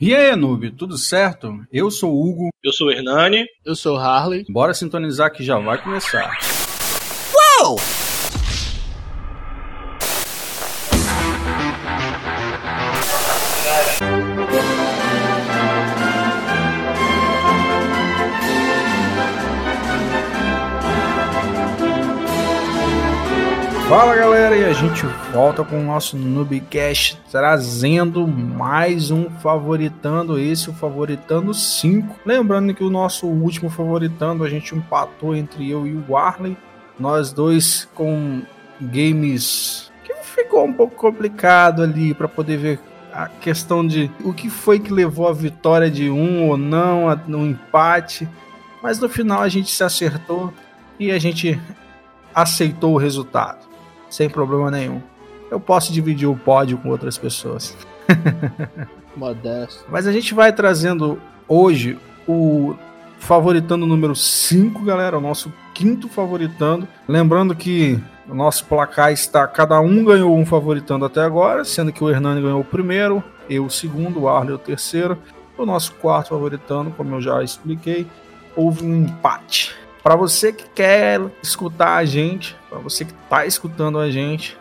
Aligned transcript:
E 0.00 0.12
aí, 0.12 0.34
noob, 0.34 0.72
tudo 0.72 0.98
certo? 0.98 1.64
Eu 1.72 1.88
sou 1.88 2.12
o 2.12 2.28
Hugo. 2.28 2.48
Eu 2.64 2.72
sou 2.72 2.88
o 2.88 2.90
Hernani. 2.90 3.46
Eu 3.64 3.76
sou 3.76 3.96
o 3.96 3.98
Harley. 3.98 4.44
Bora 4.48 4.74
sintonizar 4.74 5.32
que 5.32 5.44
já 5.44 5.56
vai 5.58 5.80
começar. 5.80 6.36
Uou! 7.62 7.76
Fala 23.88 24.16
galera, 24.16 24.56
e 24.56 24.64
a 24.64 24.72
gente 24.72 25.04
volta 25.30 25.62
com 25.62 25.78
o 25.78 25.84
nosso 25.84 26.16
Noobcast 26.16 27.20
trazendo 27.30 28.26
mais 28.26 29.10
um 29.10 29.28
Favoritando, 29.28 30.38
esse 30.38 30.70
o 30.70 30.72
Favoritando 30.72 31.52
5. 31.52 32.20
Lembrando 32.24 32.72
que 32.72 32.82
o 32.82 32.88
nosso 32.88 33.26
último 33.26 33.68
Favoritando 33.68 34.42
a 34.42 34.48
gente 34.48 34.74
empatou 34.74 35.36
entre 35.36 35.70
eu 35.70 35.86
e 35.86 35.92
o 35.92 36.02
Warley, 36.08 36.56
nós 36.98 37.30
dois 37.30 37.86
com 37.94 38.40
games 38.80 39.92
que 40.02 40.14
ficou 40.14 40.64
um 40.64 40.72
pouco 40.72 40.96
complicado 40.96 41.82
ali 41.82 42.14
para 42.14 42.26
poder 42.26 42.56
ver 42.56 42.80
a 43.12 43.28
questão 43.28 43.86
de 43.86 44.10
o 44.24 44.32
que 44.32 44.48
foi 44.48 44.80
que 44.80 44.90
levou 44.90 45.28
a 45.28 45.32
vitória 45.34 45.90
de 45.90 46.08
um 46.08 46.48
ou 46.48 46.56
não, 46.56 47.14
no 47.28 47.44
empate, 47.44 48.26
mas 48.82 48.98
no 48.98 49.10
final 49.10 49.42
a 49.42 49.48
gente 49.50 49.70
se 49.70 49.84
acertou 49.84 50.54
e 50.98 51.12
a 51.12 51.18
gente 51.18 51.60
aceitou 52.34 52.94
o 52.94 52.98
resultado 52.98 53.73
sem 54.14 54.30
problema 54.30 54.70
nenhum. 54.70 55.02
Eu 55.50 55.58
posso 55.58 55.92
dividir 55.92 56.28
o 56.28 56.36
pódio 56.36 56.78
com 56.78 56.88
outras 56.88 57.18
pessoas. 57.18 57.76
Modesto. 59.16 59.84
Mas 59.90 60.06
a 60.06 60.12
gente 60.12 60.32
vai 60.32 60.52
trazendo 60.52 61.18
hoje 61.48 61.98
o 62.26 62.76
favoritando 63.18 63.84
número 63.86 64.14
5, 64.14 64.84
galera, 64.84 65.18
o 65.18 65.20
nosso 65.20 65.52
quinto 65.74 66.08
favoritando. 66.08 66.86
Lembrando 67.08 67.56
que 67.56 68.00
o 68.28 68.34
nosso 68.34 68.64
placar 68.66 69.12
está 69.12 69.48
cada 69.48 69.80
um 69.80 70.04
ganhou 70.04 70.36
um 70.36 70.46
favoritando 70.46 71.04
até 71.04 71.20
agora, 71.20 71.64
sendo 71.64 71.92
que 71.92 72.04
o 72.04 72.08
Hernani 72.08 72.40
ganhou 72.40 72.60
o 72.60 72.64
primeiro, 72.64 73.22
eu 73.50 73.64
o 73.64 73.70
segundo, 73.70 74.22
o 74.22 74.28
Arley 74.28 74.54
o 74.54 74.58
terceiro. 74.58 75.18
O 75.58 75.66
nosso 75.66 75.92
quarto 75.94 76.28
favoritando, 76.28 76.92
como 76.92 77.16
eu 77.16 77.20
já 77.20 77.42
expliquei, 77.42 78.06
houve 78.54 78.84
um 78.84 78.94
empate. 79.02 79.74
Para 80.04 80.16
você 80.16 80.52
que 80.52 80.68
quer 80.68 81.18
escutar 81.42 81.96
a 81.96 82.04
gente, 82.04 82.54
para 82.68 82.78
você 82.78 83.06
que 83.06 83.12
está 83.12 83.46
escutando 83.46 83.98
a 83.98 84.10
gente, 84.10 84.54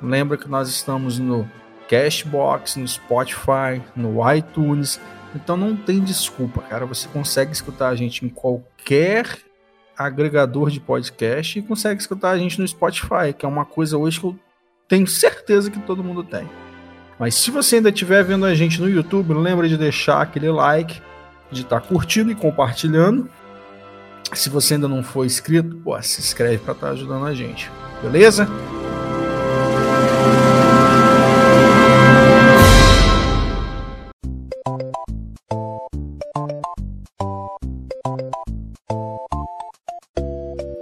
lembra 0.00 0.38
que 0.38 0.48
nós 0.48 0.66
estamos 0.70 1.18
no 1.18 1.46
Cashbox, 1.90 2.76
no 2.76 2.88
Spotify, 2.88 3.82
no 3.94 4.18
iTunes. 4.32 4.98
Então 5.36 5.58
não 5.58 5.76
tem 5.76 6.00
desculpa, 6.00 6.62
cara. 6.62 6.86
Você 6.86 7.06
consegue 7.06 7.52
escutar 7.52 7.90
a 7.90 7.94
gente 7.94 8.24
em 8.24 8.30
qualquer 8.30 9.36
agregador 9.94 10.70
de 10.70 10.80
podcast 10.80 11.58
e 11.58 11.62
consegue 11.62 12.00
escutar 12.00 12.30
a 12.30 12.38
gente 12.38 12.58
no 12.58 12.66
Spotify, 12.66 13.34
que 13.36 13.44
é 13.44 13.48
uma 13.48 13.66
coisa 13.66 13.98
hoje 13.98 14.18
que 14.18 14.24
eu 14.24 14.38
tenho 14.88 15.06
certeza 15.06 15.70
que 15.70 15.80
todo 15.80 16.02
mundo 16.02 16.24
tem. 16.24 16.48
Mas 17.18 17.34
se 17.34 17.50
você 17.50 17.76
ainda 17.76 17.90
estiver 17.90 18.24
vendo 18.24 18.46
a 18.46 18.54
gente 18.54 18.80
no 18.80 18.88
YouTube, 18.88 19.34
lembra 19.34 19.68
de 19.68 19.76
deixar 19.76 20.22
aquele 20.22 20.50
like, 20.50 21.02
de 21.52 21.60
estar 21.60 21.78
tá 21.78 21.86
curtindo 21.86 22.30
e 22.30 22.34
compartilhando 22.34 23.28
se 24.34 24.48
você 24.50 24.74
ainda 24.74 24.88
não 24.88 25.02
for 25.02 25.24
inscrito, 25.24 25.76
pô, 25.76 26.00
se 26.02 26.20
inscreve 26.20 26.58
para 26.58 26.72
estar 26.72 26.86
tá 26.88 26.92
ajudando 26.92 27.26
a 27.26 27.34
gente. 27.34 27.70
Beleza? 28.02 28.46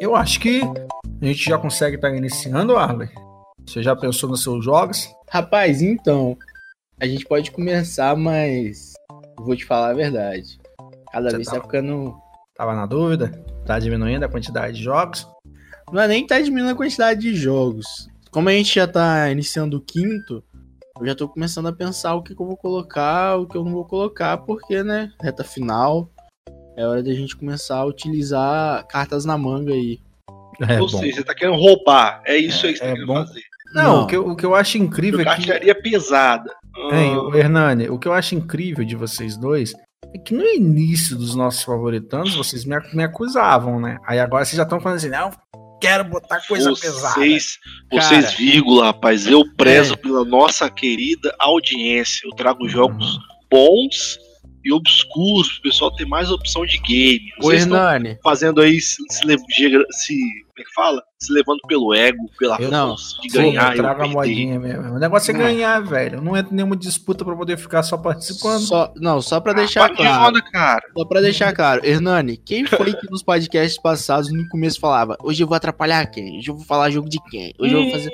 Eu 0.00 0.14
acho 0.14 0.40
que 0.40 0.62
a 1.20 1.24
gente 1.24 1.44
já 1.44 1.58
consegue 1.58 1.96
estar 1.96 2.10
tá 2.10 2.16
iniciando, 2.16 2.76
Arley. 2.76 3.08
Você 3.66 3.82
já 3.82 3.96
pensou 3.96 4.28
nos 4.28 4.42
seus 4.42 4.64
jogos? 4.64 5.08
Rapaz, 5.28 5.82
então, 5.82 6.36
a 7.00 7.06
gente 7.06 7.24
pode 7.24 7.50
começar, 7.50 8.16
mas 8.16 8.94
vou 9.38 9.56
te 9.56 9.64
falar 9.64 9.90
a 9.90 9.94
verdade. 9.94 10.58
Cada 11.10 11.30
Você 11.30 11.36
vez 11.36 11.48
tá, 11.48 11.56
tá 11.56 11.62
ficando 11.62 12.16
Tava 12.56 12.74
na 12.74 12.86
dúvida? 12.86 13.30
Tá 13.66 13.78
diminuindo 13.78 14.24
a 14.24 14.28
quantidade 14.28 14.78
de 14.78 14.82
jogos? 14.82 15.28
Não 15.92 16.00
é 16.00 16.08
nem 16.08 16.26
tá 16.26 16.40
diminuindo 16.40 16.72
a 16.72 16.76
quantidade 16.76 17.20
de 17.20 17.34
jogos. 17.34 18.08
Como 18.30 18.48
a 18.48 18.52
gente 18.52 18.74
já 18.74 18.86
tá 18.86 19.30
iniciando 19.30 19.76
o 19.76 19.80
quinto, 19.80 20.42
eu 20.98 21.06
já 21.06 21.14
tô 21.14 21.28
começando 21.28 21.66
a 21.68 21.72
pensar 21.72 22.14
o 22.14 22.22
que, 22.22 22.34
que 22.34 22.40
eu 22.40 22.46
vou 22.46 22.56
colocar, 22.56 23.36
o 23.36 23.46
que 23.46 23.56
eu 23.56 23.64
não 23.64 23.72
vou 23.72 23.84
colocar, 23.84 24.38
porque, 24.38 24.82
né, 24.82 25.12
reta 25.22 25.44
final, 25.44 26.10
é 26.76 26.86
hora 26.86 27.02
da 27.02 27.12
gente 27.12 27.36
começar 27.36 27.76
a 27.76 27.84
utilizar 27.84 28.86
cartas 28.86 29.26
na 29.26 29.36
manga 29.36 29.72
aí. 29.74 30.00
É 30.66 30.80
Ou 30.80 30.90
bom. 30.90 30.98
seja, 30.98 31.16
você 31.16 31.24
tá 31.24 31.34
querendo 31.34 31.58
roubar. 31.58 32.22
É 32.24 32.38
isso 32.38 32.64
é, 32.64 32.70
aí 32.70 32.72
que 32.72 32.78
você 32.78 32.84
é 32.84 32.88
tá 32.88 32.92
querendo 32.94 33.06
bom. 33.06 33.26
fazer. 33.26 33.42
Não, 33.74 33.82
não, 33.82 34.02
O, 34.04 34.06
que 34.06 34.16
eu, 34.16 34.28
o 34.28 34.36
que 34.36 34.46
eu 34.46 34.54
acho 34.54 34.78
incrível 34.78 35.20
é 35.20 35.36
que... 35.36 35.74
pesada. 35.74 36.50
Hein, 36.92 37.12
ah. 37.32 37.36
Hernani, 37.36 37.90
o 37.90 37.98
que 37.98 38.08
eu 38.08 38.14
acho 38.14 38.34
incrível 38.34 38.84
de 38.84 38.96
vocês 38.96 39.36
dois 39.36 39.74
é 40.14 40.18
que 40.18 40.34
no 40.34 40.44
início 40.44 41.16
dos 41.16 41.34
nossos 41.34 41.62
favoritanos, 41.62 42.34
vocês 42.34 42.64
me, 42.64 42.76
me 42.92 43.04
acusavam, 43.04 43.80
né? 43.80 43.98
Aí 44.06 44.18
agora 44.18 44.44
vocês 44.44 44.56
já 44.56 44.62
estão 44.62 44.80
falando 44.80 44.98
assim, 44.98 45.08
não, 45.08 45.30
quero 45.80 46.04
botar 46.04 46.40
coisa 46.46 46.70
vocês, 46.70 46.94
pesada. 46.94 47.14
Vocês, 47.14 47.58
Cara, 47.90 48.20
vírgula, 48.36 48.86
rapaz, 48.86 49.26
eu 49.26 49.44
prezo 49.56 49.94
é. 49.94 49.96
pela 49.96 50.24
nossa 50.24 50.70
querida 50.70 51.34
audiência. 51.38 52.26
Eu 52.26 52.32
trago 52.32 52.64
uhum. 52.64 52.68
jogos 52.68 53.18
bons 53.50 54.18
e 54.64 54.72
obscuros, 54.72 55.58
o 55.58 55.62
pessoal 55.62 55.94
ter 55.94 56.06
mais 56.06 56.30
opção 56.30 56.66
de 56.66 56.78
game. 56.78 57.30
Vocês 57.40 57.62
Hernani. 57.62 58.18
fazendo 58.22 58.60
aí 58.60 58.80
se, 58.80 58.96
se, 59.10 59.36
se 59.90 60.45
como 60.56 60.62
é 60.62 60.64
que 60.64 60.74
fala? 60.74 61.02
Se 61.18 61.32
levando 61.32 61.60
pelo 61.68 61.94
ego, 61.94 62.30
pela 62.38 62.56
eu 62.60 62.70
não. 62.70 62.94
de 62.94 63.28
ganhar. 63.28 63.76
Eu 63.76 63.82
trago 63.82 64.02
a 64.02 64.08
modinha 64.08 64.58
mesmo. 64.58 64.94
O 64.94 64.98
negócio 64.98 65.30
é 65.30 65.34
não. 65.34 65.40
ganhar, 65.40 65.80
velho. 65.80 66.22
Não 66.22 66.36
entra 66.36 66.54
nenhuma 66.54 66.76
disputa 66.76 67.24
pra 67.24 67.36
poder 67.36 67.58
ficar 67.58 67.82
só 67.82 67.96
participando. 67.98 68.60
Só, 68.60 68.92
não, 68.96 69.20
só 69.20 69.38
pra 69.38 69.52
ah, 69.52 69.54
deixar 69.54 69.94
claro. 69.94 70.28
Onda, 70.28 70.42
cara. 70.42 70.82
Só 70.96 71.04
pra 71.04 71.20
deixar 71.20 71.52
claro. 71.54 71.84
Hernani, 71.84 72.38
quem 72.38 72.66
foi 72.66 72.94
que 72.94 73.10
nos 73.10 73.22
podcasts 73.22 73.80
passados 73.80 74.32
no 74.32 74.48
começo 74.48 74.80
falava 74.80 75.16
hoje 75.22 75.42
eu 75.42 75.46
vou 75.46 75.56
atrapalhar 75.56 76.06
quem? 76.06 76.38
Hoje 76.38 76.50
eu 76.50 76.56
vou 76.56 76.64
falar 76.64 76.90
jogo 76.90 77.08
de 77.08 77.18
quem? 77.30 77.52
Hoje 77.58 77.74
eu 77.74 77.82
vou 77.82 77.92
fazer... 77.92 78.10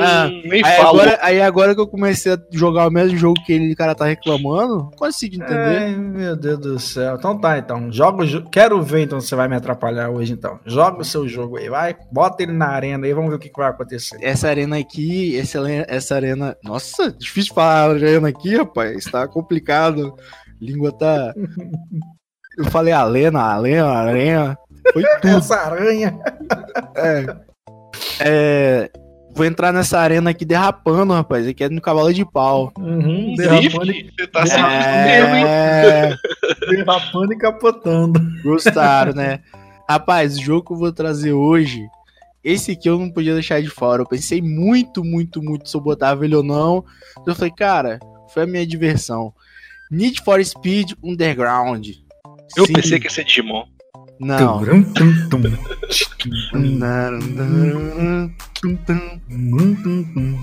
Ah, 0.00 0.26
aí, 0.26 0.62
agora, 0.80 1.18
aí 1.22 1.42
agora 1.42 1.74
que 1.74 1.80
eu 1.80 1.86
comecei 1.86 2.32
a 2.32 2.38
jogar 2.50 2.86
o 2.86 2.90
mesmo 2.90 3.16
jogo 3.16 3.42
que 3.44 3.52
ele, 3.52 3.74
cara 3.74 3.94
tá 3.94 4.06
reclamando, 4.06 4.90
consigo 4.96 5.36
entender. 5.36 5.78
Ai, 5.78 5.94
meu 5.96 6.36
Deus 6.36 6.58
do 6.58 6.78
céu. 6.78 7.16
Então 7.16 7.38
tá, 7.38 7.58
então. 7.58 7.90
Joga 7.92 8.18
Quero 8.50 8.82
ver 8.82 9.02
então 9.02 9.20
se 9.20 9.28
você 9.28 9.36
vai 9.36 9.48
me 9.48 9.56
atrapalhar 9.56 10.10
hoje, 10.10 10.32
então. 10.32 10.58
Joga 10.64 11.00
o 11.00 11.04
seu 11.04 11.26
jogo 11.28 11.57
aí, 11.58 11.68
vai. 11.68 11.96
Bota 12.10 12.42
ele 12.42 12.52
na 12.52 12.68
arena 12.68 13.06
aí, 13.06 13.12
vamos 13.12 13.30
ver 13.30 13.36
o 13.36 13.38
que, 13.38 13.48
que 13.48 13.58
vai 13.58 13.68
acontecer. 13.68 14.18
Essa 14.22 14.48
arena 14.48 14.78
aqui, 14.78 15.38
essa, 15.38 15.58
essa 15.88 16.14
arena. 16.14 16.56
Nossa, 16.64 17.12
difícil 17.12 17.54
falar 17.54 17.90
arena 17.90 18.28
aqui, 18.28 18.56
rapaz. 18.56 19.04
Tá 19.04 19.26
complicado. 19.28 20.14
Língua 20.60 20.92
tá. 20.92 21.34
Eu 22.56 22.64
falei 22.66 22.92
Alena, 22.92 23.40
Alena, 23.40 23.86
Arena. 23.86 24.58
Foi 24.92 25.02
tudo. 25.22 25.36
Essa 25.36 25.56
aranha. 25.56 26.18
É. 26.96 27.36
É. 28.20 28.90
Vou 29.34 29.46
entrar 29.46 29.72
nessa 29.72 30.00
arena 30.00 30.30
aqui 30.30 30.44
derrapando, 30.44 31.12
rapaz. 31.12 31.46
Aqui 31.46 31.62
é 31.62 31.68
no 31.68 31.80
cavalo 31.80 32.12
de 32.12 32.24
pau. 32.24 32.72
Uhum, 32.76 33.34
derrapando 33.36 33.92
e... 33.92 34.10
Você 34.10 34.26
tá 34.26 34.44
sendo 34.44 34.66
é... 34.66 36.16
derrapando 36.68 37.32
e 37.32 37.38
capotando. 37.38 38.20
Gostaram, 38.42 39.12
né? 39.12 39.38
Rapaz, 39.90 40.36
o 40.36 40.42
jogo 40.42 40.66
que 40.66 40.72
eu 40.74 40.76
vou 40.76 40.92
trazer 40.92 41.32
hoje, 41.32 41.88
esse 42.44 42.72
aqui 42.72 42.90
eu 42.90 42.98
não 42.98 43.10
podia 43.10 43.32
deixar 43.32 43.62
de 43.62 43.70
fora. 43.70 44.02
Eu 44.02 44.06
pensei 44.06 44.42
muito, 44.42 45.02
muito, 45.02 45.42
muito 45.42 45.68
se 45.68 45.74
eu 45.74 45.80
botava 45.80 46.26
ele 46.26 46.34
ou 46.34 46.42
não. 46.42 46.84
Eu 47.26 47.34
falei, 47.34 47.50
cara, 47.50 47.98
foi 48.34 48.42
a 48.42 48.46
minha 48.46 48.66
diversão. 48.66 49.32
Need 49.90 50.22
for 50.22 50.44
Speed 50.44 50.92
Underground. 51.02 51.88
Eu 52.54 52.66
Sim. 52.66 52.74
pensei 52.74 53.00
que 53.00 53.06
ia 53.06 53.10
ser 53.10 53.24
Digimon. 53.24 53.64
Não. 54.20 54.60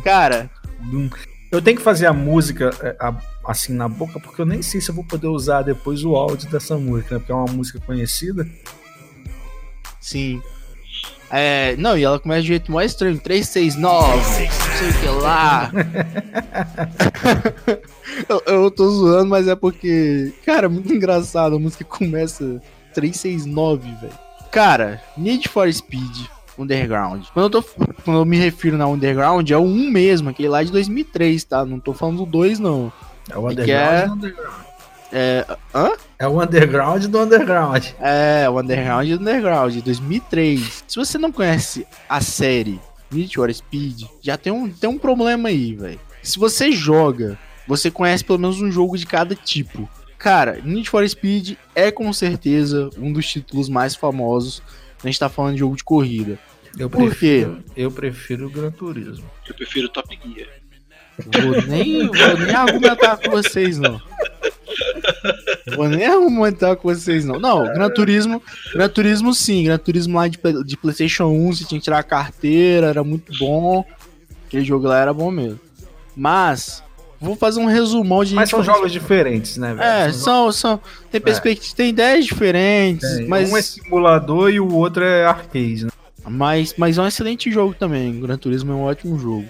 Cara, 0.03 0.49
eu 1.51 1.61
tenho 1.61 1.77
que 1.77 1.83
fazer 1.83 2.07
a 2.07 2.13
música 2.13 2.71
é, 2.81 2.97
assim 3.45 3.73
na 3.73 3.87
boca, 3.87 4.19
porque 4.19 4.41
eu 4.41 4.45
nem 4.45 4.61
sei 4.63 4.81
se 4.81 4.89
eu 4.89 4.95
vou 4.95 5.03
poder 5.03 5.27
usar 5.27 5.61
depois 5.61 6.03
o 6.03 6.15
áudio 6.15 6.49
dessa 6.49 6.77
música, 6.77 7.15
né? 7.15 7.19
Porque 7.19 7.31
é 7.31 7.35
uma 7.35 7.51
música 7.53 7.79
conhecida. 7.79 8.47
Sim. 10.05 10.39
É, 11.31 11.75
não, 11.77 11.97
e 11.97 12.03
ela 12.03 12.19
começa 12.19 12.43
de 12.43 12.49
jeito 12.49 12.71
mais 12.71 12.91
estranho. 12.91 13.19
369, 13.19 14.07
não 14.07 14.23
sei 14.23 14.89
o 14.89 14.99
que 14.99 15.07
lá. 15.23 15.71
eu, 18.29 18.43
eu 18.45 18.71
tô 18.71 18.87
zoando, 18.87 19.31
mas 19.31 19.47
é 19.47 19.55
porque, 19.55 20.31
cara, 20.45 20.69
muito 20.69 20.93
engraçado. 20.93 21.55
A 21.55 21.59
música 21.59 21.83
começa 21.83 22.61
369, 22.93 23.89
velho. 23.99 24.13
Cara, 24.51 25.01
Need 25.17 25.49
for 25.49 25.73
Speed 25.73 26.27
Underground. 26.55 27.25
Quando 27.33 27.45
eu, 27.45 27.49
tô, 27.49 27.63
quando 28.03 28.19
eu 28.19 28.25
me 28.25 28.37
refiro 28.37 28.77
na 28.77 28.87
Underground, 28.87 29.49
é 29.49 29.57
o 29.57 29.63
1 29.63 29.89
mesmo, 29.89 30.29
aquele 30.29 30.49
lá 30.49 30.61
de 30.61 30.71
2003, 30.71 31.43
tá? 31.45 31.65
Não 31.65 31.79
tô 31.79 31.93
falando 31.93 32.17
do 32.17 32.25
2, 32.27 32.59
não. 32.59 32.93
É 33.27 33.37
o 33.37 33.49
underground 33.49 33.95
é... 33.95 34.05
do 34.05 34.13
underground. 34.13 34.64
É... 35.11 35.45
Hã? 35.73 35.91
É 36.17 36.27
o 36.27 36.41
underground 36.41 37.05
do 37.05 37.19
underground. 37.19 37.85
É, 37.99 38.49
o 38.49 38.59
underground 38.59 39.09
do 39.09 39.21
underground, 39.21 39.75
2003. 39.81 40.83
Se 40.87 40.95
você 40.95 41.17
não 41.17 41.31
conhece 41.31 41.85
a 42.07 42.21
série 42.21 42.79
Need 43.11 43.35
for 43.35 43.53
Speed, 43.53 44.03
já 44.21 44.37
tem 44.37 44.51
um, 44.51 44.69
tem 44.69 44.89
um 44.89 44.97
problema 44.97 45.49
aí, 45.49 45.75
velho. 45.75 45.99
Se 46.21 46.39
você 46.39 46.71
joga, 46.71 47.37
você 47.67 47.91
conhece 47.91 48.23
pelo 48.23 48.39
menos 48.39 48.61
um 48.61 48.71
jogo 48.71 48.97
de 48.97 49.05
cada 49.05 49.35
tipo. 49.35 49.89
Cara, 50.17 50.59
Need 50.63 50.89
for 50.89 51.07
Speed 51.07 51.55
é 51.73 51.91
com 51.91 52.11
certeza 52.11 52.89
um 52.97 53.11
dos 53.13 53.27
títulos 53.27 53.69
mais 53.69 53.95
famosos. 53.95 54.61
A 55.03 55.07
gente 55.07 55.19
tá 55.19 55.29
falando 55.29 55.53
de 55.53 55.59
jogo 55.59 55.75
de 55.75 55.83
corrida. 55.83 56.39
Eu 56.77 56.89
Por 56.89 57.05
prefiro, 57.05 57.63
eu 57.75 57.89
prefiro 57.89 58.47
o 58.47 58.49
Gran 58.49 58.71
Turismo. 58.71 59.25
Eu 59.47 59.53
prefiro 59.53 59.87
Top 59.87 60.07
Gear. 60.25 60.49
Vou 61.17 61.61
nem, 61.67 62.07
vou 62.07 62.37
nem 62.37 62.55
argumentar 62.55 63.17
com 63.17 63.31
vocês, 63.31 63.77
não. 63.77 64.01
Vou 65.75 65.87
nem 65.87 66.05
argumentar 66.05 66.75
com 66.75 66.93
vocês, 66.93 67.25
não. 67.25 67.39
Não, 67.39 67.63
Gran 67.63 67.89
Turismo, 67.89 68.41
Gran 68.73 68.89
Turismo 68.89 69.33
sim. 69.33 69.63
Gran 69.63 69.77
Turismo 69.77 70.17
lá 70.17 70.27
de, 70.27 70.39
de 70.63 70.77
PlayStation 70.77 71.25
1, 71.25 71.53
você 71.53 71.65
tinha 71.65 71.79
que 71.79 71.83
tirar 71.83 71.99
a 71.99 72.03
carteira, 72.03 72.87
era 72.87 73.03
muito 73.03 73.33
bom. 73.39 73.85
Aquele 74.47 74.63
jogo 74.63 74.87
lá 74.87 74.99
era 74.99 75.13
bom 75.13 75.31
mesmo. 75.31 75.59
Mas, 76.15 76.83
vou 77.19 77.35
fazer 77.35 77.59
um 77.59 77.65
resumão 77.65 78.23
de. 78.23 78.35
Mas 78.35 78.49
são 78.49 78.63
jogos 78.63 78.91
diferentes, 78.91 79.57
né, 79.57 79.73
velho? 79.73 79.83
É, 79.83 80.11
são, 80.13 80.51
são. 80.51 80.79
Tem 81.11 81.19
perspectivas, 81.19 81.73
tem 81.73 81.89
ideias 81.89 82.25
diferentes, 82.25 83.09
É, 83.09 83.21
mas. 83.23 83.51
Um 83.51 83.57
é 83.57 83.61
simulador 83.61 84.49
e 84.51 84.59
o 84.59 84.73
outro 84.73 85.03
é 85.03 85.25
arcade, 85.25 85.85
né? 85.85 85.91
Mas, 86.27 86.73
mas 86.77 86.97
é 86.97 87.01
um 87.01 87.07
excelente 87.07 87.51
jogo 87.51 87.75
também. 87.77 88.19
Gran 88.19 88.37
Turismo 88.37 88.71
é 88.71 88.75
um 88.75 88.83
ótimo 88.83 89.19
jogo. 89.19 89.45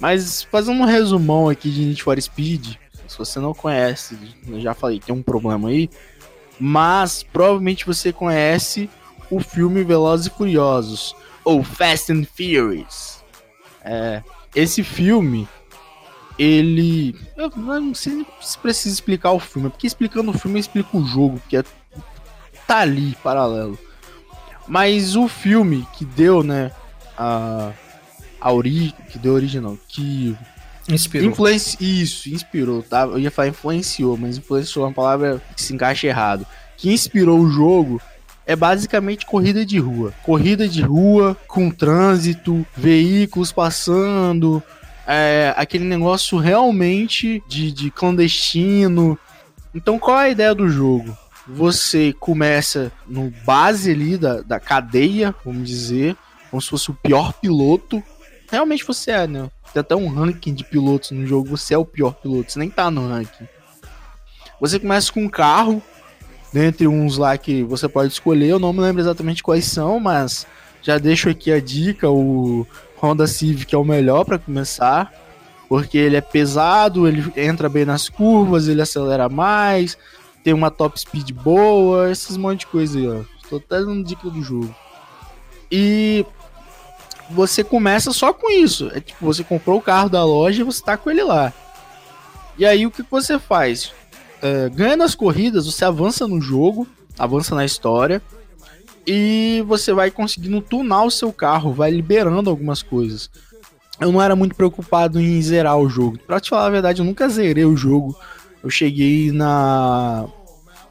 Mas 0.00 0.42
fazendo 0.42 0.80
um 0.80 0.84
resumão 0.84 1.48
aqui 1.48 1.70
de 1.70 1.80
Need 1.80 2.02
for 2.02 2.20
Speed, 2.20 2.74
se 3.08 3.18
você 3.18 3.40
não 3.40 3.54
conhece, 3.54 4.16
já 4.58 4.74
falei, 4.74 5.00
tem 5.00 5.14
um 5.14 5.22
problema 5.22 5.70
aí. 5.70 5.88
Mas 6.60 7.22
provavelmente 7.22 7.86
você 7.86 8.12
conhece 8.12 8.90
o 9.30 9.40
filme 9.40 9.82
Velozes 9.82 10.26
e 10.26 10.30
Furiosos, 10.30 11.16
ou 11.44 11.64
Fast 11.64 12.12
and 12.12 12.24
Furious. 12.24 13.24
É, 13.82 14.22
esse 14.54 14.82
filme, 14.82 15.48
ele. 16.38 17.16
Eu 17.36 17.50
não 17.56 17.94
sei 17.94 18.26
se 18.40 18.58
precisa 18.58 18.94
explicar 18.94 19.32
o 19.32 19.40
filme, 19.40 19.70
porque 19.70 19.86
explicando 19.86 20.30
o 20.30 20.38
filme 20.38 20.58
eu 20.58 20.60
explico 20.60 20.98
o 20.98 21.06
jogo, 21.06 21.40
que 21.48 21.56
é, 21.56 21.64
tá 22.66 22.80
ali, 22.80 23.16
paralelo. 23.22 23.78
Mas 24.66 25.16
o 25.16 25.26
filme 25.28 25.86
que 25.94 26.04
deu, 26.04 26.42
né, 26.42 26.70
a, 27.16 27.72
a 28.38 28.52
ori, 28.52 28.94
que 29.10 29.18
deu 29.18 29.32
origem 29.32 29.60
não, 29.60 29.78
que 29.88 30.36
Inspirou. 30.88 31.30
influenci, 31.30 31.76
isso, 31.80 32.30
inspirou, 32.30 32.82
tá? 32.82 33.02
Eu 33.02 33.18
ia 33.18 33.30
falar 33.30 33.48
influenciou, 33.48 34.16
mas 34.16 34.38
influenciou 34.38 34.84
é 34.84 34.88
uma 34.88 34.94
palavra 34.94 35.42
que 35.54 35.62
se 35.62 35.74
encaixa 35.74 36.06
errado. 36.06 36.46
Que 36.76 36.92
inspirou 36.92 37.38
o 37.38 37.50
jogo 37.50 38.00
é 38.46 38.56
basicamente 38.56 39.26
corrida 39.26 39.66
de 39.66 39.78
rua. 39.78 40.14
Corrida 40.22 40.66
de 40.66 40.80
rua 40.80 41.36
com 41.46 41.70
trânsito, 41.70 42.66
veículos 42.74 43.52
passando, 43.52 44.62
é, 45.06 45.52
aquele 45.56 45.84
negócio 45.84 46.38
realmente 46.38 47.42
de, 47.46 47.70
de 47.70 47.90
clandestino. 47.90 49.18
Então 49.74 49.98
qual 49.98 50.18
é 50.18 50.24
a 50.24 50.30
ideia 50.30 50.54
do 50.54 50.68
jogo? 50.68 51.14
Você 51.46 52.14
começa 52.18 52.90
no 53.06 53.30
base 53.44 53.90
ali 53.90 54.16
da, 54.16 54.40
da 54.40 54.58
cadeia, 54.58 55.34
vamos 55.44 55.68
dizer, 55.68 56.16
como 56.50 56.60
se 56.60 56.68
fosse 56.68 56.90
o 56.90 56.94
pior 56.94 57.34
piloto. 57.34 58.02
Realmente 58.50 58.84
você 58.84 59.10
é, 59.10 59.26
né? 59.26 59.50
Tem 59.72 59.80
até 59.80 59.94
um 59.94 60.08
ranking 60.08 60.54
de 60.54 60.64
pilotos 60.64 61.10
no 61.10 61.26
jogo, 61.26 61.56
você 61.56 61.74
é 61.74 61.78
o 61.78 61.84
pior 61.84 62.14
piloto, 62.14 62.52
você 62.52 62.58
nem 62.58 62.70
tá 62.70 62.90
no 62.90 63.08
ranking. 63.08 63.46
Você 64.60 64.78
começa 64.78 65.12
com 65.12 65.24
um 65.24 65.28
carro, 65.28 65.82
dentre 66.52 66.88
uns 66.88 67.16
lá 67.16 67.36
que 67.36 67.62
você 67.62 67.88
pode 67.88 68.12
escolher, 68.12 68.48
eu 68.48 68.58
não 68.58 68.72
me 68.72 68.80
lembro 68.80 69.00
exatamente 69.00 69.42
quais 69.42 69.66
são, 69.66 70.00
mas 70.00 70.46
já 70.82 70.98
deixo 70.98 71.28
aqui 71.28 71.52
a 71.52 71.60
dica, 71.60 72.10
o 72.10 72.66
Honda 73.00 73.26
Civic 73.26 73.74
é 73.74 73.78
o 73.78 73.84
melhor 73.84 74.24
para 74.24 74.38
começar, 74.38 75.12
porque 75.68 75.98
ele 75.98 76.16
é 76.16 76.20
pesado, 76.20 77.06
ele 77.06 77.24
entra 77.36 77.68
bem 77.68 77.84
nas 77.84 78.08
curvas, 78.08 78.68
ele 78.68 78.82
acelera 78.82 79.28
mais, 79.28 79.98
tem 80.42 80.54
uma 80.54 80.70
top 80.70 80.98
speed 80.98 81.30
boa, 81.32 82.10
esses 82.10 82.36
monte 82.36 82.60
de 82.60 82.66
coisa 82.68 82.98
aí, 82.98 83.08
ó. 83.08 83.20
Tô 83.48 83.56
até 83.56 83.78
dando 83.78 84.04
dica 84.04 84.28
do 84.28 84.42
jogo. 84.42 84.74
E 85.70 86.24
você 87.30 87.62
começa 87.62 88.12
só 88.12 88.32
com 88.32 88.50
isso. 88.50 88.90
É 88.94 89.00
tipo, 89.00 89.24
você 89.24 89.44
comprou 89.44 89.78
o 89.78 89.82
carro 89.82 90.08
da 90.08 90.24
loja 90.24 90.60
e 90.60 90.64
você 90.64 90.82
tá 90.82 90.96
com 90.96 91.10
ele 91.10 91.22
lá. 91.22 91.52
E 92.58 92.66
aí 92.66 92.86
o 92.86 92.90
que 92.90 93.04
você 93.08 93.38
faz? 93.38 93.92
É, 94.42 94.68
ganhando 94.68 95.02
as 95.02 95.14
corridas, 95.14 95.66
você 95.66 95.84
avança 95.84 96.26
no 96.26 96.40
jogo, 96.40 96.86
avança 97.18 97.54
na 97.54 97.64
história. 97.64 98.22
E 99.06 99.64
você 99.66 99.92
vai 99.92 100.10
conseguindo 100.10 100.60
tunar 100.60 101.04
o 101.04 101.10
seu 101.10 101.32
carro, 101.32 101.72
vai 101.72 101.90
liberando 101.90 102.50
algumas 102.50 102.82
coisas. 102.82 103.30
Eu 104.00 104.12
não 104.12 104.22
era 104.22 104.36
muito 104.36 104.54
preocupado 104.54 105.18
em 105.18 105.40
zerar 105.40 105.78
o 105.78 105.88
jogo. 105.88 106.18
Pra 106.26 106.38
te 106.38 106.50
falar 106.50 106.66
a 106.66 106.70
verdade, 106.70 107.00
eu 107.00 107.06
nunca 107.06 107.28
zerei 107.28 107.64
o 107.64 107.76
jogo. 107.76 108.16
Eu 108.62 108.70
cheguei 108.70 109.32
na. 109.32 110.26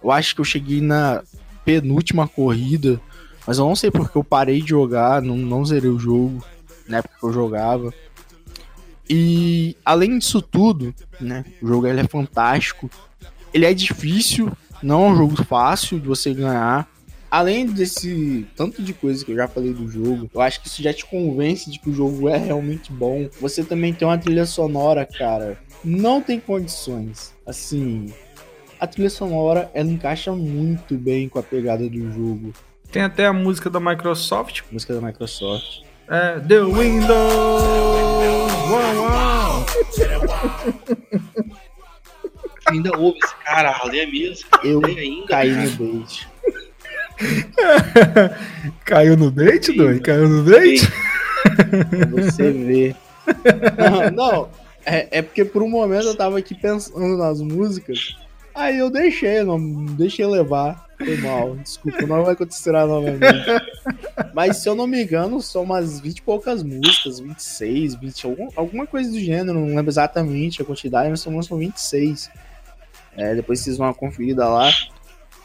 Eu 0.04 0.12
acho 0.12 0.36
que 0.36 0.42
eu 0.42 0.46
cheguei 0.46 0.82
na 0.82 1.24
penúltima 1.64 2.28
corrida. 2.28 3.00
Mas 3.48 3.58
eu 3.58 3.66
não 3.66 3.76
sei 3.78 3.90
porque 3.90 4.18
eu 4.18 4.24
parei 4.26 4.62
de 4.62 4.70
jogar, 4.70 5.22
não, 5.22 5.38
não 5.38 5.66
zerei 5.66 5.90
o 5.90 5.98
jogo 5.98 6.44
na 6.86 6.98
época 6.98 7.16
que 7.18 7.26
eu 7.26 7.32
jogava. 7.32 7.94
E 9.10 9.78
além 9.86 10.20
disso 10.20 10.42
tudo, 10.42 10.94
né? 11.20 11.46
O 11.62 11.68
jogo 11.68 11.88
ele 11.88 12.02
é 12.02 12.08
fantástico. 12.08 12.90
Ele 13.54 13.66
é 13.66 13.74
difícil, 13.74 14.52
não 14.84 15.06
é 15.06 15.12
um 15.12 15.16
jogo 15.16 15.44
fácil 15.46 15.98
de 15.98 16.08
você 16.08 16.34
ganhar. 16.34 16.90
Além 17.32 17.66
desse 17.66 18.46
tanto 18.56 18.82
de 18.82 18.94
coisa 18.94 19.24
que 19.24 19.32
eu 19.32 19.36
já 19.36 19.48
falei 19.48 19.74
do 19.74 19.88
jogo, 19.90 20.30
eu 20.34 20.42
acho 20.42 20.62
que 20.62 20.68
isso 20.68 20.84
já 20.84 20.94
te 20.94 21.06
convence 21.06 21.70
de 21.70 21.80
que 21.80 21.90
o 21.90 21.94
jogo 21.94 22.28
é 22.28 22.38
realmente 22.38 22.92
bom. 22.92 23.30
Você 23.40 23.64
também 23.64 23.94
tem 23.94 24.06
uma 24.06 24.18
trilha 24.18 24.46
sonora, 24.46 25.06
cara. 25.06 25.58
Não 25.84 26.22
tem 26.22 26.40
condições. 26.40 27.34
Assim, 27.46 28.14
a 28.80 28.88
trilha 28.88 29.10
sonora 29.10 29.72
ela 29.74 29.90
encaixa 29.90 30.34
muito 30.34 30.96
bem 30.96 31.30
com 31.30 31.40
a 31.40 31.44
pegada 31.44 31.88
do 31.90 32.12
jogo. 32.12 32.54
Tem 32.92 33.02
até 33.04 33.26
a 33.26 33.34
música 33.34 33.70
da 33.70 33.80
Microsoft. 33.80 34.62
Música 34.72 34.94
da 34.94 35.02
Microsoft. 35.02 35.82
É, 36.10 36.40
The 36.40 36.62
Windows! 36.62 37.64
Uau, 38.70 38.96
uau. 38.96 39.66
Ainda 42.68 42.98
ouve 42.98 43.20
esse 43.24 43.36
cara, 43.44 43.80
ali 43.84 44.00
é 44.00 44.06
mesmo. 44.06 44.48
Eu 44.64 44.82
ainda. 44.86 45.28
caí 45.28 45.52
no 45.52 45.70
bait. 45.72 46.28
Caiu 48.86 49.18
no 49.18 49.32
bait, 49.32 49.72
doido? 49.76 50.02
Caiu 50.02 50.30
no 50.30 50.44
bait? 50.44 50.82
Você 52.12 52.52
ver. 52.52 52.96
Não, 53.78 54.12
não, 54.12 54.50
é, 54.86 55.20
é 55.20 55.22
porque 55.22 55.44
por 55.44 55.62
um 55.62 55.68
momento 55.68 56.08
eu 56.08 56.16
tava 56.16 56.40
aqui 56.40 56.56
pensando 56.56 57.18
nas 57.18 57.42
músicas. 57.42 58.16
Aí 58.56 58.78
eu 58.80 58.90
deixei, 58.90 59.44
não 59.44 59.86
deixei 59.86 60.26
levar. 60.26 60.87
Foi 60.98 61.18
mal, 61.18 61.56
desculpa, 61.58 62.02
não 62.08 62.24
vai 62.24 62.34
acontecer 62.34 62.72
novamente. 62.72 63.46
Mas 64.34 64.58
se 64.58 64.68
eu 64.68 64.76
não 64.76 64.88
me 64.88 65.04
engano, 65.04 65.42
são 65.42 65.64
umas 65.64 66.00
20 66.00 66.18
e 66.18 66.22
poucas 66.24 66.64
músicas, 66.64 67.20
26, 67.20 67.96
20, 67.96 68.26
algum, 68.26 68.48
alguma 68.56 68.88
coisa 68.88 69.10
do 69.12 69.20
gênero, 69.20 69.60
não 69.60 69.76
lembro 69.76 69.90
exatamente 69.90 70.62
a 70.62 70.66
quantidade, 70.66 71.10
mas 71.10 71.22
são, 71.22 71.42
são 71.44 71.58
26. 71.58 72.32
É, 73.16 73.36
depois 73.36 73.60
vocês 73.60 73.78
vão 73.78 73.88
uma 73.88 73.94
conferida 73.94 74.48
lá. 74.48 74.72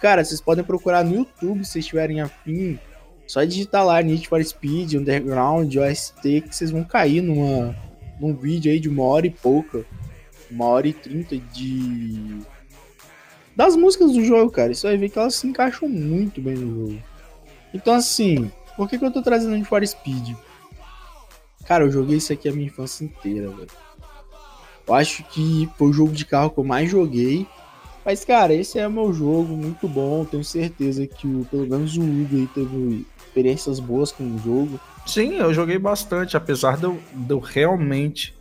Cara, 0.01 0.25
vocês 0.25 0.41
podem 0.41 0.65
procurar 0.65 1.05
no 1.05 1.15
YouTube 1.15 1.65
se 1.65 1.73
vocês 1.73 1.87
tiverem 1.87 2.21
afim. 2.21 2.79
Só 3.27 3.45
digitar 3.45 3.85
lá 3.85 4.03
Need 4.03 4.29
for 4.29 4.43
Speed, 4.45 4.95
Underground, 4.95 5.75
OST, 5.77 6.41
que 6.43 6.55
vocês 6.55 6.71
vão 6.71 6.85
cair 6.85 7.23
numa, 7.23 7.75
num 8.21 8.35
vídeo 8.35 8.71
aí 8.71 8.81
de 8.81 8.89
uma 8.89 9.05
hora 9.05 9.27
e 9.27 9.31
pouca. 9.31 9.85
Uma 10.51 10.67
hora 10.67 10.89
e 10.89 10.93
trinta 10.93 11.37
de. 11.37 12.41
Das 13.55 13.77
músicas 13.77 14.13
do 14.13 14.25
jogo, 14.25 14.51
cara. 14.51 14.73
Você 14.75 14.87
vai 14.87 14.97
ver 14.97 15.09
que 15.09 15.19
elas 15.19 15.35
se 15.35 15.47
encaixam 15.47 15.89
muito 15.89 16.41
bem 16.41 16.55
no 16.55 16.87
jogo. 16.87 17.03
Então, 17.75 17.95
assim, 17.95 18.51
por 18.77 18.89
que, 18.89 18.99
que 18.99 19.05
eu 19.05 19.11
tô 19.11 19.23
trazendo 19.23 19.55
Need 19.55 19.67
for 19.67 19.87
Speed? 19.87 20.35
Cara, 21.67 21.85
eu 21.85 21.93
joguei 21.93 22.17
isso 22.17 22.33
aqui 22.33 22.49
a 22.49 22.53
minha 22.53 22.67
infância 22.67 23.05
inteira, 23.05 23.49
velho. 23.51 23.69
Eu 24.87 24.95
acho 24.95 25.23
que 25.25 25.69
foi 25.79 25.89
o 25.89 25.93
jogo 25.93 26.13
de 26.13 26.25
carro 26.25 26.51
que 26.51 26.59
eu 26.59 26.65
mais 26.65 26.91
joguei. 26.91 27.47
Mas, 28.05 28.25
cara, 28.25 28.53
esse 28.53 28.79
é 28.79 28.87
o 28.87 28.91
meu 28.91 29.13
jogo, 29.13 29.57
muito 29.57 29.87
bom. 29.87 30.25
Tenho 30.25 30.43
certeza 30.43 31.07
que 31.07 31.27
o, 31.27 31.45
pelo 31.45 31.67
menos 31.67 31.97
o 31.97 32.03
Hugo 32.03 32.37
aí 32.37 32.47
teve 32.49 33.07
experiências 33.17 33.79
boas 33.79 34.11
com 34.11 34.25
o 34.25 34.39
jogo. 34.39 34.81
Sim, 35.07 35.37
eu 35.37 35.55
joguei 35.55 35.79
bastante, 35.79 36.37
apesar 36.37 36.77
de 36.77 36.85
eu, 36.85 36.99
de 37.13 37.33
eu 37.33 37.39
realmente. 37.39 38.35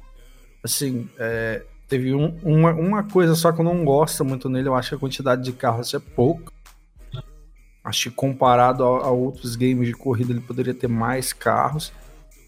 Assim, 0.63 1.07
é, 1.17 1.63
teve 1.91 2.15
um- 2.15 2.35
uma, 2.41 2.71
uma 2.71 3.03
coisa 3.03 3.35
só 3.35 3.51
que 3.51 3.59
eu 3.59 3.65
não 3.65 3.83
gosto 3.85 4.23
muito 4.25 4.47
nele, 4.49 4.67
eu 4.69 4.73
acho 4.75 4.89
que 4.89 4.95
a 4.95 4.97
quantidade 4.97 5.43
de 5.43 5.51
carros 5.51 5.93
é 5.93 5.99
pouco. 5.99 6.51
Acho 7.83 8.09
que 8.09 8.15
comparado 8.15 8.83
a, 8.83 9.05
a 9.07 9.09
outros 9.11 9.55
games 9.55 9.87
de 9.87 9.93
corrida 9.93 10.31
ele 10.31 10.39
poderia 10.39 10.73
ter 10.73 10.87
mais 10.87 11.33
carros. 11.33 11.91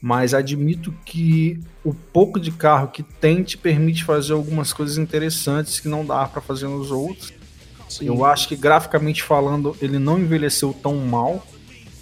mas 0.01 0.33
admito 0.33 0.93
que 1.05 1.59
o 1.83 1.93
pouco 1.93 2.39
de 2.39 2.51
carro 2.51 2.87
que 2.89 3.01
tem 3.03 3.41
te 3.43 3.57
permite 3.57 4.03
fazer 4.03 4.33
algumas 4.33 4.71
coisas 4.73 4.97
interessantes 4.97 5.79
que 5.79 5.87
não 5.87 6.05
dá 6.05 6.25
para 6.27 6.41
fazer 6.41 6.67
nos 6.67 6.91
outros. 6.91 7.33
Sim. 7.89 8.07
Eu 8.07 8.25
acho 8.25 8.47
que 8.47 8.55
graficamente 8.55 9.21
falando, 9.23 9.75
ele 9.81 9.97
não 9.99 10.19
envelheceu 10.19 10.73
tão 10.73 10.95
mal. 10.97 11.45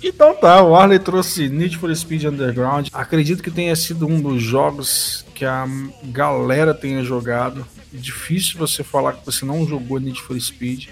Então 0.04 0.34
tá, 0.36 0.64
o 0.64 0.76
Arley 0.76 0.98
trouxe 1.00 1.48
Need 1.48 1.78
for 1.78 1.96
Speed 1.96 2.24
Underground. 2.24 2.88
Acredito 2.92 3.44
que 3.44 3.52
tenha 3.52 3.76
sido 3.76 4.08
um 4.08 4.20
dos 4.20 4.42
jogos 4.42 5.24
que 5.42 5.46
a 5.46 5.68
galera 6.04 6.72
tenha 6.72 7.04
jogado. 7.04 7.66
Difícil 7.92 8.60
você 8.60 8.84
falar 8.84 9.14
que 9.14 9.26
você 9.26 9.44
não 9.44 9.66
jogou 9.66 10.00
Need 10.00 10.22
for 10.22 10.40
Speed. 10.40 10.90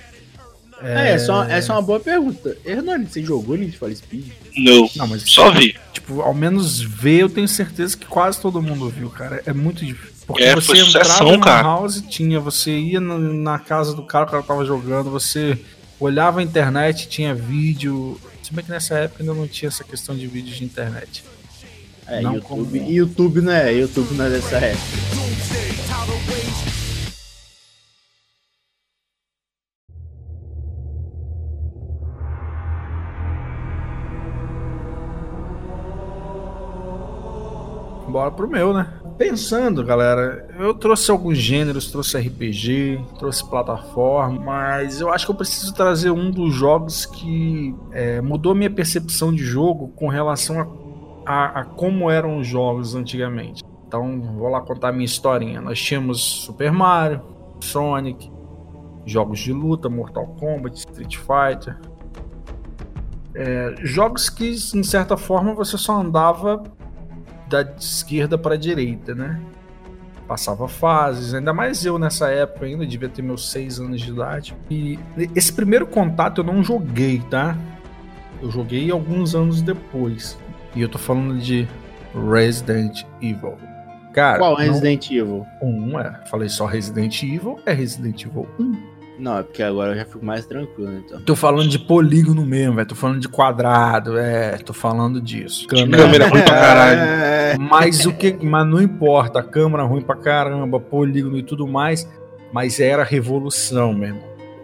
É, 0.81 1.11
é 1.11 1.19
só, 1.19 1.43
essa 1.43 1.71
é 1.71 1.75
uma 1.75 1.83
boa 1.83 1.99
pergunta. 1.99 2.57
Hernani, 2.65 3.05
você 3.05 3.23
jogou 3.23 3.55
Need 3.55 3.77
for 3.77 3.95
Speed? 3.95 4.25
Não, 4.57 4.89
não 4.95 5.05
mas 5.05 5.21
só 5.21 5.51
vi. 5.51 5.75
Tipo, 5.93 6.21
ao 6.21 6.33
menos 6.33 6.81
ver, 6.81 7.19
eu 7.19 7.29
tenho 7.29 7.47
certeza 7.47 7.95
que 7.95 8.07
quase 8.07 8.41
todo 8.41 8.59
mundo 8.59 8.89
viu, 8.89 9.11
cara. 9.11 9.43
É 9.45 9.53
muito 9.53 9.85
difícil. 9.85 10.25
Porque 10.25 10.41
é, 10.41 10.55
você 10.55 10.79
entrava 10.79 11.37
na 11.37 11.61
house, 11.61 12.03
tinha, 12.09 12.39
você 12.39 12.71
ia 12.71 12.99
na, 12.99 13.19
na, 13.19 13.59
casa 13.59 13.93
do 13.93 14.01
cara 14.01 14.25
que 14.25 14.33
ela 14.33 14.43
tava 14.43 14.65
jogando, 14.65 15.11
você 15.11 15.59
olhava 15.99 16.39
a 16.39 16.43
internet, 16.43 17.07
tinha 17.07 17.35
vídeo. 17.35 18.19
Se 18.41 18.51
bem 18.51 18.65
que 18.65 18.71
nessa 18.71 18.95
época 18.95 19.21
ainda 19.21 19.35
não 19.35 19.47
tinha 19.47 19.67
essa 19.67 19.83
questão 19.83 20.15
de 20.15 20.25
vídeo 20.25 20.55
de 20.55 20.63
internet. 20.63 21.23
É, 22.09 22.21
não 22.21 22.35
YouTube, 22.35 22.79
como... 22.79 22.91
YouTube 22.91 23.41
não 23.41 23.51
é, 23.51 23.73
YouTube 23.73 24.13
não 24.15 24.25
é 24.25 24.29
dessa 24.29 24.57
época. 24.57 25.19
bora 38.19 38.31
pro 38.31 38.49
meu, 38.49 38.73
né? 38.73 38.91
Pensando, 39.17 39.83
galera, 39.83 40.47
eu 40.59 40.73
trouxe 40.73 41.09
alguns 41.11 41.37
gêneros, 41.37 41.91
trouxe 41.91 42.17
RPG, 42.17 42.99
trouxe 43.17 43.47
plataforma, 43.49 44.39
mas 44.39 44.99
eu 44.99 45.11
acho 45.11 45.25
que 45.25 45.31
eu 45.31 45.35
preciso 45.35 45.73
trazer 45.73 46.09
um 46.09 46.31
dos 46.31 46.53
jogos 46.53 47.05
que 47.05 47.75
é, 47.91 48.21
mudou 48.21 48.55
minha 48.55 48.69
percepção 48.69 49.33
de 49.33 49.43
jogo 49.43 49.89
com 49.95 50.07
relação 50.07 50.59
a, 50.59 50.88
a, 51.29 51.59
a 51.59 51.63
como 51.63 52.09
eram 52.09 52.39
os 52.39 52.47
jogos 52.47 52.95
antigamente. 52.95 53.63
Então, 53.87 54.19
vou 54.19 54.49
lá 54.49 54.61
contar 54.61 54.89
a 54.89 54.91
minha 54.91 55.05
historinha. 55.05 55.61
Nós 55.61 55.79
tínhamos 55.79 56.19
Super 56.19 56.71
Mario, 56.71 57.21
Sonic, 57.59 58.31
jogos 59.05 59.39
de 59.39 59.53
luta, 59.53 59.87
Mortal 59.87 60.25
Kombat, 60.39 60.75
Street 60.75 61.17
Fighter. 61.17 61.77
É, 63.35 63.75
jogos 63.83 64.27
que, 64.27 64.49
em 64.49 64.83
certa 64.83 65.15
forma, 65.15 65.53
você 65.53 65.77
só 65.77 66.01
andava 66.01 66.63
da 67.47 67.61
esquerda 67.61 68.35
para 68.35 68.55
a 68.55 68.57
direita, 68.57 69.13
né? 69.13 69.39
Passava 70.27 70.67
fases, 70.67 71.35
ainda 71.35 71.53
mais 71.53 71.85
eu 71.85 71.99
nessa 71.99 72.29
época 72.29 72.65
ainda, 72.65 72.85
devia 72.87 73.09
ter 73.09 73.21
meus 73.21 73.51
seis 73.51 73.79
anos 73.79 74.01
de 74.01 74.11
idade. 74.11 74.57
E 74.69 74.97
esse 75.35 75.53
primeiro 75.53 75.85
contato 75.85 76.41
eu 76.41 76.45
não 76.45 76.63
joguei, 76.63 77.19
tá? 77.29 77.55
Eu 78.41 78.49
joguei 78.49 78.89
alguns 78.89 79.35
anos 79.35 79.61
depois. 79.61 80.37
E 80.75 80.81
eu 80.81 80.89
tô 80.89 80.97
falando 80.97 81.37
de 81.39 81.67
Resident 82.13 83.03
Evil. 83.21 83.57
Cara, 84.13 84.39
Qual 84.39 84.55
Resident 84.55 85.09
não... 85.09 85.17
Evil? 85.17 85.45
Um, 85.61 85.99
é. 85.99 86.19
Falei 86.29 86.49
só 86.49 86.65
Resident 86.65 87.21
Evil, 87.23 87.59
é 87.65 87.73
Resident 87.73 88.25
Evil 88.25 88.47
1. 88.59 88.99
Não, 89.19 89.37
é 89.37 89.43
porque 89.43 89.61
agora 89.61 89.91
eu 89.91 89.95
já 89.97 90.05
fico 90.05 90.25
mais 90.25 90.45
tranquilo, 90.45 90.93
então. 90.97 91.21
Tô 91.21 91.35
falando 91.35 91.67
de 91.67 91.77
polígono 91.77 92.45
mesmo, 92.45 92.75
velho. 92.75 92.87
Tô 92.87 92.95
falando 92.95 93.19
de 93.19 93.27
quadrado, 93.27 94.17
é. 94.17 94.57
Tô 94.57 94.71
falando 94.71 95.19
disso. 95.19 95.67
Câmera, 95.67 96.03
câmera 96.03 96.27
ruim 96.29 96.41
pra 96.41 96.55
caralho. 96.55 96.99
É. 97.01 97.57
Mas 97.57 98.05
o 98.05 98.13
que. 98.13 98.37
Mas 98.41 98.65
não 98.65 98.81
importa. 98.81 99.43
Câmera 99.43 99.83
ruim 99.83 100.01
pra 100.01 100.15
caramba, 100.15 100.79
polígono 100.79 101.37
e 101.37 101.43
tudo 101.43 101.67
mais. 101.67 102.07
Mas 102.53 102.79
era 102.79 103.03
revolução, 103.03 103.93
mesmo. 103.93 104.21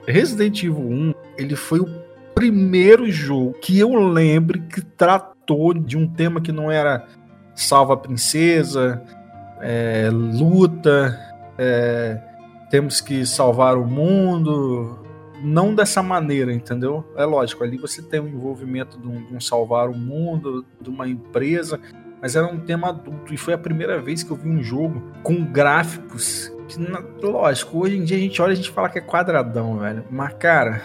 Resident 0.08 0.64
Evil 0.64 0.80
1, 0.80 1.14
ele 1.38 1.56
foi 1.56 1.80
o 1.80 2.06
primeiro 2.34 3.12
jogo 3.12 3.54
que 3.62 3.78
eu 3.78 3.94
lembro 3.94 4.62
que 4.62 4.82
tratou 4.82 5.35
de 5.86 5.98
um 5.98 6.08
tema 6.08 6.42
que 6.42 6.52
não 6.52 6.72
era 6.72 7.06
salva 7.54 7.94
a 7.94 7.98
princesa, 7.98 9.02
é, 9.62 10.10
luta, 10.12 11.20
é, 11.58 12.22
temos 12.70 13.00
que 13.02 13.25
salvar 13.25 13.78
o 13.78 13.86
mundo. 13.86 15.00
Não 15.44 15.75
dessa 15.75 16.02
maneira, 16.02 16.54
entendeu? 16.54 17.06
É 17.16 17.25
lógico, 17.25 17.64
ali 17.64 17.78
você 17.78 18.02
tem 18.02 18.20
o 18.20 18.28
envolvimento 18.28 18.98
de 18.98 19.08
um, 19.08 19.25
de 19.25 19.36
um 19.36 19.40
salvar 19.40 19.90
o 19.90 19.96
mundo, 19.96 20.66
de 20.82 20.90
uma 20.90 21.08
empresa, 21.08 21.80
mas 22.22 22.36
era 22.36 22.48
um 22.48 22.60
tema 22.60 22.90
adulto 22.90 23.34
e 23.34 23.38
foi 23.38 23.54
a 23.54 23.58
primeira 23.58 24.02
vez 24.02 24.24
que 24.24 24.32
eu 24.32 24.38
vi 24.38 24.50
um 24.50 24.64
jogo 24.64 25.04
com 25.22 25.46
gráficos 25.46 26.52
que, 26.68 27.25
lógico, 27.25 27.80
hoje 27.80 27.98
em 27.98 28.04
dia 28.04 28.18
a 28.18 28.20
gente 28.20 28.42
olha 28.42 28.52
e 28.52 28.54
a 28.54 28.56
gente 28.56 28.72
fala 28.72 28.90
que 28.90 28.98
é 28.98 29.02
quadradão, 29.02 29.78
velho. 29.78 30.04
Mas, 30.10 30.34
cara, 30.34 30.82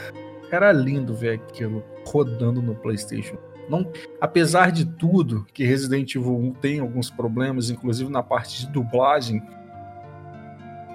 era 0.51 0.71
lindo 0.73 1.15
ver 1.15 1.35
aquilo 1.35 1.83
rodando 2.07 2.61
no 2.61 2.75
PlayStation. 2.75 3.37
Não, 3.71 3.87
apesar 4.21 4.73
de 4.73 4.85
tudo, 4.85 5.47
que 5.55 5.65
Resident 5.65 6.15
Evil 6.15 6.37
1 6.37 6.53
tem 6.55 6.81
alguns 6.81 7.09
problemas, 7.09 7.71
inclusive 7.71 8.11
na 8.11 8.23
parte 8.23 8.67
de 8.67 8.73
dublagem, 8.73 9.41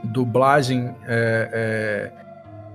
dublagem 0.03 0.93
é, 1.07 2.11
é, 2.11 2.25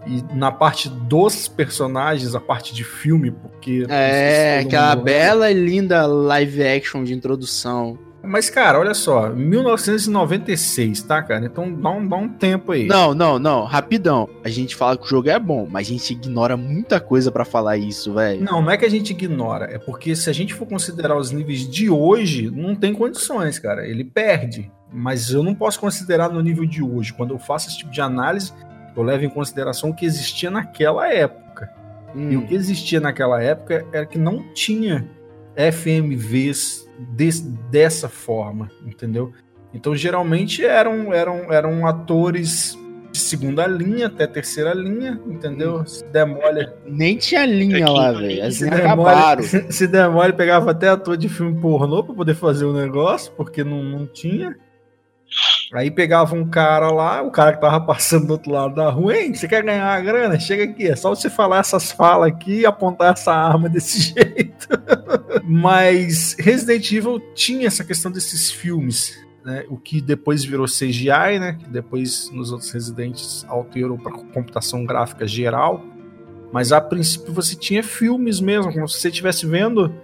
e 0.06 0.34
na 0.34 0.50
parte 0.50 0.88
dos 0.88 1.46
personagens, 1.46 2.34
a 2.34 2.40
parte 2.40 2.74
de 2.74 2.82
filme, 2.82 3.30
porque. 3.30 3.86
É, 3.88 4.60
aquela 4.60 4.96
bela 4.96 5.50
e 5.50 5.54
linda 5.54 6.06
live 6.06 6.66
action 6.66 7.04
de 7.04 7.12
introdução. 7.12 7.98
Mas, 8.22 8.50
cara, 8.50 8.78
olha 8.78 8.92
só, 8.92 9.30
1996, 9.30 11.02
tá, 11.02 11.22
cara? 11.22 11.46
Então 11.46 11.72
dá 11.72 11.90
um, 11.90 12.06
dá 12.06 12.16
um 12.16 12.28
tempo 12.28 12.72
aí. 12.72 12.86
Não, 12.86 13.14
não, 13.14 13.38
não, 13.38 13.64
rapidão. 13.64 14.28
A 14.44 14.48
gente 14.48 14.76
fala 14.76 14.96
que 14.96 15.04
o 15.04 15.08
jogo 15.08 15.30
é 15.30 15.38
bom, 15.38 15.66
mas 15.68 15.88
a 15.88 15.90
gente 15.90 16.12
ignora 16.12 16.56
muita 16.56 17.00
coisa 17.00 17.32
para 17.32 17.44
falar 17.44 17.78
isso, 17.78 18.14
velho. 18.14 18.44
Não, 18.44 18.60
não 18.60 18.70
é 18.70 18.76
que 18.76 18.84
a 18.84 18.90
gente 18.90 19.10
ignora, 19.10 19.66
é 19.72 19.78
porque 19.78 20.14
se 20.14 20.28
a 20.28 20.32
gente 20.32 20.52
for 20.52 20.66
considerar 20.66 21.16
os 21.16 21.30
níveis 21.30 21.68
de 21.68 21.88
hoje, 21.88 22.50
não 22.50 22.74
tem 22.74 22.92
condições, 22.92 23.58
cara. 23.58 23.86
Ele 23.86 24.04
perde. 24.04 24.70
Mas 24.92 25.30
eu 25.30 25.42
não 25.42 25.54
posso 25.54 25.80
considerar 25.80 26.28
no 26.28 26.42
nível 26.42 26.66
de 26.66 26.82
hoje. 26.82 27.12
Quando 27.12 27.32
eu 27.32 27.38
faço 27.38 27.68
esse 27.68 27.78
tipo 27.78 27.90
de 27.90 28.00
análise, 28.00 28.52
eu 28.96 29.02
levo 29.02 29.24
em 29.24 29.30
consideração 29.30 29.90
o 29.90 29.94
que 29.94 30.04
existia 30.04 30.50
naquela 30.50 31.12
época. 31.12 31.72
Hum. 32.14 32.30
E 32.30 32.36
o 32.36 32.40
hum. 32.40 32.46
que 32.46 32.54
existia 32.54 33.00
naquela 33.00 33.42
época 33.42 33.86
era 33.92 34.04
que 34.04 34.18
não 34.18 34.52
tinha 34.52 35.08
FMVs 35.56 36.89
de, 37.14 37.30
dessa 37.70 38.08
forma, 38.08 38.70
entendeu? 38.84 39.32
Então 39.72 39.94
geralmente 39.94 40.64
eram, 40.64 41.12
eram, 41.12 41.52
eram 41.52 41.86
atores 41.86 42.76
de 43.12 43.18
segunda 43.18 43.66
linha 43.66 44.06
até 44.06 44.26
terceira 44.26 44.72
linha, 44.72 45.20
entendeu? 45.26 45.84
Se 45.86 46.04
demole. 46.06 46.68
Nem 46.86 47.16
tinha 47.16 47.44
linha 47.44 47.88
lá, 47.88 48.12
velho. 48.12 48.44
Assim, 48.44 48.64
se 48.64 48.70
demole, 48.70 49.42
se, 49.42 49.72
se 49.72 49.86
demole, 49.86 50.32
pegava 50.32 50.70
até 50.70 50.88
ator 50.88 51.16
de 51.16 51.28
filme 51.28 51.60
pornô 51.60 52.04
pra 52.04 52.14
poder 52.14 52.34
fazer 52.34 52.64
o 52.64 52.72
negócio, 52.72 53.32
porque 53.36 53.64
não, 53.64 53.82
não 53.82 54.06
tinha. 54.06 54.56
Aí 55.72 55.90
pegava 55.90 56.34
um 56.34 56.48
cara 56.48 56.90
lá, 56.90 57.22
o 57.22 57.30
cara 57.30 57.52
que 57.52 57.60
tava 57.60 57.80
passando 57.80 58.26
do 58.26 58.32
outro 58.32 58.50
lado 58.50 58.74
da 58.74 58.90
rua, 58.90 59.16
hein, 59.16 59.32
você 59.32 59.46
quer 59.46 59.62
ganhar 59.62 59.86
a 59.86 60.00
grana? 60.00 60.38
Chega 60.38 60.64
aqui, 60.64 60.88
é 60.88 60.96
só 60.96 61.10
você 61.10 61.30
falar 61.30 61.58
essas 61.58 61.92
falas 61.92 62.28
aqui 62.28 62.60
e 62.60 62.66
apontar 62.66 63.12
essa 63.12 63.32
arma 63.32 63.68
desse 63.68 64.00
jeito. 64.14 64.68
Mas 65.44 66.34
Resident 66.38 66.90
Evil 66.90 67.20
tinha 67.34 67.68
essa 67.68 67.84
questão 67.84 68.10
desses 68.10 68.50
filmes, 68.50 69.24
né? 69.44 69.64
O 69.68 69.76
que 69.76 70.00
depois 70.00 70.44
virou 70.44 70.66
CGI, 70.66 71.38
né? 71.38 71.56
Que 71.60 71.68
depois 71.68 72.30
nos 72.32 72.50
outros 72.50 72.70
Residentes 72.72 73.44
alterou 73.48 73.96
para 73.96 74.12
computação 74.12 74.84
gráfica 74.84 75.26
geral. 75.26 75.84
Mas 76.52 76.72
a 76.72 76.80
princípio 76.80 77.32
você 77.32 77.54
tinha 77.54 77.82
filmes 77.82 78.40
mesmo, 78.40 78.72
como 78.72 78.88
se 78.88 78.98
você 78.98 79.08
estivesse 79.08 79.46
vendo 79.46 79.94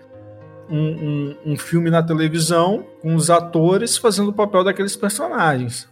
um, 0.69 0.79
um, 0.79 1.37
um 1.53 1.57
filme 1.57 1.91
na 1.91 2.03
televisão 2.03 2.85
com 3.01 3.15
os 3.15 3.31
atores 3.31 3.97
fazendo 3.97 4.29
o 4.29 4.33
papel 4.33 4.65
daqueles 4.65 4.97
personagens. 4.97 5.89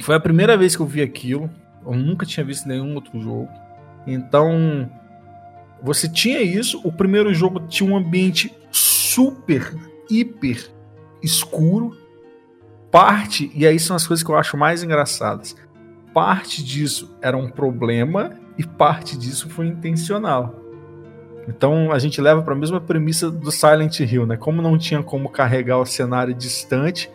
Foi 0.00 0.14
a 0.14 0.20
primeira 0.20 0.56
vez 0.56 0.76
que 0.76 0.82
eu 0.82 0.86
vi 0.86 1.02
aquilo. 1.02 1.50
Eu 1.84 1.94
nunca 1.94 2.26
tinha 2.26 2.44
visto 2.44 2.68
nenhum 2.68 2.94
outro 2.94 3.20
jogo. 3.20 3.48
Então, 4.06 4.90
você 5.82 6.08
tinha 6.08 6.40
isso. 6.40 6.80
O 6.84 6.92
primeiro 6.92 7.32
jogo 7.32 7.60
tinha 7.60 7.90
um 7.90 7.96
ambiente 7.96 8.54
super, 8.70 9.74
hiper 10.10 10.70
escuro. 11.22 11.96
Parte, 12.90 13.50
e 13.54 13.66
aí 13.66 13.78
são 13.78 13.94
as 13.94 14.06
coisas 14.06 14.24
que 14.24 14.30
eu 14.30 14.36
acho 14.36 14.56
mais 14.56 14.82
engraçadas. 14.82 15.54
Parte 16.14 16.64
disso 16.64 17.16
era 17.20 17.36
um 17.36 17.50
problema 17.50 18.32
e 18.56 18.64
parte 18.64 19.16
disso 19.16 19.48
foi 19.50 19.66
intencional. 19.66 20.67
Então 21.48 21.90
a 21.90 21.98
gente 21.98 22.20
leva 22.20 22.42
para 22.42 22.52
a 22.52 22.56
mesma 22.56 22.80
premissa 22.80 23.30
do 23.30 23.50
Silent 23.50 24.00
Hill, 24.00 24.26
né? 24.26 24.36
Como 24.36 24.60
não 24.60 24.76
tinha 24.76 25.02
como 25.02 25.30
carregar 25.30 25.78
o 25.78 25.86
cenário 25.86 26.34
distante, 26.34 27.10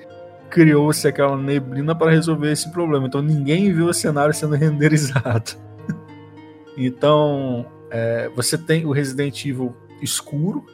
criou-se 0.49 1.07
aquela 1.07 1.37
neblina 1.37 1.93
para 1.93 2.11
resolver 2.11 2.51
esse 2.51 2.71
problema. 2.71 3.05
Então 3.05 3.21
ninguém 3.21 3.71
viu 3.71 3.85
o 3.85 3.93
cenário 3.93 4.33
sendo 4.33 4.55
renderizado. 4.55 5.51
então 6.75 7.65
é, 7.91 8.29
você 8.35 8.57
tem 8.57 8.85
o 8.85 8.91
Resident 8.91 9.45
Evil 9.45 9.75
escuro, 10.01 10.65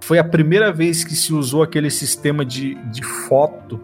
foi 0.00 0.18
a 0.18 0.24
primeira 0.24 0.70
vez 0.72 1.02
que 1.02 1.14
se 1.14 1.32
usou 1.32 1.62
aquele 1.62 1.90
sistema 1.90 2.44
de, 2.44 2.74
de 2.90 3.02
foto 3.02 3.80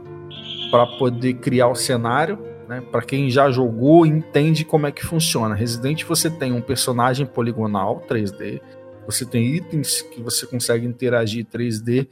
para 0.70 0.86
poder 0.98 1.34
criar 1.34 1.68
o 1.68 1.74
cenário. 1.74 2.38
Né? 2.70 2.80
Para 2.80 3.02
quem 3.02 3.28
já 3.28 3.50
jogou, 3.50 4.06
entende 4.06 4.64
como 4.64 4.86
é 4.86 4.92
que 4.92 5.04
funciona. 5.04 5.56
Resident 5.56 6.04
você 6.04 6.30
tem 6.30 6.52
um 6.52 6.60
personagem 6.60 7.26
poligonal 7.26 8.06
3D, 8.08 8.60
você 9.04 9.26
tem 9.26 9.56
itens 9.56 10.02
que 10.02 10.22
você 10.22 10.46
consegue 10.46 10.86
interagir 10.86 11.44
3D, 11.46 12.06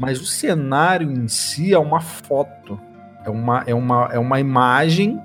mas 0.00 0.20
o 0.20 0.26
cenário 0.26 1.08
em 1.08 1.28
si 1.28 1.72
é 1.72 1.78
uma 1.78 2.00
foto, 2.00 2.76
é 3.24 3.30
uma, 3.30 3.62
é 3.68 3.72
uma, 3.72 4.08
é 4.12 4.18
uma 4.18 4.40
imagem 4.40 5.20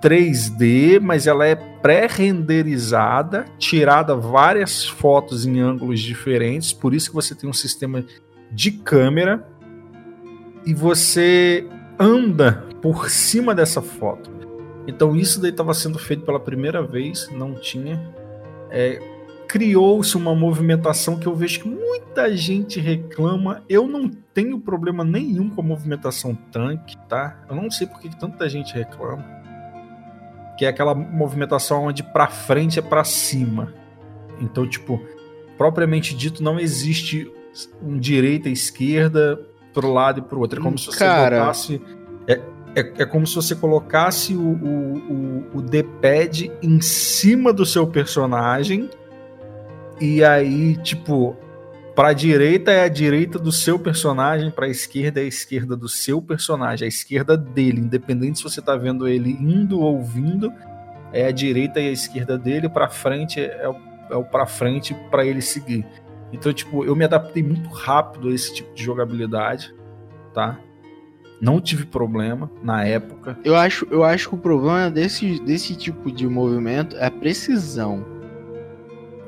3D, 0.00 1.00
mas 1.00 1.26
ela 1.26 1.46
é 1.46 1.54
pré-renderizada, 1.54 3.44
tirada 3.58 4.16
várias 4.16 4.88
fotos 4.88 5.44
em 5.44 5.60
ângulos 5.60 6.00
diferentes, 6.00 6.72
por 6.72 6.94
isso 6.94 7.10
que 7.10 7.14
você 7.14 7.34
tem 7.34 7.48
um 7.48 7.52
sistema 7.52 8.02
de 8.50 8.70
câmera 8.70 9.46
e 10.64 10.72
você 10.72 11.68
anda 11.98 12.64
por 12.80 13.08
cima 13.10 13.54
dessa 13.54 13.80
foto. 13.80 14.30
Então 14.86 15.16
isso 15.16 15.40
daí 15.40 15.50
estava 15.50 15.72
sendo 15.72 15.98
feito 15.98 16.24
pela 16.24 16.40
primeira 16.40 16.82
vez, 16.82 17.28
não 17.30 17.54
tinha. 17.54 18.00
É, 18.70 19.00
Criou-se 19.48 20.16
uma 20.16 20.34
movimentação 20.34 21.16
que 21.18 21.26
eu 21.26 21.34
vejo 21.34 21.60
que 21.60 21.68
muita 21.68 22.34
gente 22.36 22.80
reclama. 22.80 23.62
Eu 23.68 23.86
não 23.86 24.08
tenho 24.08 24.58
problema 24.58 25.04
nenhum 25.04 25.48
com 25.48 25.60
a 25.60 25.64
movimentação 25.64 26.34
tanque, 26.50 26.96
tá? 27.08 27.44
Eu 27.48 27.54
não 27.54 27.70
sei 27.70 27.86
por 27.86 28.00
que 28.00 28.08
tanta 28.18 28.48
gente 28.48 28.74
reclama 28.74 29.34
que 30.56 30.64
é 30.64 30.68
aquela 30.68 30.94
movimentação 30.94 31.84
onde 31.84 32.02
para 32.02 32.28
frente 32.28 32.78
é 32.78 32.82
para 32.82 33.04
cima. 33.04 33.72
Então, 34.40 34.66
tipo, 34.68 35.00
propriamente 35.56 36.14
dito, 36.14 36.42
não 36.42 36.58
existe 36.58 37.30
um 37.82 37.98
direita 37.98 38.48
esquerda 38.48 39.40
pro 39.74 39.92
lado 39.92 40.20
e 40.20 40.22
pro 40.22 40.40
outro. 40.40 40.60
É 40.60 40.62
como 40.62 40.78
se 40.78 40.86
você 40.86 40.98
Cara... 40.98 41.36
colocasse. 41.36 41.82
É, 42.26 42.40
é, 42.76 42.92
é 42.98 43.04
como 43.04 43.26
se 43.26 43.34
você 43.34 43.54
colocasse 43.54 44.34
o, 44.34 44.40
o, 44.40 44.96
o, 45.52 45.58
o 45.58 45.62
D-pad 45.62 46.50
em 46.62 46.80
cima 46.80 47.52
do 47.52 47.66
seu 47.66 47.86
personagem. 47.86 48.88
E 50.00 50.24
aí, 50.24 50.76
tipo, 50.78 51.36
para 51.94 52.08
a 52.08 52.12
direita 52.12 52.72
é 52.72 52.82
a 52.82 52.88
direita 52.88 53.38
do 53.38 53.52
seu 53.52 53.78
personagem, 53.78 54.50
para 54.50 54.66
a 54.66 54.68
esquerda 54.68 55.20
é 55.20 55.24
a 55.24 55.26
esquerda 55.26 55.76
do 55.76 55.88
seu 55.88 56.20
personagem, 56.20 56.86
a 56.86 56.88
esquerda 56.88 57.36
dele, 57.36 57.80
independente 57.80 58.38
se 58.38 58.44
você 58.44 58.58
está 58.58 58.74
vendo 58.76 59.06
ele 59.06 59.30
indo 59.30 59.80
ou 59.80 60.02
vindo, 60.02 60.52
é 61.12 61.26
a 61.26 61.30
direita 61.30 61.80
e 61.80 61.88
a 61.88 61.92
esquerda 61.92 62.36
dele, 62.36 62.68
para 62.68 62.88
frente 62.88 63.40
é 63.40 63.68
o, 63.68 63.76
é 64.10 64.16
o 64.16 64.24
para 64.24 64.44
frente 64.44 64.92
para 65.08 65.24
ele 65.24 65.40
seguir. 65.40 65.86
Então, 66.32 66.52
tipo, 66.52 66.84
eu 66.84 66.96
me 66.96 67.04
adaptei 67.04 67.42
muito 67.42 67.68
rápido 67.70 68.28
a 68.28 68.34
esse 68.34 68.52
tipo 68.52 68.74
de 68.74 68.82
jogabilidade, 68.82 69.74
tá? 70.32 70.58
Não 71.40 71.60
tive 71.60 71.84
problema 71.84 72.50
na 72.62 72.84
época. 72.84 73.38
Eu 73.44 73.56
acho, 73.56 73.86
eu 73.90 74.02
acho 74.02 74.28
que 74.28 74.34
o 74.34 74.38
problema 74.38 74.90
desse, 74.90 75.38
desse 75.40 75.76
tipo 75.76 76.10
de 76.10 76.26
movimento 76.26 76.96
é 76.96 77.06
a 77.06 77.10
precisão. 77.10 78.04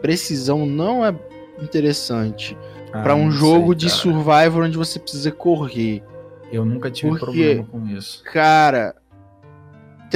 Precisão 0.01 0.67
não 0.67 1.05
é 1.05 1.15
interessante 1.61 2.57
ah, 2.93 3.03
para 3.03 3.15
um 3.15 3.31
jogo 3.31 3.69
sei, 3.69 3.77
de 3.77 3.91
survival 3.91 4.63
onde 4.63 4.77
você 4.77 4.99
precisa 4.99 5.31
correr. 5.31 6.03
Eu 6.51 6.65
nunca 6.65 6.91
tive 6.91 7.11
Porque, 7.11 7.25
problema 7.25 7.65
com 7.65 7.87
isso. 7.87 8.23
Cara, 8.25 8.95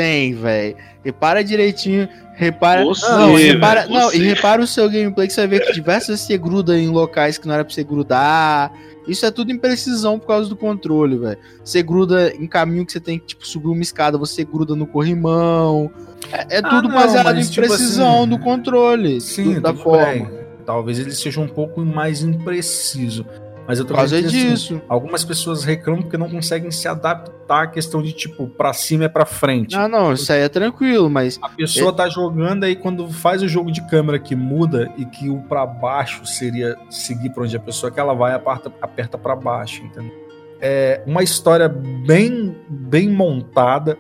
tem, 0.01 0.33
velho. 0.33 0.77
Repara 1.05 1.45
direitinho, 1.45 2.09
repara. 2.35 2.83
Você, 2.85 3.07
não, 3.07 3.35
repara, 3.35 3.83
véio, 3.83 3.93
não, 3.93 4.13
e 4.15 4.19
repara 4.19 4.63
o 4.63 4.67
seu 4.67 4.89
gameplay 4.89 5.27
que 5.27 5.35
você 5.35 5.47
vai 5.47 5.59
ver 5.59 5.67
que 5.67 5.73
diversas 5.75 6.09
vezes 6.09 6.27
você 6.27 6.39
gruda 6.39 6.79
em 6.79 6.89
locais 6.89 7.37
que 7.37 7.47
não 7.47 7.55
era 7.55 7.65
pra 7.65 7.75
você 7.75 7.85
grudar. 7.85 8.73
Isso 9.07 9.27
é 9.27 9.31
tudo 9.31 9.53
imprecisão 9.53 10.19
por 10.19 10.27
causa 10.27 10.49
do 10.49 10.57
controle, 10.57 11.19
velho. 11.19 11.39
Você 11.63 11.83
gruda 11.83 12.35
em 12.35 12.47
caminho 12.47 12.87
que 12.87 12.93
você 12.93 13.01
tem 13.01 13.19
que 13.19 13.27
tipo, 13.27 13.47
subir 13.47 13.69
uma 13.69 13.83
escada, 13.83 14.17
você 14.17 14.43
gruda 14.43 14.75
no 14.75 14.87
corrimão. 14.87 15.91
É, 16.33 16.57
é 16.57 16.59
ah, 16.59 16.69
tudo 16.69 16.89
não, 16.89 16.95
baseado 16.95 17.39
em 17.39 17.43
tipo 17.43 17.67
precisão 17.67 18.21
assim, 18.21 18.29
do 18.31 18.39
controle. 18.39 19.21
Sim, 19.21 19.55
do, 19.55 19.61
da 19.61 19.75
forma. 19.75 20.07
Bem. 20.07 20.29
Talvez 20.65 20.99
ele 20.99 21.13
seja 21.13 21.41
um 21.41 21.49
pouco 21.49 21.81
mais 21.83 22.23
impreciso. 22.23 23.27
Mas 23.71 23.79
eu 23.79 23.85
tô 23.85 23.95
Por 23.95 23.99
causa 23.99 24.21
disso. 24.21 24.75
Assim, 24.75 24.83
algumas 24.89 25.25
pessoas 25.25 25.63
reclamam 25.63 26.03
porque 26.03 26.17
não 26.17 26.29
conseguem 26.29 26.73
se 26.73 26.89
adaptar 26.89 27.63
à 27.63 27.67
questão 27.69 28.03
de 28.03 28.13
tipo, 28.13 28.49
pra 28.49 28.73
cima 28.73 29.05
é 29.05 29.09
pra 29.09 29.25
frente. 29.25 29.77
Ah, 29.77 29.87
não, 29.87 30.13
isso 30.13 30.33
aí 30.33 30.41
é 30.41 30.49
tranquilo, 30.49 31.09
mas. 31.09 31.39
A 31.41 31.49
pessoa 31.51 31.91
é... 31.91 31.95
tá 31.95 32.09
jogando 32.09 32.65
aí 32.65 32.75
quando 32.75 33.07
faz 33.07 33.43
o 33.43 33.49
jogo 33.49 33.71
de 33.71 33.81
câmera 33.87 34.19
que 34.19 34.35
muda 34.35 34.93
e 34.97 35.05
que 35.05 35.31
o 35.31 35.39
para 35.43 35.65
baixo 35.65 36.27
seria 36.27 36.77
seguir 36.91 37.31
pra 37.31 37.45
onde 37.45 37.57
a 37.57 37.61
pessoa 37.61 37.93
que 37.93 38.01
ela 38.01 38.13
vai, 38.13 38.35
aperta, 38.35 38.73
aperta 38.81 39.17
para 39.17 39.37
baixo, 39.37 39.85
entendeu? 39.85 40.13
É 40.61 41.05
uma 41.07 41.23
história 41.23 41.69
bem, 41.69 42.57
bem 42.69 43.09
montada, 43.09 43.97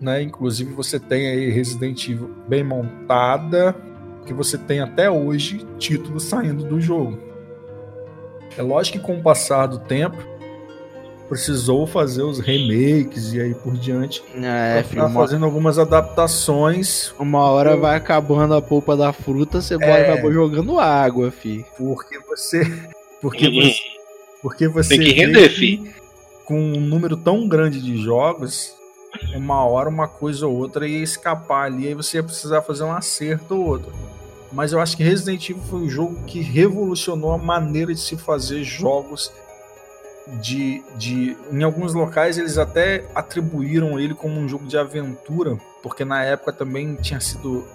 né? 0.00 0.20
Inclusive 0.20 0.72
você 0.72 0.98
tem 0.98 1.28
aí 1.28 1.48
Resident 1.48 2.08
Evil 2.08 2.28
bem 2.48 2.64
montada 2.64 3.72
que 4.26 4.34
você 4.34 4.58
tem 4.58 4.80
até 4.80 5.08
hoje 5.08 5.64
títulos 5.78 6.24
saindo 6.24 6.64
do 6.64 6.80
jogo. 6.80 7.33
É 8.56 8.62
lógico 8.62 8.98
que 8.98 9.04
com 9.04 9.18
o 9.18 9.22
passar 9.22 9.66
do 9.66 9.78
tempo 9.78 10.16
precisou 11.28 11.86
fazer 11.86 12.22
os 12.22 12.38
remakes 12.38 13.32
e 13.32 13.40
aí 13.40 13.54
por 13.54 13.76
diante. 13.76 14.22
É, 14.36 14.82
filho, 14.82 15.06
uma... 15.06 15.20
fazendo 15.20 15.44
algumas 15.44 15.78
adaptações. 15.78 17.12
Uma 17.18 17.50
hora 17.50 17.76
vai 17.76 17.96
acabando 17.96 18.54
a 18.54 18.62
polpa 18.62 18.96
da 18.96 19.12
fruta, 19.12 19.60
você 19.60 19.74
é... 19.74 19.78
vai 19.78 20.32
jogando 20.32 20.78
água, 20.78 21.30
fi. 21.30 21.64
Porque 21.76 22.18
você, 22.20 22.64
porque 23.20 23.48
você, 23.50 23.76
porque 24.42 24.68
você 24.68 24.96
tem 24.96 25.00
que 25.00 25.12
render, 25.12 25.48
fi. 25.48 25.94
Com 26.44 26.60
um 26.60 26.80
número 26.80 27.16
tão 27.16 27.48
grande 27.48 27.80
de 27.80 27.96
jogos, 27.96 28.74
uma 29.34 29.64
hora 29.64 29.88
uma 29.88 30.06
coisa 30.06 30.46
ou 30.46 30.54
outra 30.54 30.86
ia 30.86 31.02
escapar 31.02 31.64
ali, 31.64 31.88
aí 31.88 31.94
você 31.94 32.18
ia 32.18 32.22
precisar 32.22 32.60
fazer 32.60 32.84
um 32.84 32.92
acerto 32.92 33.56
ou 33.56 33.66
outro 33.66 34.13
mas 34.54 34.72
eu 34.72 34.80
acho 34.80 34.96
que 34.96 35.02
Resident 35.02 35.50
Evil 35.50 35.62
foi 35.64 35.80
um 35.80 35.88
jogo 35.88 36.14
que 36.26 36.40
revolucionou 36.40 37.32
a 37.32 37.38
maneira 37.38 37.92
de 37.92 38.00
se 38.00 38.16
fazer 38.16 38.62
jogos 38.62 39.32
de, 40.40 40.82
de 40.96 41.36
em 41.50 41.62
alguns 41.62 41.92
locais 41.92 42.38
eles 42.38 42.56
até 42.56 43.04
atribuíram 43.14 43.98
ele 43.98 44.14
como 44.14 44.40
um 44.40 44.48
jogo 44.48 44.66
de 44.66 44.78
aventura, 44.78 45.58
porque 45.82 46.04
na 46.04 46.24
época 46.24 46.52
também 46.52 46.94
tinha 46.94 47.20
sido 47.20 47.66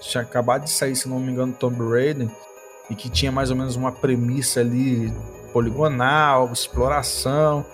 tinha 0.00 0.22
acabado 0.22 0.64
de 0.64 0.70
sair, 0.70 0.96
se 0.96 1.08
não 1.08 1.18
me 1.18 1.30
engano, 1.30 1.52
Tomb 1.52 1.78
Raider 1.88 2.28
e 2.90 2.94
que 2.94 3.08
tinha 3.08 3.32
mais 3.32 3.50
ou 3.50 3.56
menos 3.56 3.76
uma 3.76 3.92
premissa 3.92 4.60
ali 4.60 5.12
poligonal, 5.52 6.52
exploração, 6.52 7.64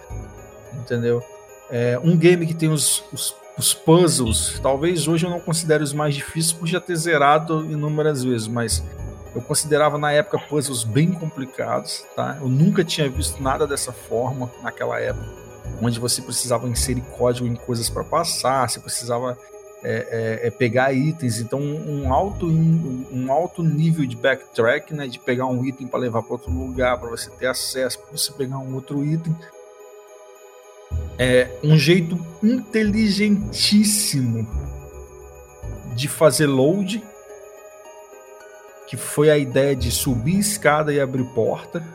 entendeu? 0.75 1.23
É, 1.71 1.99
um 2.03 2.17
game 2.17 2.47
que 2.47 2.55
tem 2.55 2.69
os, 2.69 3.05
os 3.13 3.35
os 3.61 3.75
puzzles, 3.75 4.59
talvez 4.63 5.07
hoje 5.07 5.27
eu 5.27 5.31
não 5.31 5.39
considere 5.39 5.85
os 5.85 5.93
mais 5.93 6.15
difíceis 6.15 6.51
por 6.51 6.67
já 6.67 6.81
ter 6.81 6.97
zerado 6.97 7.63
inúmeras 7.71 8.25
vezes, 8.25 8.49
mas 8.49 8.83
eu 9.35 9.43
considerava 9.43 9.99
na 9.99 10.11
época 10.11 10.39
puzzles 10.39 10.83
bem 10.83 11.13
complicados, 11.13 12.03
tá? 12.17 12.39
Eu 12.41 12.49
nunca 12.49 12.83
tinha 12.83 13.09
visto 13.09 13.43
nada 13.43 13.67
dessa 13.67 13.93
forma 13.93 14.51
naquela 14.63 14.99
época, 14.99 15.29
onde 15.83 16.01
você 16.01 16.23
precisava 16.23 16.67
inserir 16.69 17.03
código 17.19 17.47
em 17.47 17.55
coisas 17.55 17.91
para 17.91 18.03
passar, 18.03 18.67
você 18.67 18.81
precisava 18.81 19.37
é, 19.85 20.41
é, 20.43 20.47
é, 20.47 20.51
pegar 20.51 20.95
itens, 20.95 21.39
então 21.39 21.61
um 21.61 22.11
alto, 22.13 22.47
um 22.47 23.31
alto 23.31 23.63
nível 23.63 24.07
de 24.07 24.17
backtrack, 24.17 24.95
né, 24.95 25.07
de 25.07 25.19
pegar 25.19 25.45
um 25.47 25.63
item 25.67 25.87
para 25.87 26.01
levar 26.01 26.23
para 26.23 26.33
outro 26.33 26.51
lugar, 26.51 26.99
para 26.99 27.11
você 27.11 27.29
ter 27.29 27.47
acesso, 27.47 27.99
para 27.99 28.17
você 28.17 28.33
pegar 28.33 28.59
um 28.59 28.75
outro 28.75 29.05
item 29.05 29.37
é 31.23 31.51
um 31.63 31.77
jeito 31.77 32.19
inteligentíssimo 32.43 34.49
de 35.95 36.09
fazer 36.09 36.47
load, 36.47 37.05
que 38.89 38.97
foi 38.97 39.29
a 39.29 39.37
ideia 39.37 39.77
de 39.77 39.91
subir 39.91 40.39
escada 40.39 40.95
e 40.95 40.99
abrir 40.99 41.25
porta, 41.35 41.87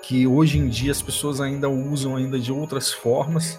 que 0.00 0.28
hoje 0.28 0.58
em 0.58 0.68
dia 0.68 0.92
as 0.92 1.02
pessoas 1.02 1.40
ainda 1.40 1.68
usam 1.68 2.14
ainda 2.14 2.38
de 2.38 2.52
outras 2.52 2.92
formas, 2.92 3.58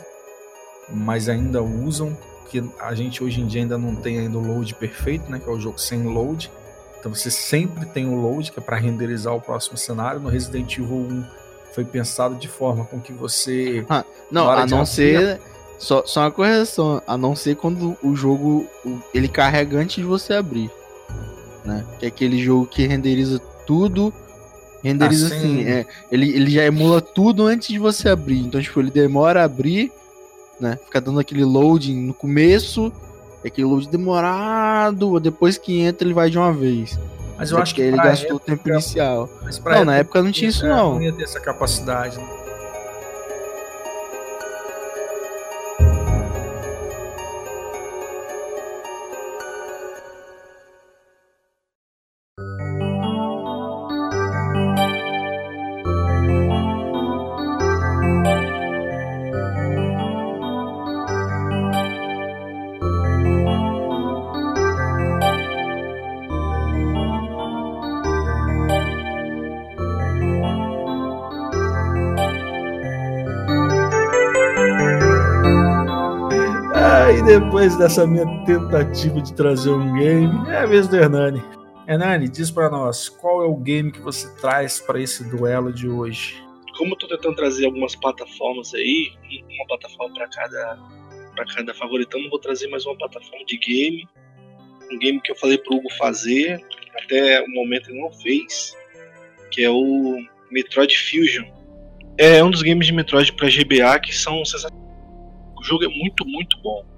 mas 0.90 1.28
ainda 1.28 1.62
usam, 1.62 2.18
que 2.50 2.64
a 2.80 2.96
gente 2.96 3.22
hoje 3.22 3.42
em 3.42 3.48
dia 3.48 3.64
ainda 3.64 3.78
não 3.78 3.94
tem 3.94 4.20
ainda 4.20 4.38
o 4.38 4.42
load 4.42 4.74
perfeito, 4.76 5.30
né, 5.30 5.38
que 5.38 5.50
é 5.50 5.52
o 5.52 5.60
jogo 5.60 5.78
sem 5.78 6.04
load. 6.04 6.50
Então 6.98 7.14
você 7.14 7.30
sempre 7.30 7.86
tem 7.88 8.08
o 8.08 8.16
load 8.16 8.54
que 8.54 8.60
é 8.60 8.62
para 8.62 8.78
renderizar 8.78 9.36
o 9.36 9.42
próximo 9.42 9.76
cenário. 9.76 10.22
No 10.22 10.30
Resident 10.30 10.78
Evil 10.78 10.96
1 10.96 11.41
foi 11.74 11.86
pensado 11.86 12.36
de 12.36 12.48
forma 12.48 12.86
com 12.86 13.00
que 13.00 13.14
você. 13.14 13.86
Ah, 13.90 14.04
não, 14.30 14.50
a 14.50 14.66
não 14.66 14.86
ser. 14.86 15.40
Só, 15.78 16.04
só 16.06 16.22
uma 16.22 16.32
correção, 16.32 17.02
a 17.08 17.18
não 17.18 17.36
ser 17.36 17.56
quando 17.56 17.98
o 18.04 18.16
jogo 18.16 18.68
ele 19.16 19.28
carrega 19.28 19.80
antes 19.80 19.96
de 19.96 20.04
você 20.04 20.34
abrir. 20.34 20.70
Né? 21.66 21.84
Que 22.00 22.06
é 22.06 22.08
aquele 22.08 22.38
jogo 22.42 22.68
que 22.68 22.86
renderiza 22.86 23.40
tudo. 23.66 24.14
Renderiza 24.84 25.28
assim, 25.28 25.62
assim 25.62 25.70
é, 25.70 25.86
ele, 26.12 26.30
ele 26.36 26.52
já 26.52 26.66
emula 26.66 27.02
tudo 27.02 27.46
antes 27.46 27.68
de 27.68 27.80
você 27.80 28.10
abrir. 28.10 28.40
Então, 28.40 28.62
tipo, 28.62 28.80
ele 28.80 28.92
demora 28.92 29.42
a 29.42 29.46
abrir, 29.46 29.92
né? 30.60 30.78
Fica 30.86 31.02
dando 31.02 31.20
aquele 31.20 31.44
loading 31.44 31.96
no 31.96 32.14
começo, 32.14 32.92
aquele 33.46 33.66
load 33.66 33.88
demorado, 33.90 35.20
depois 35.20 35.58
que 35.58 35.80
entra 35.80 36.08
ele 36.08 36.14
vai 36.14 36.30
de 36.30 36.38
uma 36.38 36.54
vez. 36.54 36.98
Mas 37.42 37.50
eu 37.50 37.58
acho 37.58 37.74
que 37.74 37.82
ele 37.82 37.98
gastou 37.98 38.36
o 38.36 38.40
tempo 38.40 38.70
inicial. 38.70 39.28
não, 39.66 39.84
na 39.84 39.98
época 39.98 40.22
não 40.22 40.32
tinha 40.32 40.48
isso, 40.48 40.64
não. 40.68 40.94
Não 40.94 41.02
ia 41.02 41.12
ter 41.12 41.24
essa 41.24 41.40
capacidade. 41.40 42.20
Né? 42.20 42.41
Depois 77.62 77.78
dessa 77.78 78.08
minha 78.08 78.26
tentativa 78.44 79.22
de 79.22 79.36
trazer 79.36 79.70
um 79.70 79.94
game, 79.94 80.50
é 80.50 80.58
a 80.58 80.66
vez 80.66 80.88
do 80.88 80.96
Hernani. 80.96 81.44
Hernani, 81.88 82.28
diz 82.28 82.50
para 82.50 82.72
nós, 82.72 83.08
qual 83.08 83.44
é 83.44 83.46
o 83.46 83.56
game 83.56 83.92
que 83.92 84.02
você 84.02 84.28
traz 84.38 84.80
para 84.80 85.00
esse 85.00 85.24
duelo 85.30 85.72
de 85.72 85.88
hoje? 85.88 86.44
Como 86.76 86.94
eu 86.94 86.98
tô 86.98 87.08
tentando 87.08 87.36
trazer 87.36 87.68
algumas 87.68 87.96
plataformas 87.96 88.74
aí, 88.74 89.12
uma 89.48 89.68
plataforma 89.68 90.12
para 90.16 90.28
cada 90.30 90.80
para 91.36 91.46
cada 91.54 91.74
favoritão, 91.76 92.20
vou 92.32 92.40
trazer 92.40 92.68
mais 92.68 92.84
uma 92.84 92.98
plataforma 92.98 93.46
de 93.46 93.60
game. 93.60 94.08
Um 94.92 94.98
game 94.98 95.22
que 95.22 95.32
eu 95.32 95.36
falei 95.36 95.60
pro 95.60 95.76
Hugo 95.76 95.94
fazer, 96.00 96.60
até 97.04 97.44
o 97.44 97.48
momento 97.52 97.92
ele 97.92 98.02
não 98.02 98.12
fez, 98.12 98.76
que 99.52 99.64
é 99.64 99.70
o 99.70 100.18
Metroid 100.50 100.98
Fusion. 100.98 101.46
É 102.18 102.44
um 102.44 102.50
dos 102.50 102.64
games 102.64 102.88
de 102.88 102.94
Metroid 102.94 103.32
para 103.34 103.50
GBA 103.50 104.00
que 104.00 104.16
são 104.16 104.44
sensacionais. 104.44 104.82
O 105.60 105.64
jogo 105.64 105.86
é 105.86 105.90
muito, 105.90 106.26
muito 106.26 106.60
bom. 106.64 106.91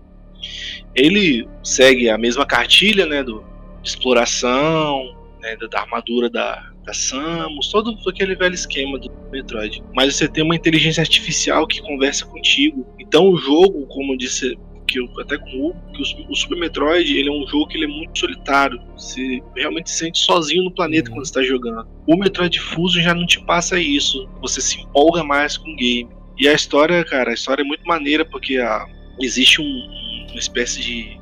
Ele 0.96 1.48
segue 1.64 2.10
a 2.10 2.18
mesma 2.18 2.46
cartilha, 2.46 3.06
né, 3.06 3.24
do, 3.24 3.44
de 3.82 3.90
exploração, 3.90 5.16
né, 5.42 5.56
da, 5.58 5.68
da, 5.68 5.82
armadura 5.82 6.30
da, 6.30 6.72
da 6.86 6.94
Samus, 6.94 7.70
todo 7.70 7.98
aquele 8.08 8.36
velho 8.36 8.54
esquema 8.54 8.98
do 9.00 9.12
Metroid. 9.32 9.84
Mas 9.94 10.16
você 10.16 10.28
tem 10.28 10.44
uma 10.44 10.56
inteligência 10.56 11.02
artificial 11.02 11.68
que 11.68 11.82
conversa 11.82 12.26
contigo. 12.26 12.86
Então 13.00 13.30
o 13.30 13.38
jogo, 13.38 13.86
como 13.88 14.14
eu 14.14 14.18
disse 14.18 14.58
que 14.88 15.00
eu, 15.00 15.10
até 15.20 15.38
com 15.38 15.70
o, 15.70 15.74
que 15.94 16.02
o, 16.02 16.32
o, 16.32 16.36
Super 16.36 16.58
Metroid 16.58 17.18
ele 17.18 17.30
é 17.30 17.32
um 17.32 17.48
jogo 17.48 17.68
que 17.68 17.78
ele 17.78 17.86
é 17.86 17.88
muito 17.88 18.20
solitário. 18.20 18.80
Você 18.96 19.42
realmente 19.56 19.90
se 19.90 19.98
sente 19.98 20.20
sozinho 20.20 20.64
no 20.64 20.74
planeta 20.74 21.10
quando 21.10 21.26
está 21.26 21.42
jogando. 21.42 21.88
O 22.08 22.16
Metroid 22.18 22.60
Fusion 22.60 23.02
já 23.02 23.14
não 23.14 23.26
te 23.26 23.44
passa 23.46 23.80
isso. 23.80 24.30
Você 24.42 24.62
se 24.62 24.80
empolga 24.82 25.24
mais 25.24 25.58
com 25.58 25.72
o 25.72 25.76
game. 25.76 26.10
E 26.38 26.48
a 26.48 26.54
história, 26.54 27.04
cara, 27.06 27.32
a 27.32 27.34
história 27.34 27.62
é 27.62 27.66
muito 27.66 27.84
maneira 27.86 28.26
porque 28.26 28.58
a, 28.58 28.86
existe 29.20 29.62
um, 29.62 29.90
uma 30.32 30.40
espécie 30.40 30.82
de 30.82 31.20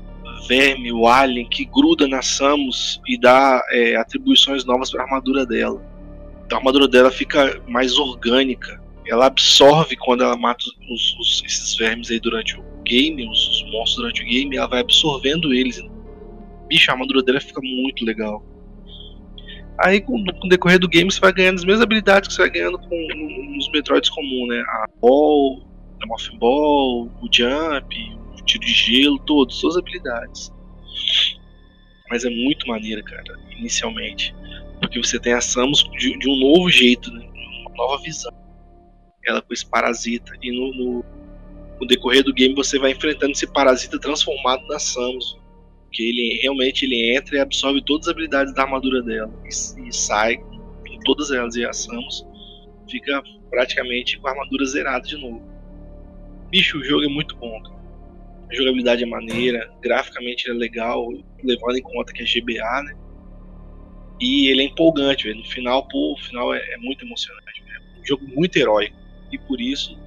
verme, 0.47 0.91
o 0.91 1.07
alien, 1.07 1.47
que 1.47 1.65
gruda 1.65 2.07
na 2.07 2.21
Samus 2.21 3.01
e 3.07 3.17
dá 3.17 3.61
é, 3.71 3.95
atribuições 3.95 4.65
novas 4.65 4.91
para 4.91 5.01
a 5.01 5.05
armadura 5.05 5.45
dela. 5.45 5.81
Então 6.45 6.57
a 6.57 6.61
armadura 6.61 6.87
dela 6.87 7.11
fica 7.11 7.61
mais 7.67 7.97
orgânica. 7.97 8.81
Ela 9.07 9.27
absorve 9.27 9.95
quando 9.95 10.23
ela 10.23 10.37
mata 10.37 10.63
os, 10.89 11.17
os, 11.19 11.43
esses 11.45 11.75
vermes 11.75 12.11
aí 12.11 12.19
durante 12.19 12.59
o 12.59 12.63
game, 12.83 13.27
os, 13.27 13.47
os, 13.47 13.71
monstros 13.71 13.97
durante 13.97 14.21
o 14.21 14.25
game, 14.25 14.57
ela 14.57 14.67
vai 14.67 14.81
absorvendo 14.81 15.53
eles. 15.53 15.81
Bicho, 16.67 16.91
a 16.91 16.93
armadura 16.93 17.23
dela 17.23 17.39
fica 17.39 17.61
muito 17.63 18.03
legal. 18.05 18.43
Aí 19.77 20.01
com, 20.01 20.23
com 20.23 20.45
o 20.45 20.49
decorrer 20.49 20.79
do 20.79 20.87
game 20.87 21.11
você 21.11 21.19
vai 21.19 21.33
ganhando 21.33 21.55
as 21.55 21.63
mesmas 21.63 21.83
habilidades 21.83 22.27
que 22.27 22.33
você 22.35 22.41
vai 22.41 22.51
ganhando 22.51 22.77
com, 22.77 23.07
nos 23.55 23.71
Metroids 23.71 24.09
comuns, 24.09 24.49
né? 24.49 24.61
A 24.67 24.85
Ball, 25.01 25.63
a 26.01 26.05
Morphin 26.05 26.37
Ball, 26.37 27.05
o 27.05 27.29
Jump, 27.31 28.20
tiro 28.51 28.65
de 28.65 28.73
gelo, 28.73 29.19
todas, 29.19 29.55
suas 29.55 29.77
habilidades. 29.77 30.51
Mas 32.09 32.25
é 32.25 32.29
muito 32.29 32.67
maneira, 32.67 33.01
cara, 33.01 33.39
inicialmente. 33.57 34.35
Porque 34.79 35.01
você 35.01 35.19
tem 35.19 35.33
a 35.33 35.41
Samus 35.41 35.89
de, 35.97 36.17
de 36.17 36.29
um 36.29 36.35
novo 36.37 36.69
jeito, 36.69 37.11
né? 37.11 37.25
uma 37.61 37.75
nova 37.75 38.01
visão. 38.01 38.31
Ela 39.25 39.41
com 39.41 39.53
esse 39.53 39.65
parasita. 39.65 40.33
E 40.41 40.51
no, 40.51 40.73
no, 40.73 41.05
no, 41.79 41.87
decorrer 41.87 42.23
do 42.23 42.33
game 42.33 42.53
você 42.55 42.77
vai 42.79 42.91
enfrentando 42.91 43.31
esse 43.31 43.47
parasita 43.47 43.99
transformado 43.99 44.65
na 44.67 44.79
Samus. 44.79 45.39
Que 45.91 46.03
ele 46.03 46.39
realmente 46.41 46.85
ele 46.85 47.15
entra 47.15 47.37
e 47.37 47.39
absorve 47.39 47.81
todas 47.83 48.07
as 48.07 48.13
habilidades 48.13 48.53
da 48.53 48.63
armadura 48.63 49.01
dela. 49.01 49.31
E, 49.45 49.87
e 49.87 49.93
sai 49.93 50.37
com 50.37 50.99
todas 51.05 51.31
elas. 51.31 51.55
E 51.55 51.63
a 51.63 51.71
Samus 51.71 52.25
fica 52.89 53.21
praticamente 53.49 54.19
com 54.19 54.27
a 54.27 54.31
armadura 54.31 54.65
zerada 54.65 55.07
de 55.07 55.15
novo. 55.15 55.41
Bicho, 56.49 56.79
o 56.79 56.83
jogo 56.83 57.05
é 57.05 57.07
muito 57.07 57.35
bom, 57.37 57.61
cara 57.61 57.80
a 58.51 58.55
jogabilidade 58.55 59.03
é 59.03 59.05
maneira, 59.05 59.71
graficamente 59.81 60.49
é 60.49 60.53
legal, 60.53 61.07
levando 61.43 61.77
em 61.77 61.81
conta 61.81 62.11
que 62.11 62.21
é 62.21 62.25
GBA, 62.25 62.83
né? 62.83 62.95
E 64.19 64.49
ele 64.49 64.61
é 64.61 64.65
empolgante, 64.65 65.23
velho. 65.23 65.39
No 65.39 65.45
final, 65.45 65.87
pô, 65.87 66.13
o 66.13 66.17
final 66.17 66.53
é, 66.53 66.59
é 66.73 66.77
muito 66.77 67.05
emocionante, 67.05 67.63
velho. 67.63 67.81
Um 67.99 68.05
jogo 68.05 68.27
muito 68.27 68.57
heróico. 68.57 68.95
E 69.31 69.37
por 69.37 69.59
isso, 69.59 69.97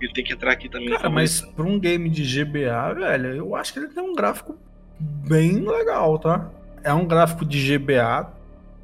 ele 0.00 0.12
tem 0.12 0.24
que 0.24 0.32
entrar 0.32 0.52
aqui 0.52 0.68
também. 0.68 0.88
Cara, 0.88 1.10
mas 1.10 1.42
pra 1.42 1.64
um 1.64 1.78
game 1.78 2.08
de 2.08 2.24
GBA, 2.24 2.94
velho, 2.94 3.36
eu 3.36 3.54
acho 3.54 3.72
que 3.72 3.78
ele 3.78 3.88
tem 3.88 4.02
um 4.02 4.14
gráfico 4.14 4.58
bem 4.98 5.60
legal, 5.60 6.18
tá? 6.18 6.50
É 6.82 6.92
um 6.92 7.06
gráfico 7.06 7.44
de 7.44 7.78
GBA, 7.78 8.32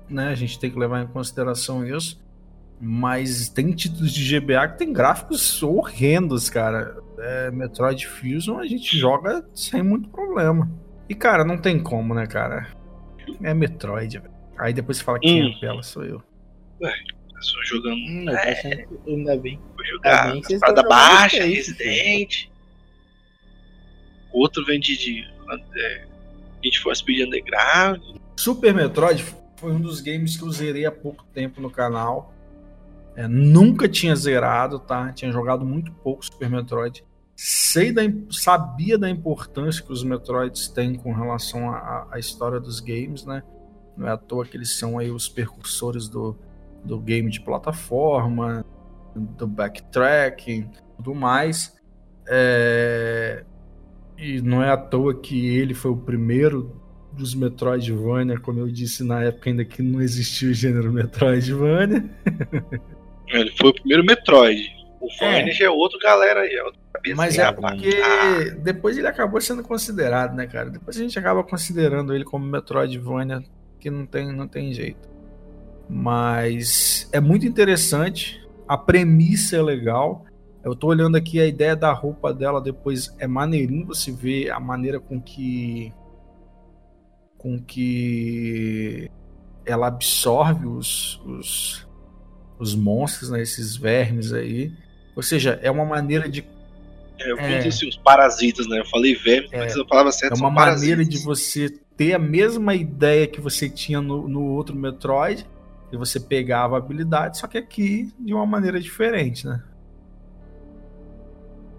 né? 0.08 0.28
A 0.28 0.34
gente 0.34 0.58
tem 0.58 0.70
que 0.70 0.78
levar 0.78 1.02
em 1.02 1.06
consideração 1.06 1.86
isso. 1.86 2.22
Mas 2.80 3.48
tem 3.48 3.72
títulos 3.72 4.12
de 4.12 4.38
GBA 4.38 4.68
que 4.68 4.78
tem 4.78 4.92
gráficos 4.92 5.62
horrendos, 5.62 6.50
cara. 6.50 6.96
É, 7.18 7.50
Metroid 7.50 8.06
Fusion 8.06 8.58
a 8.58 8.66
gente 8.66 8.98
joga 8.98 9.46
sem 9.54 9.82
muito 9.82 10.08
problema. 10.08 10.70
E, 11.08 11.14
cara, 11.14 11.44
não 11.44 11.58
tem 11.58 11.82
como, 11.82 12.14
né, 12.14 12.26
cara? 12.26 12.68
É 13.42 13.54
Metroid, 13.54 14.18
velho. 14.18 14.34
Aí 14.58 14.72
depois 14.72 14.98
você 14.98 15.04
fala 15.04 15.18
que 15.18 15.42
hum. 15.42 15.52
é 15.56 15.60
pela, 15.60 15.82
sou 15.82 16.04
eu. 16.04 16.22
Ué, 16.80 16.92
só 17.40 17.62
jogando. 17.64 17.96
Hum, 17.96 18.30
é, 18.30 18.86
ainda 19.06 19.36
bem. 19.36 19.60
Vou 19.76 19.84
jogar 19.84 20.36
Espada 20.36 20.82
Baixa, 20.82 21.44
Resident. 21.44 22.48
Outro 24.32 24.64
vem 24.64 24.80
de. 24.80 24.96
de 24.96 25.24
é, 25.76 26.06
Need 26.62 26.80
for 26.80 26.94
Speed 26.96 27.26
Underground. 27.26 28.00
Super 28.36 28.74
Metroid 28.74 29.24
foi 29.56 29.72
um 29.72 29.80
dos 29.80 30.00
games 30.00 30.36
que 30.36 30.42
eu 30.42 30.50
zerei 30.50 30.86
há 30.86 30.92
pouco 30.92 31.24
tempo 31.32 31.60
no 31.60 31.70
canal. 31.70 32.33
É, 33.16 33.28
nunca 33.28 33.88
tinha 33.88 34.14
zerado, 34.16 34.78
tá? 34.78 35.12
Tinha 35.12 35.30
jogado 35.30 35.64
muito 35.64 35.92
pouco 35.92 36.24
Super 36.24 36.50
Metroid. 36.50 37.04
Sei 37.36 37.92
da, 37.92 38.02
sabia 38.30 38.96
da 38.96 39.08
importância 39.08 39.82
que 39.82 39.92
os 39.92 40.04
Metroids 40.04 40.68
têm 40.68 40.94
com 40.94 41.12
relação 41.12 41.70
à, 41.70 42.16
história 42.16 42.60
dos 42.60 42.80
games, 42.80 43.24
né? 43.24 43.42
Não 43.96 44.08
é 44.08 44.12
à 44.12 44.16
toa 44.16 44.44
que 44.44 44.56
eles 44.56 44.76
são 44.76 44.98
aí 44.98 45.10
os 45.10 45.28
percursores 45.28 46.08
do, 46.08 46.36
do 46.84 46.98
game 46.98 47.30
de 47.30 47.40
plataforma, 47.40 48.64
do 49.14 49.46
backtracking, 49.46 50.70
tudo 50.96 51.14
mais. 51.14 51.76
É... 52.26 53.44
E 54.16 54.40
não 54.40 54.62
é 54.62 54.70
à 54.70 54.76
toa 54.76 55.14
que 55.14 55.56
ele 55.56 55.74
foi 55.74 55.90
o 55.90 55.96
primeiro 55.96 56.80
dos 57.12 57.34
Metroidvania, 57.34 58.38
como 58.38 58.60
eu 58.60 58.68
disse 58.68 59.04
na 59.04 59.22
época 59.22 59.50
ainda 59.50 59.64
que 59.64 59.82
não 59.82 60.00
existia 60.00 60.50
o 60.50 60.54
gênero 60.54 60.92
Metroidvania. 60.92 62.04
Ele 63.28 63.50
foi 63.52 63.70
o 63.70 63.74
primeiro 63.74 64.04
Metroid. 64.04 64.74
O 65.00 65.10
Furnish 65.18 65.60
é. 65.60 65.64
é 65.64 65.70
outro 65.70 65.98
galera 65.98 66.40
aí, 66.40 66.54
é 66.54 66.64
cabeça. 66.94 67.16
Mas 67.16 67.38
é 67.38 67.52
porque 67.52 68.00
ah. 68.02 68.56
depois 68.62 68.96
ele 68.96 69.06
acabou 69.06 69.40
sendo 69.40 69.62
considerado, 69.62 70.34
né, 70.34 70.46
cara? 70.46 70.70
Depois 70.70 70.96
a 70.96 71.00
gente 71.00 71.18
acaba 71.18 71.42
considerando 71.42 72.14
ele 72.14 72.24
como 72.24 72.44
Metroidvania, 72.46 73.42
que 73.78 73.90
não 73.90 74.06
tem, 74.06 74.32
não 74.32 74.48
tem 74.48 74.72
jeito. 74.72 75.08
Mas 75.88 77.08
é 77.12 77.20
muito 77.20 77.46
interessante, 77.46 78.42
a 78.66 78.78
premissa 78.78 79.56
é 79.56 79.62
legal. 79.62 80.24
Eu 80.64 80.74
tô 80.74 80.86
olhando 80.86 81.16
aqui 81.16 81.40
a 81.40 81.46
ideia 81.46 81.76
da 81.76 81.92
roupa 81.92 82.32
dela 82.32 82.60
depois 82.60 83.14
é 83.18 83.26
maneirinho 83.26 83.86
você 83.86 84.10
vê 84.10 84.48
a 84.50 84.58
maneira 84.58 84.98
com 84.98 85.20
que 85.20 85.92
com 87.36 87.62
que 87.62 89.10
ela 89.66 89.88
absorve 89.88 90.66
os, 90.66 91.20
os 91.26 91.86
os 92.58 92.74
monstros, 92.74 93.30
né, 93.30 93.42
esses 93.42 93.76
vermes 93.76 94.32
aí. 94.32 94.72
Ou 95.14 95.22
seja, 95.22 95.58
é 95.62 95.70
uma 95.70 95.84
maneira 95.84 96.28
de. 96.28 96.44
É, 97.18 97.30
eu 97.30 97.38
é, 97.38 97.58
assim, 97.58 97.88
os 97.88 97.96
parasitas, 97.96 98.66
né? 98.66 98.80
Eu 98.80 98.86
falei 98.86 99.14
vermes, 99.14 99.52
é, 99.52 99.58
mas 99.58 99.76
a 99.76 99.84
palavra 99.84 100.10
certa 100.10 100.34
É 100.34 100.38
uma 100.38 100.50
maneira 100.50 101.04
de 101.04 101.18
você 101.18 101.68
ter 101.96 102.12
a 102.12 102.18
mesma 102.18 102.74
ideia 102.74 103.26
que 103.26 103.40
você 103.40 103.68
tinha 103.68 104.00
no, 104.00 104.28
no 104.28 104.42
outro 104.42 104.74
Metroid, 104.74 105.46
e 105.92 105.96
você 105.96 106.18
pegava 106.18 106.74
a 106.74 106.78
habilidade, 106.78 107.38
só 107.38 107.46
que 107.46 107.56
aqui 107.56 108.12
de 108.18 108.34
uma 108.34 108.44
maneira 108.44 108.80
diferente, 108.80 109.46
né? 109.46 109.62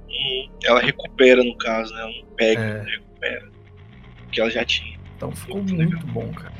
Hum, 0.09 0.49
ela 0.63 0.79
recupera, 0.79 1.43
no 1.43 1.57
caso, 1.57 1.93
né? 1.93 2.01
Ela 2.01 2.11
não 2.11 2.35
pega, 2.35 2.61
é. 2.61 2.83
recupera. 2.83 3.49
Que 4.31 4.39
ela 4.39 4.49
já 4.49 4.63
tinha. 4.63 4.97
Então 5.17 5.31
ficou 5.33 5.57
muito, 5.57 5.75
muito 5.75 6.07
bom, 6.07 6.31
cara. 6.31 6.53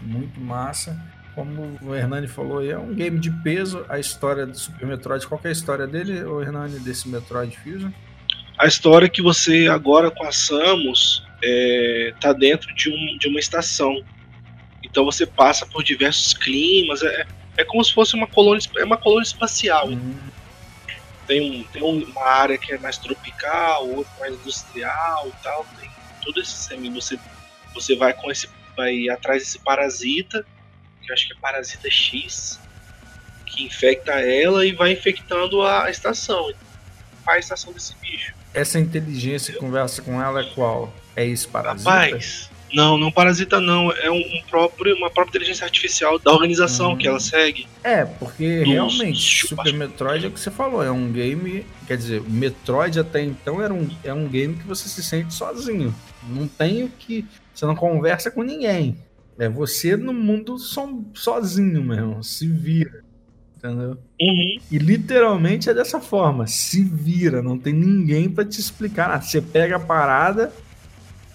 muito 0.00 0.40
massa. 0.40 0.98
Como 1.34 1.78
o 1.82 1.94
Hernani 1.94 2.26
falou, 2.26 2.64
é 2.64 2.76
um 2.76 2.94
game 2.94 3.18
de 3.18 3.30
peso. 3.30 3.84
A 3.88 3.98
história 3.98 4.46
do 4.46 4.58
Super 4.58 4.86
Metroid, 4.86 5.26
qual 5.26 5.40
é 5.44 5.48
a 5.48 5.52
história 5.52 5.86
dele, 5.86 6.22
o 6.24 6.40
Hernani, 6.42 6.80
desse 6.80 7.08
Metroid 7.08 7.56
Fusion? 7.58 7.90
A 8.58 8.66
história 8.66 9.06
é 9.06 9.08
que 9.08 9.22
você 9.22 9.68
agora 9.68 10.10
com 10.10 10.24
a 10.24 10.32
Samus 10.32 11.24
é, 11.42 12.12
tá 12.20 12.32
dentro 12.32 12.74
de, 12.74 12.90
um, 12.90 13.18
de 13.18 13.28
uma 13.28 13.40
estação. 13.40 14.04
Então 14.82 15.04
você 15.04 15.24
passa 15.24 15.64
por 15.64 15.82
diversos 15.82 16.34
climas. 16.34 17.02
É, 17.02 17.26
é 17.56 17.64
como 17.64 17.82
se 17.84 17.92
fosse 17.92 18.14
uma 18.14 18.26
colônia, 18.26 18.60
é 18.76 18.84
uma 18.84 18.96
colônia 18.96 19.24
espacial. 19.24 19.88
Uhum. 19.88 20.14
Tem, 21.26 21.40
um, 21.40 21.64
tem 21.64 21.82
uma 21.82 22.24
área 22.24 22.58
que 22.58 22.72
é 22.72 22.78
mais 22.78 22.98
tropical, 22.98 23.88
outra 23.88 24.12
mais 24.18 24.34
industrial 24.34 25.28
e 25.28 25.42
tal. 25.42 25.66
Tem 25.80 25.90
todo 26.22 26.40
esse. 26.40 26.76
Você, 26.90 27.18
você 27.72 27.96
vai 27.96 28.12
com 28.12 28.30
esse. 28.30 28.48
Vai 28.76 29.08
atrás 29.08 29.42
desse 29.42 29.58
parasita, 29.58 30.44
que 31.10 31.12
acho 31.12 31.26
que 31.26 31.32
é 31.32 31.36
parasita 31.40 31.90
X, 31.90 32.60
que 33.46 33.64
infecta 33.64 34.12
ela 34.12 34.64
e 34.64 34.72
vai 34.72 34.92
infectando 34.92 35.62
a, 35.62 35.90
estação. 35.90 36.52
Faz 37.24 37.36
a 37.36 37.40
estação 37.40 37.72
desse 37.72 37.94
bicho. 38.00 38.32
Essa 38.54 38.78
inteligência 38.78 39.54
conversa 39.54 40.02
com 40.02 40.22
ela 40.22 40.40
é 40.40 40.44
qual? 40.44 40.92
É 41.14 41.26
esse 41.26 41.46
parasita? 41.46 41.90
Rapaz, 41.90 42.50
não, 42.72 42.96
não 42.96 43.10
parasita 43.10 43.60
não. 43.60 43.92
É 43.92 44.10
um, 44.10 44.18
um 44.18 44.42
próprio, 44.48 44.96
uma 44.96 45.10
própria 45.10 45.30
inteligência 45.30 45.64
artificial 45.64 46.18
da 46.18 46.32
organização 46.32 46.92
hum. 46.92 46.96
que 46.96 47.06
ela 47.06 47.20
segue. 47.20 47.66
É, 47.82 48.04
porque 48.04 48.62
realmente 48.64 49.48
Super 49.48 49.72
Metroid 49.72 50.24
é 50.24 50.28
o 50.28 50.30
que 50.30 50.40
você 50.40 50.50
falou, 50.50 50.82
é 50.82 50.90
um 50.90 51.10
game. 51.10 51.66
Quer 51.86 51.96
dizer, 51.96 52.22
Metroid 52.22 52.98
até 53.00 53.22
então 53.22 53.60
era 53.60 53.74
um, 53.74 53.88
é 54.04 54.14
um 54.14 54.28
game 54.28 54.54
que 54.54 54.66
você 54.66 54.88
se 54.88 55.02
sente 55.02 55.34
sozinho. 55.34 55.94
Não 56.28 56.46
tem 56.46 56.84
o 56.84 56.88
que. 56.88 57.26
Você 57.52 57.66
não 57.66 57.74
conversa 57.74 58.30
com 58.30 58.42
ninguém. 58.42 58.96
É 59.40 59.48
você 59.48 59.96
no 59.96 60.12
mundo 60.12 60.58
so, 60.58 61.02
sozinho 61.14 61.82
mesmo. 61.82 62.22
Se 62.22 62.46
vira. 62.46 63.02
Entendeu? 63.56 63.96
Uhum. 64.20 64.58
E 64.70 64.78
literalmente 64.78 65.70
é 65.70 65.72
dessa 65.72 65.98
forma. 65.98 66.46
Se 66.46 66.84
vira, 66.84 67.40
não 67.40 67.58
tem 67.58 67.72
ninguém 67.72 68.28
para 68.28 68.44
te 68.44 68.60
explicar. 68.60 69.10
Ah, 69.10 69.18
você 69.18 69.40
pega 69.40 69.76
a 69.76 69.80
parada, 69.80 70.52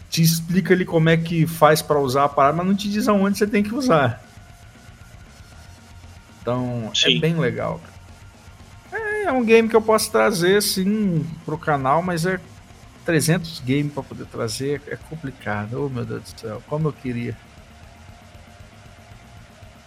te 0.08 0.22
explica 0.22 0.76
ali 0.76 0.86
como 0.86 1.10
é 1.10 1.18
que 1.18 1.48
faz 1.48 1.82
para 1.82 2.00
usar 2.00 2.26
a 2.26 2.30
parada, 2.30 2.58
mas 2.58 2.68
não 2.68 2.76
te 2.76 2.88
diz 2.88 3.08
aonde 3.08 3.40
você 3.40 3.48
tem 3.48 3.64
que 3.64 3.74
usar. 3.74 4.24
Então, 6.44 6.92
é 6.92 6.96
Sim. 6.96 7.18
é 7.18 7.20
bem 7.20 7.36
legal. 7.40 7.82
É, 8.92 9.24
é, 9.24 9.32
um 9.32 9.44
game 9.44 9.68
que 9.68 9.76
eu 9.76 9.82
posso 9.82 10.12
trazer, 10.12 10.62
sim, 10.62 11.26
pro 11.44 11.58
canal, 11.58 12.04
mas 12.04 12.24
é 12.24 12.40
300 13.04 13.62
games 13.62 13.92
para 13.92 14.04
poder 14.04 14.28
trazer, 14.28 14.80
é 14.88 14.96
complicado. 14.96 15.84
Oh, 15.84 15.90
meu 15.90 16.06
Deus 16.06 16.22
do 16.22 16.40
céu, 16.40 16.62
como 16.68 16.90
eu 16.90 16.94
queria. 16.94 17.36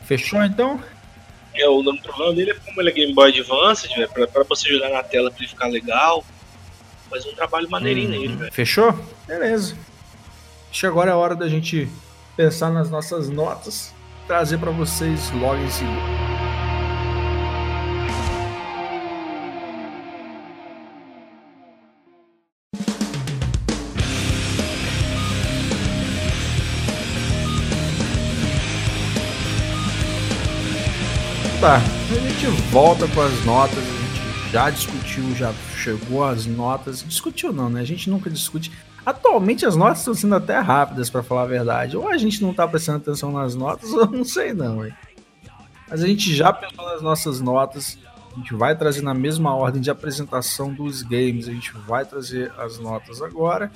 Fechou 0.09 0.43
então? 0.43 0.83
É, 1.55 1.69
o 1.69 1.83
problema 1.83 2.35
dele 2.35 2.53
é 2.53 2.55
como 2.55 2.81
ele 2.81 2.89
é 2.89 2.93
Game 2.93 3.13
Boy 3.13 3.29
Advance, 3.29 3.87
velho, 3.89 4.09
pra, 4.09 4.27
pra 4.27 4.43
você 4.45 4.71
jogar 4.71 4.89
na 4.89 5.03
tela 5.03 5.31
pra 5.31 5.39
ele 5.39 5.49
ficar 5.49 5.67
legal. 5.67 6.25
Faz 7.11 7.27
um 7.27 7.35
trabalho 7.35 7.69
maneirinho 7.69 8.09
hum, 8.09 8.13
nele, 8.13 8.37
velho. 8.37 8.53
Fechou? 8.53 8.99
Beleza. 9.27 9.77
Acho 10.71 10.81
que 10.81 10.87
agora 10.87 11.11
é 11.11 11.13
a 11.13 11.17
hora 11.17 11.35
da 11.35 11.47
gente 11.47 11.87
pensar 12.35 12.71
nas 12.71 12.91
nossas 12.91 13.29
notas, 13.29 13.95
trazer 14.27 14.57
para 14.57 14.71
vocês 14.71 15.31
logo 15.33 15.63
em 15.63 15.71
seguida. 15.71 16.18
Tá, 31.61 31.79
a 31.79 32.21
gente 32.21 32.47
volta 32.71 33.09
com 33.09 33.21
as 33.21 33.45
notas, 33.45 33.79
a 33.79 33.81
gente 33.81 34.53
já 34.53 34.71
discutiu, 34.71 35.35
já 35.35 35.53
chegou 35.75 36.23
às 36.23 36.47
notas. 36.47 37.03
Discutiu 37.03 37.53
não, 37.53 37.69
né? 37.69 37.81
A 37.81 37.85
gente 37.85 38.09
nunca 38.09 38.31
discute. 38.31 38.71
Atualmente 39.05 39.67
as 39.67 39.75
notas 39.75 39.99
estão 39.99 40.15
sendo 40.15 40.37
até 40.37 40.61
rápidas, 40.61 41.11
para 41.11 41.21
falar 41.21 41.43
a 41.43 41.47
verdade. 41.47 41.97
Ou 41.97 42.09
a 42.09 42.17
gente 42.17 42.41
não 42.43 42.55
tá 42.55 42.67
prestando 42.69 42.99
atenção 42.99 43.33
nas 43.33 43.57
notas, 43.57 43.91
ou 43.93 44.09
não 44.09 44.25
sei 44.25 44.53
não, 44.53 44.87
hein? 44.87 44.95
Mas 45.91 46.01
a 46.05 46.07
gente 46.07 46.33
já 46.33 46.53
pensou 46.53 46.85
nas 46.93 47.03
nossas 47.03 47.41
notas. 47.41 47.99
A 48.31 48.39
gente 48.39 48.55
vai 48.55 48.77
trazer 48.77 49.03
na 49.03 49.13
mesma 49.13 49.53
ordem 49.53 49.83
de 49.83 49.91
apresentação 49.91 50.73
dos 50.73 51.03
games. 51.03 51.49
A 51.49 51.53
gente 51.53 51.73
vai 51.89 52.05
trazer 52.05 52.53
as 52.57 52.79
notas 52.79 53.21
agora. 53.21 53.73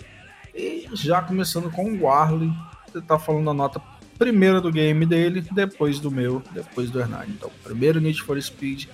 E 0.54 0.88
já 0.92 1.20
começando 1.20 1.68
com 1.68 1.90
o 1.90 2.02
Warley. 2.02 2.52
Você 2.86 3.00
tá 3.00 3.18
falando 3.18 3.50
a 3.50 3.54
nota 3.54 3.82
primeira 4.18 4.60
do 4.60 4.70
game 4.70 5.04
dele, 5.06 5.44
depois 5.52 5.98
do 5.98 6.10
meu, 6.10 6.42
depois 6.52 6.90
do 6.90 7.00
Hernani. 7.00 7.32
Então, 7.32 7.50
primeiro 7.62 8.00
Need 8.00 8.22
for 8.22 8.40
Speed, 8.40 8.86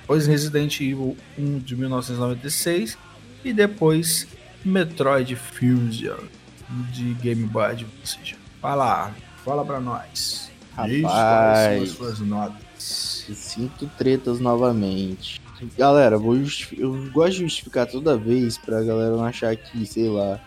depois 0.00 0.26
Resident 0.26 0.80
Evil 0.80 1.16
1 1.38 1.58
de 1.58 1.76
1996 1.76 2.98
e 3.44 3.52
depois 3.52 4.26
Metroid 4.64 5.34
Fusion 5.36 6.18
de 6.92 7.14
Game 7.14 7.44
Boy 7.46 7.64
Advance. 7.64 8.36
Fala, 8.60 9.12
fala 9.44 9.64
pra 9.64 9.80
nós. 9.80 10.50
Rapaz, 10.74 11.90
suas 11.90 12.20
notas? 12.20 13.26
Sinto 13.34 13.90
tretas 13.98 14.40
novamente. 14.40 15.40
Galera, 15.78 16.18
vou 16.18 16.36
eu 16.76 17.10
gosto 17.12 17.34
de 17.34 17.38
justificar 17.42 17.86
toda 17.86 18.16
vez 18.16 18.58
pra 18.58 18.82
galera 18.82 19.16
não 19.16 19.24
achar 19.24 19.54
que, 19.54 19.86
sei 19.86 20.08
lá, 20.08 20.40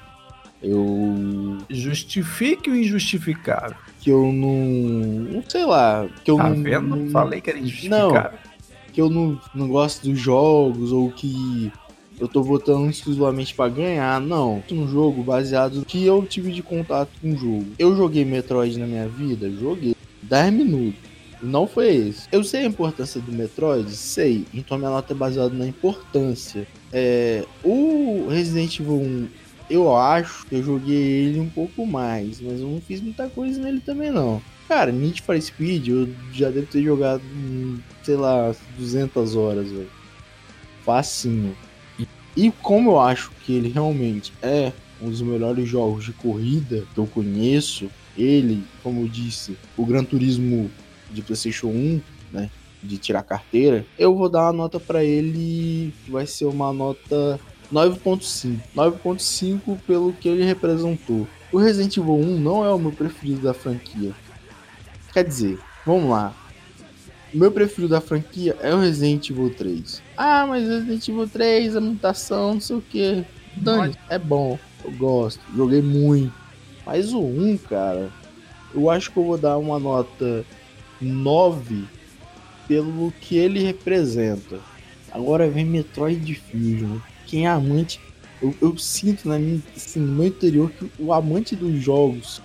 eu. 0.66 1.58
Justifique 1.70 2.70
o 2.70 2.76
injustificável. 2.76 3.78
Que 4.00 4.10
eu 4.10 4.32
não. 4.32 5.44
Sei 5.48 5.66
lá. 5.66 6.08
Que 6.24 6.32
eu 6.32 6.38
tá 6.38 6.50
não, 6.50 6.64
vendo? 6.64 6.96
Não, 6.96 7.10
Falei 7.10 7.42
que 7.42 7.50
era 7.50 7.60
injustificável. 7.60 8.32
Não, 8.32 8.56
que 8.92 9.02
eu 9.02 9.10
não, 9.10 9.40
não 9.54 9.68
gosto 9.68 10.08
dos 10.08 10.18
jogos 10.18 10.92
ou 10.92 11.12
que 11.12 11.72
eu 12.20 12.28
tô 12.28 12.42
votando 12.42 12.90
exclusivamente 12.90 13.54
para 13.54 13.70
ganhar, 13.70 14.22
não. 14.22 14.64
Um 14.72 14.88
jogo 14.88 15.22
baseado 15.22 15.76
no 15.76 15.86
que 15.86 16.06
eu 16.06 16.26
tive 16.26 16.52
de 16.52 16.64
contato 16.64 17.10
com 17.22 17.34
o 17.34 17.38
jogo. 17.38 17.66
Eu 17.78 17.96
joguei 17.96 18.24
Metroid 18.24 18.80
na 18.80 18.86
minha 18.86 19.08
vida? 19.08 19.50
Joguei 19.52 19.96
10 20.24 20.54
minutos. 20.54 21.00
Não 21.42 21.68
foi 21.68 21.94
esse. 21.94 22.28
Eu 22.32 22.44
sei 22.44 22.62
a 22.62 22.66
importância 22.66 23.20
do 23.20 23.32
Metroid? 23.32 23.92
Sei. 23.92 24.46
Então 24.54 24.78
minha 24.78 24.90
nota 24.90 25.14
é 25.14 25.16
baseada 25.16 25.54
na 25.54 25.68
importância. 25.68 26.66
É, 26.92 27.44
o 27.64 28.28
Resident 28.30 28.80
Evil 28.80 28.96
1, 28.96 29.28
eu 29.70 29.96
acho 29.96 30.46
que 30.46 30.56
eu 30.56 30.64
joguei 30.64 30.96
ele 30.96 31.40
um 31.40 31.50
pouco 31.50 31.86
mais, 31.86 32.40
mas 32.42 32.60
eu 32.60 32.68
não 32.68 32.82
fiz 32.82 33.02
muita 33.02 33.30
coisa 33.30 33.60
nele 33.60 33.80
também 33.80 34.12
não. 34.12 34.42
Cara, 34.68 34.92
Need 34.92 35.22
for 35.22 35.40
Speed 35.40 35.88
eu 35.88 36.10
já 36.32 36.50
devo 36.50 36.68
ter 36.68 36.84
jogado, 36.84 37.22
sei 38.04 38.16
lá, 38.16 38.54
200 38.78 39.36
horas, 39.36 39.70
velho. 39.70 39.90
Facinho. 40.84 41.56
E 42.36 42.52
como 42.62 42.92
eu 42.92 43.00
acho 43.00 43.32
que 43.46 43.54
ele 43.54 43.70
realmente 43.70 44.34
é 44.42 44.74
um 45.02 45.10
dos 45.10 45.22
melhores 45.22 45.68
jogos 45.68 46.04
de 46.04 46.14
corrida 46.14 46.84
que 46.94 47.00
eu 47.00 47.08
conheço, 47.08 47.90
ele, 48.18 48.64
como 48.84 49.02
eu 49.02 49.08
disse, 49.08 49.58
o 49.78 49.86
Gran 49.86 50.04
Turismo 50.04 50.70
de 51.12 51.22
PlayStation 51.22 51.68
1, 51.68 52.02
né, 52.32 52.50
de 52.84 52.98
tirar 52.98 53.24
carteira, 53.24 53.86
eu 53.98 54.16
vou 54.16 54.30
dar 54.30 54.44
uma 54.44 54.54
nota 54.54 54.80
para 54.80 55.04
ele 55.04 55.94
vai 56.08 56.26
ser 56.26 56.46
uma 56.46 56.74
nota 56.74 57.40
9.5. 57.72 58.60
9.5 58.76 59.78
pelo 59.86 60.14
que 60.14 60.28
ele 60.28 60.44
representou. 60.44 61.28
O 61.52 61.58
Resident 61.58 61.98
Evil 61.98 62.16
1 62.16 62.40
não 62.40 62.66
é 62.66 62.74
o 62.74 62.80
meu 62.80 62.92
preferido 62.92 63.42
da 63.42 63.54
franquia. 63.54 64.14
Quer 65.14 65.24
dizer, 65.24 65.60
vamos 65.86 66.10
lá. 66.10 66.34
O 67.34 67.38
meu 67.38 67.52
preferido 67.52 67.94
da 67.94 68.02
franquia 68.02 68.58
é 68.62 68.74
o 68.74 68.80
Resident 68.80 69.30
Evil 69.30 69.54
3. 69.54 70.02
Ah, 70.18 70.46
mas 70.48 70.68
Resident 70.68 71.08
Evil 71.08 71.28
3, 71.28 71.76
a 71.76 71.82
mutação, 71.82 72.54
não 72.56 72.62
sei 72.62 72.76
o 72.78 72.82
que. 72.82 73.26
Dani, 73.58 73.96
é 74.10 74.20
bom, 74.20 74.60
eu 74.84 74.92
gosto, 74.92 75.40
joguei 75.56 75.82
muito. 75.82 76.34
Mas 76.86 77.14
o 77.14 77.22
1, 77.22 77.58
cara, 77.58 78.12
eu 78.74 78.90
acho 78.90 79.12
que 79.12 79.18
eu 79.18 79.24
vou 79.24 79.38
dar 79.38 79.58
uma 79.58 79.80
nota 79.80 80.46
9 81.02 81.86
pelo 82.68 83.12
que 83.22 83.38
ele 83.38 83.64
representa. 83.64 84.60
Agora 85.12 85.50
vem 85.50 85.66
Metroid 85.66 86.36
Fusion. 86.36 86.98
Quem 87.26 87.46
é 87.46 87.50
amante, 87.50 88.00
eu, 88.42 88.56
eu 88.62 88.78
sinto 88.78 89.28
na 89.28 89.38
minha, 89.38 89.62
assim, 89.76 90.00
no 90.00 90.14
meu 90.14 90.28
interior 90.28 90.72
que 90.72 90.90
o 91.00 91.14
amante 91.14 91.56
dos 91.56 91.82
jogos 91.82 92.42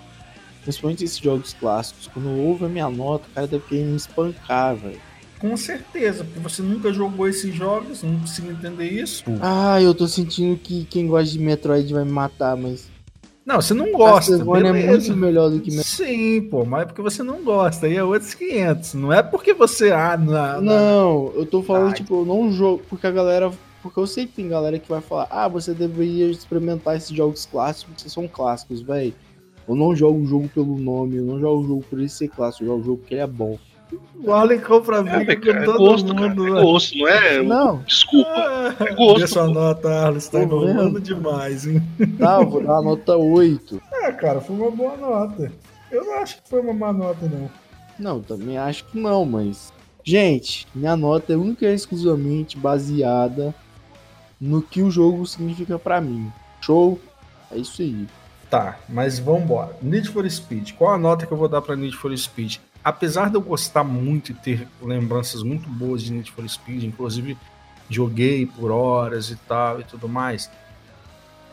Principalmente 0.63 1.05
esses 1.05 1.19
jogos 1.19 1.55
clássicos. 1.55 2.07
Quando 2.07 2.29
ouve 2.29 2.67
a 2.67 2.69
minha 2.69 2.89
nota, 2.89 3.27
o 3.31 3.35
cara 3.35 3.47
deve 3.47 3.65
querer 3.67 3.85
me 3.85 3.97
espancar, 3.97 4.77
velho. 4.77 5.01
Com 5.39 5.57
certeza, 5.57 6.23
porque 6.23 6.39
você 6.39 6.61
nunca 6.61 6.93
jogou 6.93 7.27
esses 7.27 7.55
jogos, 7.55 8.03
não 8.03 8.21
consigo 8.21 8.51
entender 8.51 8.91
isso. 8.91 9.25
Ah, 9.41 9.81
eu 9.81 9.95
tô 9.95 10.07
sentindo 10.07 10.59
que 10.59 10.85
quem 10.85 11.07
gosta 11.07 11.33
de 11.33 11.39
Metroid 11.39 11.91
vai 11.95 12.05
me 12.05 12.13
matar, 12.13 12.57
mas. 12.59 12.91
Não, 13.47 13.57
você 13.57 13.73
não 13.73 13.91
gosta. 13.91 14.37
Castlevania 14.37 14.83
é 14.83 14.87
muito 14.87 15.17
melhor 15.17 15.49
do 15.49 15.61
que 15.61 15.71
Metroid. 15.71 15.89
Sim, 15.89 16.43
pô, 16.43 16.67
mas 16.67 16.83
é 16.83 16.85
porque 16.85 17.01
você 17.01 17.23
não 17.23 17.43
gosta. 17.43 17.87
Aí 17.87 17.97
é 17.97 18.05
outros 18.05 18.35
500. 18.35 18.95
Não 18.95 19.11
é 19.11 19.23
porque 19.23 19.55
você. 19.55 19.91
Ah, 19.91 20.19
não. 20.19 20.61
Não, 20.61 21.33
eu 21.35 21.47
tô 21.47 21.63
falando, 21.63 21.89
Ai. 21.89 21.95
tipo, 21.95 22.21
eu 22.21 22.27
não 22.27 22.53
jogo. 22.53 22.83
Porque 22.91 23.07
a 23.07 23.11
galera. 23.11 23.51
Porque 23.83 23.99
eu 23.99 24.07
sei 24.07 24.27
que 24.27 24.33
tem 24.33 24.49
galera 24.49 24.79
que 24.79 24.89
vai 24.89 25.01
falar: 25.01 25.27
ah, 25.31 25.49
você 25.49 25.73
deveria 25.75 26.27
experimentar 26.31 26.97
esses 26.97 27.17
jogos 27.17 27.47
clássicos, 27.47 27.95
porque 27.95 28.09
são 28.11 28.29
clássicos, 28.29 28.81
velho 28.83 29.15
Eu 29.69 29.75
não 29.75 29.95
jogo 29.95 30.21
o 30.21 30.27
jogo 30.27 30.49
pelo 30.49 30.77
nome, 30.79 31.17
eu 31.17 31.25
não 31.25 31.39
jogo 31.41 31.63
o 31.63 31.67
jogo 31.67 31.85
por 31.89 31.99
ele 31.99 32.09
ser 32.09 32.29
clássico, 32.29 32.65
eu 32.65 32.69
jogo 32.69 32.81
o 32.81 32.85
jogo 32.85 32.99
porque 32.99 33.15
ele 33.15 33.23
é 33.23 33.27
bom. 33.27 33.59
O 34.23 34.33
Arlen 34.33 34.61
compra 34.61 35.03
briga 35.03 35.33
É, 35.33 35.37
com 35.37 35.43
cara, 35.43 35.63
é 35.63 35.65
todo 35.65 35.79
gosto, 35.79 36.07
mundo. 36.15 36.21
cara. 36.21 36.33
É 36.33 36.53
né? 36.55 36.61
gosto, 36.63 36.99
não 36.99 37.09
é? 37.09 37.43
Não, 37.43 37.77
Desculpa. 37.83 38.77
É 38.79 38.95
gosto, 38.95 39.19
Dê 39.21 39.27
sua 39.27 39.47
pô. 39.47 39.51
nota, 39.53 39.89
Arlen, 39.89 40.21
você 40.21 40.31
tá 40.31 40.39
vendo. 40.39 41.01
demais, 41.01 41.67
hein? 41.67 41.83
tá, 42.17 42.41
eu 42.41 42.49
vou 42.49 42.63
dar 42.63 42.75
uma 42.75 42.83
nota 42.83 43.17
8. 43.17 43.83
É, 43.93 44.13
cara, 44.13 44.41
foi 44.41 44.55
uma 44.55 44.71
boa 44.71 44.97
nota. 44.97 45.53
Eu 45.91 46.05
não 46.05 46.19
acho 46.23 46.41
que 46.41 46.49
foi 46.49 46.61
uma 46.61 46.73
má 46.73 46.93
nota, 46.93 47.27
não. 47.27 47.51
Não, 47.99 48.21
também 48.23 48.57
acho 48.57 48.85
que 48.85 48.97
não, 48.99 49.25
mas. 49.25 49.73
Gente, 50.05 50.69
minha 50.73 50.97
nota 50.97 51.33
é 51.33 51.37
única 51.37 51.67
e 51.67 51.75
exclusivamente 51.75 52.57
baseada 52.57 53.53
no 54.41 54.63
que 54.63 54.83
o 54.83 54.91
jogo 54.91 55.27
significa 55.27 55.79
pra 55.79 56.01
mim. 56.01 56.33
Show? 56.61 57.01
É 57.51 57.59
isso 57.59 57.83
aí. 57.83 58.07
Tá, 58.49 58.79
mas 58.89 59.19
vambora. 59.19 59.77
Need 59.83 60.09
for 60.09 60.29
Speed. 60.29 60.73
Qual 60.73 60.93
a 60.93 60.99
nota 60.99 61.27
que 61.27 61.33
eu 61.33 61.37
vou 61.37 61.49
dar 61.49 61.63
pra 61.63 61.77
Need 61.77 61.97
for 61.97 62.17
Speed? 62.17 62.59
Apesar 62.83 63.29
de 63.29 63.37
eu 63.37 63.41
gostar 63.41 63.85
muito 63.85 64.33
e 64.33 64.35
ter 64.35 64.67
lembranças 64.83 65.43
muito 65.43 65.69
boas 65.69 66.03
de 66.03 66.13
Need 66.13 66.33
for 66.33 66.49
Speed, 66.49 66.85
inclusive 66.85 67.37
joguei 67.89 68.47
por 68.47 68.71
horas 68.71 69.31
e 69.31 69.37
tal 69.37 69.81
e 69.81 69.85
tudo 69.85 70.09
mais, 70.09 70.51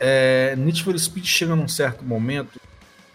é, 0.00 0.56
Need 0.56 0.82
for 0.82 0.98
Speed 0.98 1.26
chega 1.26 1.54
num 1.54 1.68
certo 1.68 2.04
momento 2.04 2.60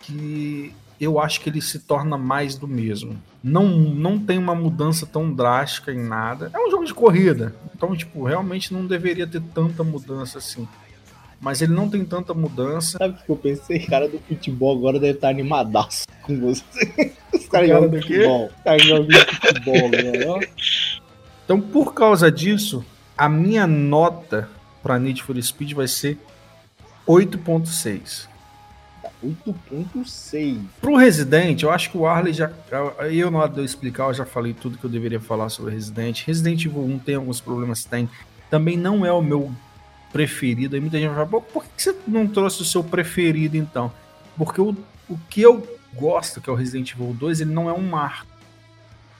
que 0.01 0.73
eu 0.99 1.19
acho 1.19 1.41
que 1.41 1.49
ele 1.49 1.61
se 1.61 1.79
torna 1.79 2.17
mais 2.17 2.55
do 2.55 2.67
mesmo. 2.67 3.21
Não, 3.43 3.67
não 3.67 4.17
tem 4.17 4.37
uma 4.37 4.55
mudança 4.55 5.05
tão 5.05 5.33
drástica 5.33 5.91
em 5.91 6.01
nada. 6.01 6.49
É 6.53 6.59
um 6.59 6.71
jogo 6.71 6.85
de 6.85 6.93
corrida, 6.93 7.55
então, 7.75 7.95
tipo, 7.95 8.23
realmente 8.23 8.73
não 8.73 8.85
deveria 8.85 9.27
ter 9.27 9.41
tanta 9.53 9.83
mudança 9.83 10.37
assim. 10.37 10.67
Mas 11.41 11.61
ele 11.61 11.73
não 11.73 11.89
tem 11.89 12.05
tanta 12.05 12.33
mudança. 12.33 12.97
Sabe 12.97 13.19
o 13.19 13.25
que 13.25 13.29
eu 13.29 13.35
pensei? 13.35 13.79
Cara 13.85 14.07
do 14.07 14.17
futebol 14.19 14.77
agora 14.77 14.97
deve 14.97 15.17
estar 15.17 15.27
animadaço 15.27 16.05
com 16.21 16.39
você. 16.39 16.63
Os 17.33 17.47
caras 17.49 17.49
Cara 17.49 17.67
jogam 17.67 17.89
do 17.89 18.01
futebol. 18.01 18.45
Os 18.45 18.63
caras 18.63 18.83
jogam 18.83 19.07
futebol. 19.41 20.39
Então, 21.43 21.59
por 21.59 21.93
causa 21.93 22.31
disso, 22.31 22.85
a 23.17 23.27
minha 23.27 23.67
nota 23.67 24.47
para 24.81 24.97
Need 24.97 25.21
for 25.21 25.41
Speed 25.41 25.73
vai 25.73 25.87
ser 25.87 26.17
8.6. 27.05 28.27
8.6. 29.23 30.59
Pro 30.81 30.95
Resident, 30.95 31.61
eu 31.63 31.71
acho 31.71 31.89
que 31.89 31.97
o 31.97 32.05
Arley 32.05 32.33
já. 32.33 32.51
Eu, 33.11 33.31
na 33.31 33.39
hora 33.39 33.51
de 33.51 33.59
eu 33.59 33.65
explicar, 33.65 34.05
eu 34.05 34.13
já 34.13 34.25
falei 34.25 34.53
tudo 34.53 34.77
que 34.77 34.83
eu 34.83 34.89
deveria 34.89 35.19
falar 35.19 35.49
sobre 35.49 35.73
Resident. 35.73 36.25
Resident 36.25 36.65
Evil 36.65 36.83
1 36.83 36.99
tem 36.99 37.15
alguns 37.15 37.39
problemas, 37.39 37.83
tem. 37.85 38.09
Também 38.49 38.77
não 38.77 39.05
é 39.05 39.11
o 39.11 39.21
meu 39.21 39.51
preferido. 40.11 40.75
Aí 40.75 40.81
muita 40.81 40.97
gente 40.97 41.07
vai 41.07 41.15
falar, 41.15 41.27
"Pô, 41.27 41.41
por 41.41 41.63
que 41.63 41.81
você 41.81 41.95
não 42.07 42.27
trouxe 42.27 42.61
o 42.61 42.65
seu 42.65 42.83
preferido 42.83 43.57
então? 43.57 43.91
Porque 44.37 44.61
o, 44.61 44.75
o 45.09 45.17
que 45.29 45.41
eu 45.41 45.65
gosto, 45.93 46.41
que 46.41 46.49
é 46.49 46.53
o 46.53 46.55
Resident 46.55 46.91
Evil 46.91 47.13
2, 47.13 47.41
ele 47.41 47.51
não 47.51 47.69
é 47.69 47.73
um 47.73 47.81
marco. 47.81 48.31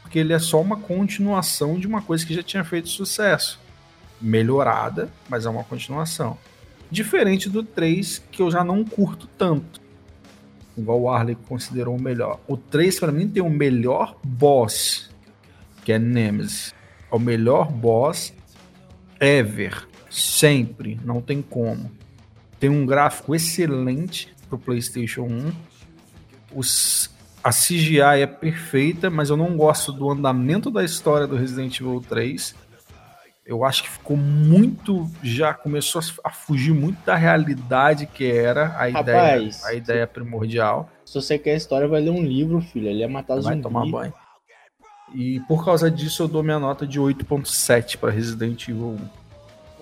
Porque 0.02 0.20
ele 0.20 0.34
é 0.34 0.40
só 0.40 0.62
uma 0.62 0.78
continuação 0.78 1.80
de 1.80 1.88
uma 1.88 2.02
coisa 2.02 2.26
que 2.26 2.34
já 2.34 2.44
tinha 2.44 2.64
feito 2.64 2.90
sucesso. 2.90 3.60
Melhorada, 4.22 5.10
mas 5.28 5.46
é 5.46 5.50
uma 5.50 5.64
continuação. 5.64 6.38
Diferente 6.90 7.50
do 7.50 7.64
3, 7.64 8.22
que 8.32 8.42
eu 8.42 8.52
já 8.52 8.64
não 8.64 8.84
curto 8.84 9.28
tanto. 9.38 9.82
Igual 10.78 11.02
o 11.02 11.10
Arley 11.10 11.38
considerou 11.48 11.96
o 11.96 12.02
melhor. 12.02 12.40
O 12.48 12.58
3, 12.58 13.00
pra 13.00 13.12
mim, 13.12 13.28
tem 13.28 13.44
o 13.44 13.50
melhor 13.50 14.18
boss, 14.24 15.10
que 15.84 15.92
é 15.92 16.00
Nemesis. 16.00 16.74
É 17.12 17.16
o 17.16 17.20
melhor 17.20 17.72
boss 17.72 18.34
ever. 19.20 19.88
Sempre. 20.10 21.00
Não 21.04 21.22
tem 21.22 21.42
como. 21.42 21.92
Tem 22.60 22.70
um 22.70 22.86
gráfico 22.86 23.36
excelente 23.36 24.34
pro 24.50 24.58
PlayStation 24.58 25.24
1. 25.24 25.52
Os, 26.56 27.10
a 27.44 27.50
CGI 27.50 28.22
é 28.22 28.28
perfeita, 28.28 29.10
mas 29.10 29.30
eu 29.30 29.38
não 29.38 29.58
gosto 29.58 29.92
do 29.92 30.10
andamento 30.10 30.72
da 30.72 30.84
história 30.84 31.28
do 31.28 31.36
Resident 31.36 31.80
Evil 31.80 32.04
3. 32.08 32.56
Eu 33.46 33.66
acho 33.66 33.84
que 33.84 33.90
ficou 33.90 34.16
muito. 34.16 35.10
Já 35.22 35.54
começou 35.54 36.02
a 36.24 36.30
fugir 36.30 36.74
muito 36.74 37.04
da 37.06 37.16
realidade 37.16 38.06
que 38.06 38.32
era 38.32 38.74
a 38.80 38.90
ideia, 38.90 39.34
Rapaz, 39.34 39.66
a 39.66 39.74
ideia 39.74 40.08
primordial. 40.08 40.90
Se 41.06 41.16
você 41.16 41.38
quer 41.38 41.56
história, 41.58 41.88
vai 41.88 42.02
ler 42.02 42.10
um 42.12 42.24
livro, 42.24 42.62
filho. 42.62 42.88
Ele 42.88 43.04
é 43.04 43.08
matar 43.08 43.36
Vai 43.42 43.54
zumbi. 43.54 43.62
tomar 43.62 43.86
banho. 43.86 44.14
E 45.14 45.42
por 45.42 45.64
causa 45.66 45.92
disso 45.92 46.24
eu 46.24 46.28
dou 46.28 46.42
minha 46.42 46.58
nota 46.60 46.88
de 46.88 47.00
8.7 47.00 47.98
para 47.98 48.10
Resident 48.12 48.68
Evil 48.68 48.98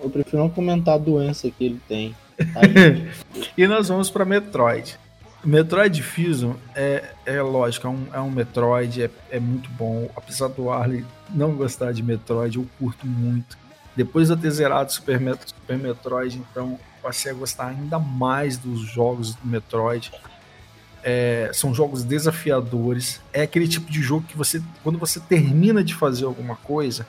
1. 0.00 0.04
Eu 0.04 0.10
prefiro 0.10 0.38
não 0.38 0.50
comentar 0.50 0.94
a 0.94 0.98
doença 0.98 1.50
que 1.50 1.64
ele 1.64 1.80
tem. 1.88 2.14
Tá. 2.42 2.60
E 3.56 3.66
nós 3.68 3.88
vamos 3.88 4.10
para 4.10 4.24
Metroid. 4.24 4.98
Metroid 5.44 6.02
Fusion 6.02 6.54
é, 6.74 7.10
é 7.26 7.42
lógico, 7.42 7.86
é 7.86 7.90
um, 7.90 8.06
é 8.12 8.20
um 8.20 8.30
Metroid, 8.30 9.02
é, 9.02 9.10
é 9.30 9.40
muito 9.40 9.68
bom. 9.70 10.08
Apesar 10.14 10.48
do 10.48 10.70
Arley 10.70 11.04
não 11.30 11.52
gostar 11.54 11.92
de 11.92 12.02
Metroid, 12.02 12.58
eu 12.58 12.66
curto 12.78 13.06
muito. 13.06 13.58
Depois 13.96 14.28
de 14.28 14.34
eu 14.34 14.36
ter 14.36 14.50
zerado 14.50 14.92
Super, 14.92 15.20
Met 15.20 15.40
Super 15.46 15.78
Metroid, 15.78 16.38
então 16.38 16.78
passei 17.02 17.32
a 17.32 17.34
gostar 17.34 17.68
ainda 17.68 17.98
mais 17.98 18.56
dos 18.56 18.80
jogos 18.80 19.34
do 19.34 19.46
Metroid. 19.46 20.12
É, 21.02 21.50
são 21.52 21.74
jogos 21.74 22.04
desafiadores. 22.04 23.20
É 23.32 23.42
aquele 23.42 23.66
tipo 23.66 23.90
de 23.90 24.00
jogo 24.00 24.24
que 24.26 24.36
você, 24.36 24.62
quando 24.84 24.98
você 24.98 25.18
termina 25.18 25.82
de 25.82 25.94
fazer 25.94 26.24
alguma 26.24 26.54
coisa, 26.54 27.04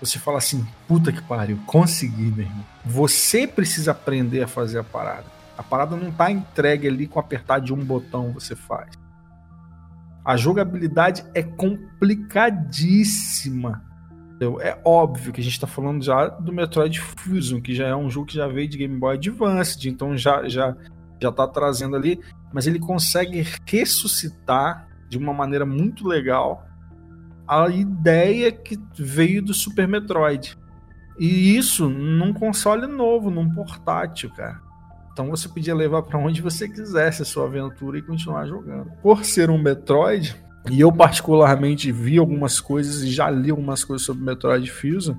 você 0.00 0.18
fala 0.18 0.38
assim: 0.38 0.66
puta 0.88 1.12
que 1.12 1.20
pariu, 1.20 1.58
consegui, 1.66 2.22
meu 2.22 2.46
irmão. 2.46 2.64
Você 2.84 3.46
precisa 3.46 3.90
aprender 3.90 4.42
a 4.42 4.48
fazer 4.48 4.78
a 4.78 4.84
parada. 4.84 5.39
A 5.60 5.62
parada 5.62 5.94
não 5.94 6.10
tá 6.10 6.30
entregue 6.30 6.88
ali 6.88 7.06
com 7.06 7.20
apertar 7.20 7.60
de 7.60 7.70
um 7.70 7.84
botão 7.84 8.32
você 8.32 8.56
faz. 8.56 8.94
A 10.24 10.34
jogabilidade 10.34 11.22
é 11.34 11.42
complicadíssima. 11.42 13.84
É 14.62 14.80
óbvio 14.86 15.34
que 15.34 15.42
a 15.42 15.44
gente 15.44 15.60
tá 15.60 15.66
falando 15.66 16.02
já 16.02 16.28
do 16.28 16.50
Metroid 16.50 16.98
Fusion, 16.98 17.60
que 17.60 17.74
já 17.74 17.88
é 17.88 17.94
um 17.94 18.08
jogo 18.08 18.28
que 18.28 18.36
já 18.36 18.48
veio 18.48 18.70
de 18.70 18.78
Game 18.78 18.98
Boy 18.98 19.16
Advance, 19.16 19.86
então 19.86 20.16
já 20.16 20.48
já 20.48 20.74
já 21.20 21.30
tá 21.30 21.46
trazendo 21.46 21.94
ali, 21.94 22.18
mas 22.50 22.66
ele 22.66 22.78
consegue 22.78 23.46
ressuscitar 23.66 24.88
de 25.10 25.18
uma 25.18 25.34
maneira 25.34 25.66
muito 25.66 26.08
legal 26.08 26.66
a 27.46 27.68
ideia 27.68 28.50
que 28.50 28.80
veio 28.94 29.42
do 29.42 29.52
Super 29.52 29.86
Metroid. 29.86 30.56
E 31.18 31.54
isso 31.54 31.90
num 31.90 32.32
console 32.32 32.86
novo, 32.86 33.30
num 33.30 33.52
portátil, 33.52 34.30
cara. 34.30 34.69
Então 35.20 35.30
você 35.30 35.50
podia 35.50 35.74
levar 35.74 36.02
para 36.02 36.18
onde 36.18 36.40
você 36.40 36.66
quisesse 36.66 37.20
a 37.20 37.26
sua 37.26 37.44
aventura 37.44 37.98
e 37.98 38.02
continuar 38.02 38.46
jogando. 38.46 38.90
Por 39.02 39.22
ser 39.22 39.50
um 39.50 39.58
Metroid, 39.58 40.34
e 40.70 40.80
eu 40.80 40.90
particularmente 40.90 41.92
vi 41.92 42.16
algumas 42.16 42.58
coisas 42.58 43.02
e 43.02 43.10
já 43.10 43.28
li 43.28 43.50
algumas 43.50 43.84
coisas 43.84 44.06
sobre 44.06 44.24
Metroid 44.24 44.70
Fusion, 44.70 45.16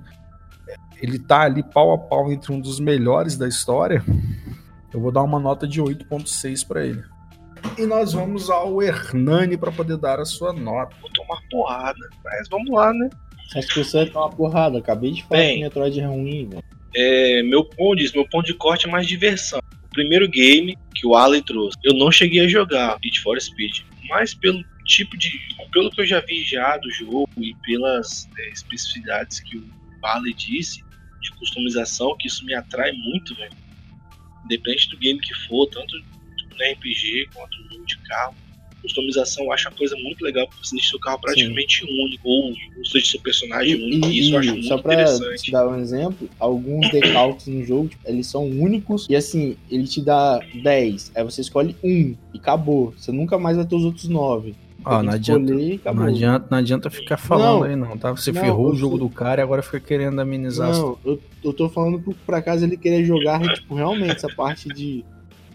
ele 0.99 1.19
tá 1.19 1.41
ali 1.41 1.61
pau 1.61 1.93
a 1.93 1.99
pau 1.99 2.31
entre 2.31 2.51
um 2.51 2.59
dos 2.59 2.79
melhores 2.79 3.37
da 3.37 3.47
história. 3.47 4.03
Eu 4.91 4.99
vou 4.99 5.11
dar 5.11 5.21
uma 5.21 5.39
nota 5.39 5.67
de 5.67 5.79
8.6 5.79 6.67
para 6.67 6.83
ele. 6.83 7.03
E 7.77 7.85
nós 7.85 8.13
vamos 8.13 8.49
ao 8.49 8.81
Hernani 8.81 9.55
para 9.55 9.71
poder 9.71 9.97
dar 9.97 10.19
a 10.19 10.25
sua 10.25 10.51
nota. 10.51 10.95
Vou 10.99 11.11
tomar 11.11 11.39
porrada. 11.51 12.09
Mas 12.23 12.49
vamos 12.49 12.71
lá, 12.71 12.91
né? 12.91 13.07
Acho 13.55 13.67
que 13.67 13.83
você 13.83 13.97
vai 13.97 14.05
tomar 14.07 14.25
uma 14.25 14.35
porrada. 14.35 14.79
Acabei 14.79 15.11
de 15.11 15.23
falar 15.25 15.41
Bem. 15.41 15.57
que 15.57 15.63
Metroid 15.63 15.99
é 15.99 16.05
ruim, 16.07 16.49
velho. 16.49 16.63
É, 16.95 17.43
meu 17.43 17.63
ponto 17.63 17.97
diz, 17.97 18.11
meu 18.11 18.27
ponto 18.27 18.47
de 18.47 18.55
corte 18.55 18.87
é 18.87 18.91
mais 18.91 19.05
diversão. 19.05 19.61
Primeiro 19.91 20.27
game 20.29 20.77
que 20.95 21.05
o 21.05 21.15
Alley 21.15 21.41
trouxe, 21.41 21.77
eu 21.83 21.93
não 21.93 22.11
cheguei 22.11 22.45
a 22.45 22.47
jogar 22.47 22.97
Need 23.03 23.19
for 23.19 23.39
Speed, 23.39 23.81
mas 24.09 24.33
pelo 24.33 24.63
tipo 24.85 25.17
de, 25.17 25.39
pelo 25.71 25.91
que 25.91 26.01
eu 26.01 26.05
já 26.05 26.19
vi 26.21 26.43
já 26.43 26.77
do 26.77 26.89
jogo 26.91 27.29
e 27.37 27.53
pelas 27.63 28.29
é, 28.37 28.49
especificidades 28.49 29.39
que 29.39 29.57
o 29.57 29.65
Alley 30.03 30.33
disse 30.33 30.83
de 31.21 31.31
customização, 31.33 32.15
que 32.17 32.27
isso 32.27 32.43
me 32.45 32.53
atrai 32.53 32.91
muito, 32.91 33.35
velho. 33.35 33.53
Independente 34.45 34.89
do 34.89 34.97
game 34.97 35.19
que 35.19 35.33
for, 35.47 35.67
tanto 35.67 35.95
no 35.97 36.73
RPG 36.73 37.29
quanto 37.33 37.57
no 37.59 37.69
jogo 37.69 37.85
de 37.85 37.97
carro. 37.99 38.35
Customização 38.81 39.45
eu 39.45 39.51
acho 39.53 39.69
uma 39.69 39.77
coisa 39.77 39.95
muito 39.97 40.23
legal, 40.23 40.47
porque 40.47 40.65
você 40.65 40.75
deixa 40.75 40.89
seu 40.91 40.99
carro 40.99 41.19
praticamente 41.19 41.83
único, 41.85 42.27
ou 42.27 42.53
você 42.83 42.93
deixa 42.93 43.11
seu 43.11 43.21
personagem 43.21 43.75
único, 43.75 44.07
e, 44.07 44.19
isso 44.19 44.33
eu 44.33 44.39
acho 44.39 44.51
muito 44.51 44.67
só 44.67 44.77
pra 44.77 44.93
interessante. 44.93 45.43
te 45.43 45.51
dar 45.51 45.67
um 45.67 45.79
exemplo, 45.79 46.29
alguns 46.39 46.89
decalques 46.91 47.47
no 47.47 47.63
jogo, 47.63 47.89
tipo, 47.89 48.01
eles 48.07 48.27
são 48.27 48.45
únicos 48.47 49.07
e 49.09 49.15
assim, 49.15 49.55
ele 49.69 49.85
te 49.85 50.01
dá 50.01 50.39
10, 50.63 51.11
aí 51.15 51.23
você 51.23 51.41
escolhe 51.41 51.75
um 51.83 52.15
e 52.33 52.37
acabou. 52.37 52.93
Você 52.97 53.11
nunca 53.11 53.37
mais 53.37 53.57
vai 53.57 53.65
ter 53.65 53.75
os 53.75 53.83
outros 53.85 54.07
9. 54.07 54.55
Ah, 54.83 55.03
não 55.03 55.13
adianta, 55.13 55.43
Escolher 55.51 55.73
e 55.73 55.75
acabou. 55.75 56.01
não 56.01 56.09
adianta, 56.11 56.47
não 56.49 56.57
adianta 56.57 56.89
ficar 56.89 57.17
falando 57.17 57.59
Não. 57.59 57.63
aí 57.63 57.75
não, 57.75 57.95
tá? 57.99 58.11
Você 58.11 58.31
Não, 58.31 58.41
ferrou 58.41 58.71
o 58.71 58.75
jogo 58.75 58.97
do 58.97 59.09
cara 59.09 59.39
e 59.39 59.43
agora 59.43 59.61
fica 59.61 59.79
querendo 59.79 60.19
amenizar. 60.19 60.71
Não, 60.71 60.97
eu, 61.05 61.21
eu 61.43 61.53
tô 61.53 61.69
falando 61.69 61.99
por, 61.99 62.15
por 62.15 62.33
acaso 62.33 62.65
ele 62.65 62.75
querer 62.75 63.05
jogar, 63.05 63.39
tipo, 63.53 63.75
realmente 63.75 64.15
essa 64.15 64.27
parte 64.29 64.69
de, 64.73 65.05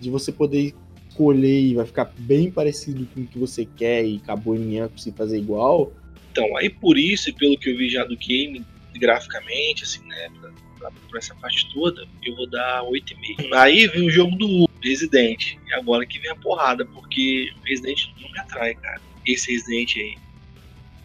de 0.00 0.10
você 0.10 0.30
poder 0.30 0.74
escolher 1.16 1.60
e 1.60 1.74
vai 1.74 1.86
ficar 1.86 2.12
bem 2.18 2.50
parecido 2.50 3.06
com 3.06 3.22
o 3.22 3.26
que 3.26 3.38
você 3.38 3.64
quer 3.64 4.04
e 4.04 4.20
acabou 4.22 4.54
e 4.54 4.58
ninguém 4.58 4.80
vai 4.80 4.88
conseguir 4.90 5.16
fazer 5.16 5.38
igual. 5.38 5.92
Então, 6.30 6.56
aí 6.58 6.68
por 6.68 6.98
isso, 6.98 7.30
e 7.30 7.32
pelo 7.32 7.58
que 7.58 7.70
eu 7.70 7.78
vi 7.78 7.88
já 7.88 8.04
do 8.04 8.16
game, 8.16 8.64
graficamente, 8.94 9.84
assim, 9.84 10.06
né, 10.06 10.28
pra, 10.38 10.50
pra- 10.78 10.90
por 11.08 11.16
essa 11.16 11.34
parte 11.36 11.72
toda, 11.72 12.06
eu 12.22 12.36
vou 12.36 12.48
dar 12.48 12.82
8,5. 12.84 13.52
Aí 13.54 13.86
vem 13.88 14.06
o 14.06 14.10
jogo 14.10 14.36
do 14.36 14.68
Resident. 14.82 15.56
E 15.66 15.74
agora 15.74 16.04
que 16.06 16.18
vem 16.18 16.30
a 16.30 16.36
porrada, 16.36 16.84
porque 16.84 17.50
Resident 17.64 18.08
não 18.20 18.30
me 18.30 18.38
atrai, 18.38 18.74
cara. 18.74 19.00
Esse 19.26 19.50
Resident 19.52 19.96
aí, 19.96 20.16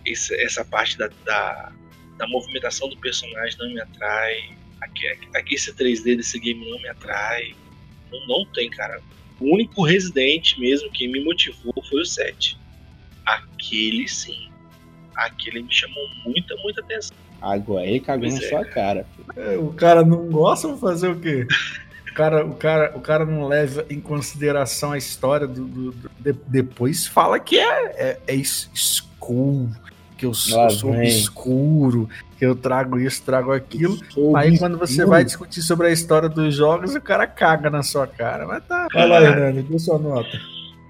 esse, 0.06 0.36
essa 0.44 0.66
parte 0.66 0.98
da, 0.98 1.10
da, 1.26 1.72
da, 2.18 2.28
movimentação 2.28 2.90
do 2.90 2.98
personagem 2.98 3.58
não 3.58 3.70
me 3.74 3.80
atrai. 3.80 4.50
Aqui, 4.82 5.08
aqui 5.36 5.56
esse 5.56 5.72
3D 5.74 6.18
desse 6.18 6.40
game 6.40 6.70
não 6.70 6.82
me 6.82 6.90
atrai. 6.90 7.56
Não, 8.12 8.28
não 8.28 8.46
tem, 8.46 8.70
cara. 8.70 9.02
O 9.42 9.56
único 9.56 9.84
Resident 9.84 10.58
mesmo 10.60 10.92
que 10.92 11.08
me 11.08 11.24
motivou 11.24 11.74
foi 11.90 12.02
o 12.02 12.06
7. 12.06 12.58
Aquele 13.26 14.08
sim. 14.08 14.50
Aquele 15.16 15.64
me 15.64 15.74
chamou 15.74 16.08
muita, 16.24 16.56
muita 16.58 16.82
atenção. 16.82 17.18
Agora 17.42 17.86
ele 17.86 18.00
cagou 18.00 18.30
pois 18.30 18.40
na 18.40 18.46
é, 18.46 18.50
sua 18.50 18.64
cara. 18.64 19.06
É, 19.36 19.58
o 19.58 19.74
cara 19.74 20.06
não 20.06 20.30
gosta, 20.30 20.68
vou 20.68 20.78
fazer 20.78 21.10
o 21.10 21.20
quê? 21.20 21.48
O 22.12 22.14
cara, 22.14 22.46
o, 22.46 22.56
cara, 22.56 22.94
o 22.96 23.02
cara 23.02 23.26
não 23.26 23.48
leva 23.48 23.86
em 23.90 24.00
consideração 24.00 24.92
a 24.92 24.98
história 24.98 25.48
do. 25.48 25.66
do, 25.66 25.92
do 25.92 26.12
de, 26.20 26.34
depois 26.48 27.08
fala 27.08 27.40
que 27.40 27.58
é, 27.58 27.86
é, 27.96 28.20
é 28.28 28.44
school, 28.44 29.70
que 30.22 30.26
eu, 30.28 30.30
eu 30.30 30.70
sou 30.70 30.92
obscuro, 30.92 32.08
que 32.38 32.46
eu 32.46 32.56
trago 32.56 33.00
isso, 33.00 33.24
trago 33.24 33.52
aquilo. 33.52 33.98
Aí 34.36 34.56
quando 34.58 34.78
você 34.78 35.04
vai 35.04 35.26
discutir 35.26 35.64
sobre 35.64 35.88
a 35.88 35.92
história 35.92 36.30
dos 36.30 36.54
jogos, 36.54 36.94
o 36.94 37.02
cara 37.02 37.26
caga 37.26 37.72
na 37.72 37.82
sua 37.82 38.06
cara. 38.06 38.46
Mas 38.46 38.64
tá. 38.66 38.88
Vai 38.94 39.08
lá, 39.08 39.20
Hernani, 39.20 39.64
dê 39.64 39.80
sua 39.80 39.98
nota. 39.98 40.40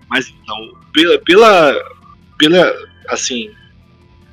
Mas 0.09 0.27
então, 0.27 0.57
pela, 0.93 1.17
pela, 1.19 1.73
pela 2.37 2.73
assim, 3.07 3.49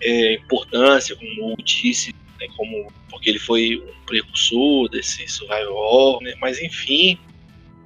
é, 0.02 0.34
importância, 0.34 1.14
como 1.14 1.52
eu 1.52 1.64
disse, 1.64 2.12
né, 2.40 2.48
como, 2.56 2.92
porque 3.08 3.30
ele 3.30 3.38
foi 3.38 3.76
um 3.76 4.04
precursor 4.04 4.88
desse 4.88 5.28
survival 5.28 6.18
né, 6.22 6.34
mas 6.40 6.60
enfim, 6.60 7.16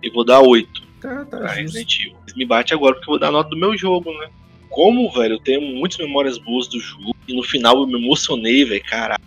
eu 0.02 0.10
vou 0.14 0.24
dar 0.24 0.40
8 0.40 0.82
tá, 1.02 1.24
tá, 1.26 1.46
Resident 1.48 2.00
Evil. 2.00 2.16
Me 2.34 2.46
bate 2.46 2.72
agora 2.72 2.94
porque 2.94 3.10
eu 3.10 3.12
vou 3.12 3.18
dar 3.18 3.28
a 3.28 3.32
nota 3.32 3.50
do 3.50 3.58
meu 3.58 3.76
jogo, 3.76 4.10
né? 4.18 4.30
Como, 4.72 5.10
velho, 5.12 5.34
eu 5.34 5.38
tenho 5.38 5.60
muitas 5.60 5.98
memórias 5.98 6.38
boas 6.38 6.66
do 6.66 6.80
jogo 6.80 7.14
e 7.28 7.36
no 7.36 7.42
final 7.42 7.76
eu 7.78 7.86
me 7.86 8.02
emocionei, 8.02 8.64
velho, 8.64 8.82
cara. 8.84 9.20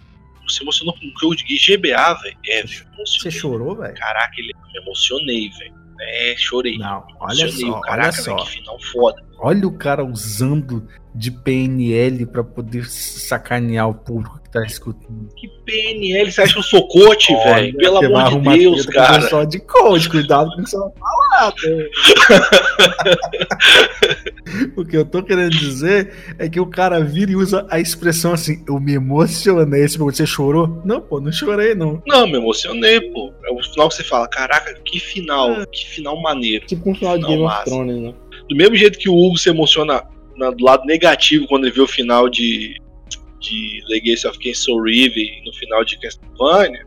Você 0.48 0.64
emocionou 0.64 0.94
com 0.94 1.06
o 1.06 1.20
jogo 1.20 1.36
de 1.36 1.44
GBA, 1.56 2.14
velho? 2.22 2.38
É, 2.48 2.64
velho. 2.64 2.88
Você 2.98 3.30
chorou, 3.30 3.76
velho? 3.76 3.94
Caraca, 3.96 4.34
ele... 4.38 4.52
me 4.74 4.80
emocionei, 4.80 5.50
velho. 5.50 5.76
É, 6.02 6.36
chorei. 6.36 6.78
Não, 6.78 7.06
olha 7.20 7.48
só, 7.48 7.80
Caraca, 7.82 8.08
olha 8.08 8.12
só. 8.12 8.36
Véio, 8.36 8.46
que 8.46 8.52
final 8.54 8.80
foda. 8.92 9.24
Olha 9.38 9.68
o 9.68 9.78
cara 9.78 10.04
usando 10.04 10.88
de 11.14 11.32
PNL 11.32 12.26
para 12.26 12.44
poder 12.44 12.86
sacanear 12.86 13.88
o 13.88 13.94
público 13.94 14.40
tá 14.56 14.66
escutando. 14.66 15.28
Que 15.36 15.50
PNL? 15.66 16.32
Você 16.32 16.42
acha 16.42 16.54
que 16.54 16.60
eu 16.60 16.64
sou 16.64 16.88
coach, 16.88 17.34
velho? 17.44 17.76
Pelo 17.78 17.98
amor 17.98 18.42
de 18.42 18.58
Deus, 18.60 18.86
cara. 18.86 19.22
Só 19.28 19.44
de 19.44 19.60
coach, 19.60 20.10
cuidado 20.10 20.50
com 20.52 20.62
o 20.62 20.64
que 20.64 20.70
você 20.70 20.78
vai 20.78 20.90
falar. 20.98 21.54
o 24.78 24.86
que 24.86 24.96
eu 24.96 25.06
tô 25.06 25.22
querendo 25.22 25.52
dizer 25.52 26.14
é 26.40 26.48
que 26.48 26.60
o 26.60 26.66
cara 26.66 27.02
vira 27.02 27.32
e 27.32 27.36
usa 27.36 27.68
a 27.70 27.80
expressão 27.80 28.32
assim: 28.34 28.64
eu 28.68 28.80
me 28.80 28.94
emocionei. 28.94 29.86
Você 29.88 30.26
chorou? 30.26 30.82
Não, 30.86 31.02
pô, 31.02 31.20
não 31.20 31.32
chorei, 31.32 31.76
não. 31.76 32.02
Não, 32.08 32.26
me 32.26 32.38
emocionei, 32.38 33.02
pô. 33.12 33.34
É 33.46 33.52
o 33.52 33.62
final 33.62 33.90
que 33.90 33.96
você 33.96 34.04
fala: 34.04 34.28
caraca, 34.28 34.74
que 34.86 35.00
final, 35.00 35.52
é. 35.52 35.66
que 35.66 35.86
final 35.90 36.22
maneiro. 36.22 36.66
Tipo 36.66 36.92
um 36.92 36.96
final, 36.96 37.16
final 37.16 37.30
de 37.30 37.36
Game 37.36 37.46
of 37.46 37.66
Thrones, 37.66 37.98
né? 37.98 38.14
Do 38.50 38.56
mesmo 38.56 38.76
jeito 38.76 38.98
que 38.98 39.10
o 39.10 39.16
Hugo 39.16 39.38
se 39.38 39.50
emociona 39.50 40.04
do 40.58 40.64
lado 40.64 40.86
negativo 40.86 41.48
quando 41.48 41.66
ele 41.66 41.74
vê 41.74 41.82
o 41.82 41.88
final 41.88 42.30
de, 42.30 42.76
de 43.50 43.82
Legacy 43.88 44.28
of 44.28 44.40
Kain 44.40 44.54
Soul 44.54 44.84
River 44.84 45.44
no 45.46 45.54
final 45.54 45.84
de 45.84 46.00
Castlevania, 46.00 46.86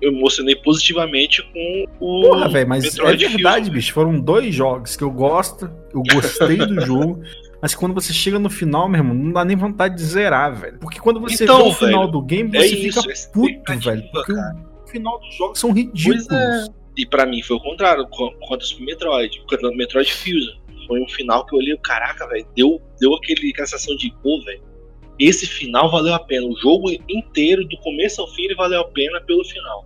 eu 0.00 0.12
emocionei 0.12 0.56
positivamente 0.56 1.42
com 1.52 1.84
o. 2.00 2.22
Porra, 2.22 2.48
velho, 2.48 2.68
mas 2.68 2.84
Metroid 2.84 3.24
é 3.24 3.28
verdade, 3.28 3.58
Fusion. 3.58 3.72
bicho. 3.74 3.92
Foram 3.92 4.20
dois 4.20 4.54
jogos 4.54 4.96
que 4.96 5.04
eu 5.04 5.10
gosto, 5.10 5.70
eu 5.92 6.02
gostei 6.12 6.56
do 6.56 6.80
jogo. 6.84 7.22
Mas 7.60 7.74
quando 7.74 7.92
você 7.92 8.12
chega 8.12 8.38
no 8.38 8.48
final, 8.48 8.88
meu 8.88 9.00
irmão, 9.00 9.14
não 9.14 9.32
dá 9.32 9.44
nem 9.44 9.56
vontade 9.56 9.94
de 9.94 10.02
zerar, 10.02 10.58
velho. 10.58 10.78
Porque 10.78 10.98
quando 10.98 11.20
você 11.20 11.44
então, 11.44 11.64
vê 11.64 11.68
o 11.68 11.72
final 11.74 12.10
do 12.10 12.22
game, 12.22 12.48
é 12.56 12.60
você 12.60 12.74
é 12.74 12.76
fica 12.76 13.12
isso, 13.12 13.30
puto, 13.30 13.78
velho. 13.78 14.02
Porque 14.10 14.32
cara. 14.32 14.56
o 14.82 14.88
final 14.88 15.20
dos 15.20 15.34
jogos 15.36 15.58
são 15.58 15.70
ridículos. 15.70 16.26
É. 16.30 16.64
E 16.96 17.06
para 17.06 17.26
mim 17.26 17.42
foi 17.42 17.56
o 17.56 17.60
contrário, 17.60 18.06
quanto 18.08 18.64
ao 18.74 18.80
Metroid, 18.80 19.42
quanto 19.46 19.66
ao 19.66 19.74
Metroid 19.74 20.10
Fusion 20.12 20.60
foi 20.86 21.00
um 21.00 21.08
final 21.08 21.46
que 21.46 21.54
eu 21.54 21.60
olhei, 21.60 21.76
caraca, 21.78 22.26
velho, 22.26 22.46
deu, 22.56 22.82
deu 22.98 23.14
aquele 23.14 23.54
sensação 23.54 23.94
de, 23.94 24.12
pô, 24.22 24.42
velho, 24.44 24.60
esse 25.20 25.46
final 25.46 25.90
valeu 25.90 26.14
a 26.14 26.18
pena. 26.18 26.46
O 26.46 26.56
jogo 26.56 26.90
inteiro, 27.08 27.64
do 27.66 27.76
começo 27.78 28.22
ao 28.22 28.28
fim, 28.28 28.44
ele 28.44 28.54
valeu 28.54 28.80
a 28.80 28.88
pena 28.88 29.20
pelo 29.20 29.44
final. 29.44 29.84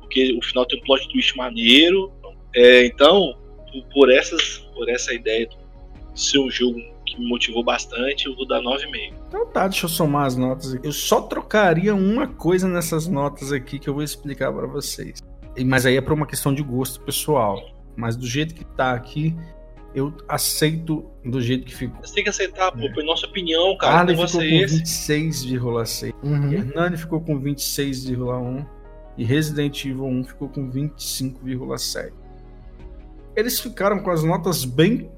Porque 0.00 0.36
o 0.36 0.42
final 0.42 0.66
tem 0.66 0.78
um 0.78 0.82
plot 0.82 1.08
twist 1.08 1.36
maneiro. 1.36 2.12
É, 2.54 2.84
então, 2.84 3.34
por, 3.92 4.10
essas, 4.10 4.58
por 4.74 4.88
essa 4.88 5.14
ideia 5.14 5.46
de 5.46 5.56
ser 6.14 6.38
um 6.38 6.50
jogo 6.50 6.78
que 7.06 7.18
me 7.18 7.26
motivou 7.26 7.64
bastante, 7.64 8.26
eu 8.26 8.36
vou 8.36 8.46
dar 8.46 8.60
9,5. 8.60 9.14
Então 9.28 9.46
tá, 9.46 9.66
deixa 9.68 9.86
eu 9.86 9.90
somar 9.90 10.26
as 10.26 10.36
notas 10.36 10.74
aqui. 10.74 10.86
Eu 10.86 10.92
só 10.92 11.22
trocaria 11.22 11.94
uma 11.94 12.26
coisa 12.26 12.68
nessas 12.68 13.06
notas 13.06 13.52
aqui 13.52 13.78
que 13.78 13.88
eu 13.88 13.94
vou 13.94 14.02
explicar 14.02 14.52
para 14.52 14.66
vocês. 14.66 15.22
Mas 15.64 15.86
aí 15.86 15.96
é 15.96 16.00
por 16.00 16.12
uma 16.12 16.26
questão 16.26 16.54
de 16.54 16.62
gosto 16.62 17.00
pessoal. 17.00 17.62
Mas 17.96 18.16
do 18.16 18.26
jeito 18.26 18.54
que 18.54 18.64
tá 18.64 18.92
aqui, 18.92 19.34
eu 19.98 20.12
aceito 20.28 21.04
do 21.24 21.40
jeito 21.40 21.66
que 21.66 21.74
ficou. 21.74 22.00
Você 22.02 22.14
tem 22.14 22.24
que 22.24 22.30
aceitar, 22.30 22.72
pô, 22.72 22.78
é. 22.78 23.04
nossa 23.04 23.26
opinião, 23.26 23.76
cara. 23.76 23.98
Arley 23.98 24.16
ficou 24.16 24.40
com 24.40 24.46
26,6. 24.46 26.14
Uhum. 26.22 26.52
Hernani 26.52 26.96
ficou 26.96 27.20
com 27.20 27.40
26,1. 27.40 28.66
E 29.16 29.24
Resident 29.24 29.84
Evil 29.84 30.04
1 30.04 30.24
ficou 30.24 30.48
com 30.48 30.70
25,7. 30.70 32.12
Eles 33.34 33.58
ficaram 33.58 33.98
com 34.00 34.10
as 34.10 34.22
notas 34.22 34.64
bem 34.64 35.10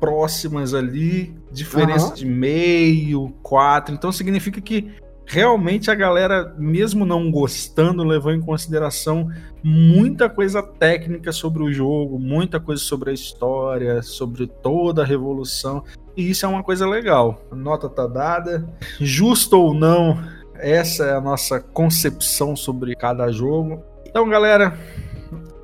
próximas 0.00 0.74
ali, 0.74 1.34
diferença 1.52 2.08
uhum. 2.08 2.14
de 2.14 2.26
meio, 2.26 3.34
4. 3.42 3.94
Então 3.94 4.10
significa 4.10 4.60
que 4.60 4.90
realmente 5.32 5.90
a 5.90 5.94
galera, 5.94 6.54
mesmo 6.58 7.06
não 7.06 7.30
gostando, 7.30 8.04
levou 8.04 8.32
em 8.32 8.40
consideração 8.40 9.30
muita 9.64 10.28
coisa 10.28 10.62
técnica 10.62 11.32
sobre 11.32 11.62
o 11.62 11.72
jogo, 11.72 12.18
muita 12.18 12.60
coisa 12.60 12.82
sobre 12.82 13.10
a 13.10 13.14
história, 13.14 14.02
sobre 14.02 14.46
toda 14.46 15.00
a 15.00 15.06
revolução. 15.06 15.82
E 16.14 16.28
isso 16.28 16.44
é 16.44 16.48
uma 16.48 16.62
coisa 16.62 16.86
legal. 16.86 17.42
A 17.50 17.56
nota 17.56 17.88
tá 17.88 18.06
dada. 18.06 18.68
Justo 19.00 19.58
ou 19.58 19.72
não, 19.72 20.22
essa 20.56 21.06
é 21.06 21.14
a 21.14 21.20
nossa 21.20 21.58
concepção 21.58 22.54
sobre 22.54 22.94
cada 22.94 23.32
jogo. 23.32 23.82
Então, 24.06 24.28
galera, 24.28 24.78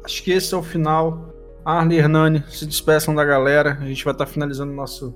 acho 0.02 0.24
que 0.24 0.32
esse 0.32 0.54
é 0.54 0.56
o 0.56 0.62
final. 0.62 1.28
Arne 1.62 1.96
e 1.96 1.98
Hernani, 1.98 2.42
se 2.48 2.64
despeçam 2.64 3.14
da 3.14 3.22
galera. 3.22 3.76
A 3.82 3.86
gente 3.86 4.02
vai 4.02 4.14
estar 4.14 4.24
tá 4.24 4.30
finalizando 4.32 4.72
o 4.72 4.76
nosso 4.76 5.14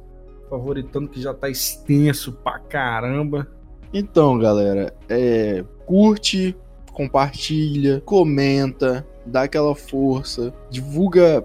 favoritando, 0.51 1.09
que 1.09 1.23
já 1.23 1.33
tá 1.33 1.49
extenso 1.49 2.33
pra 2.33 2.59
caramba. 2.59 3.49
Então, 3.93 4.39
galera, 4.39 4.95
é, 5.09 5.65
curte, 5.85 6.57
compartilha, 6.93 8.01
comenta, 8.05 9.07
dá 9.27 9.43
aquela 9.43 9.75
força, 9.75 10.53
divulga. 10.71 11.45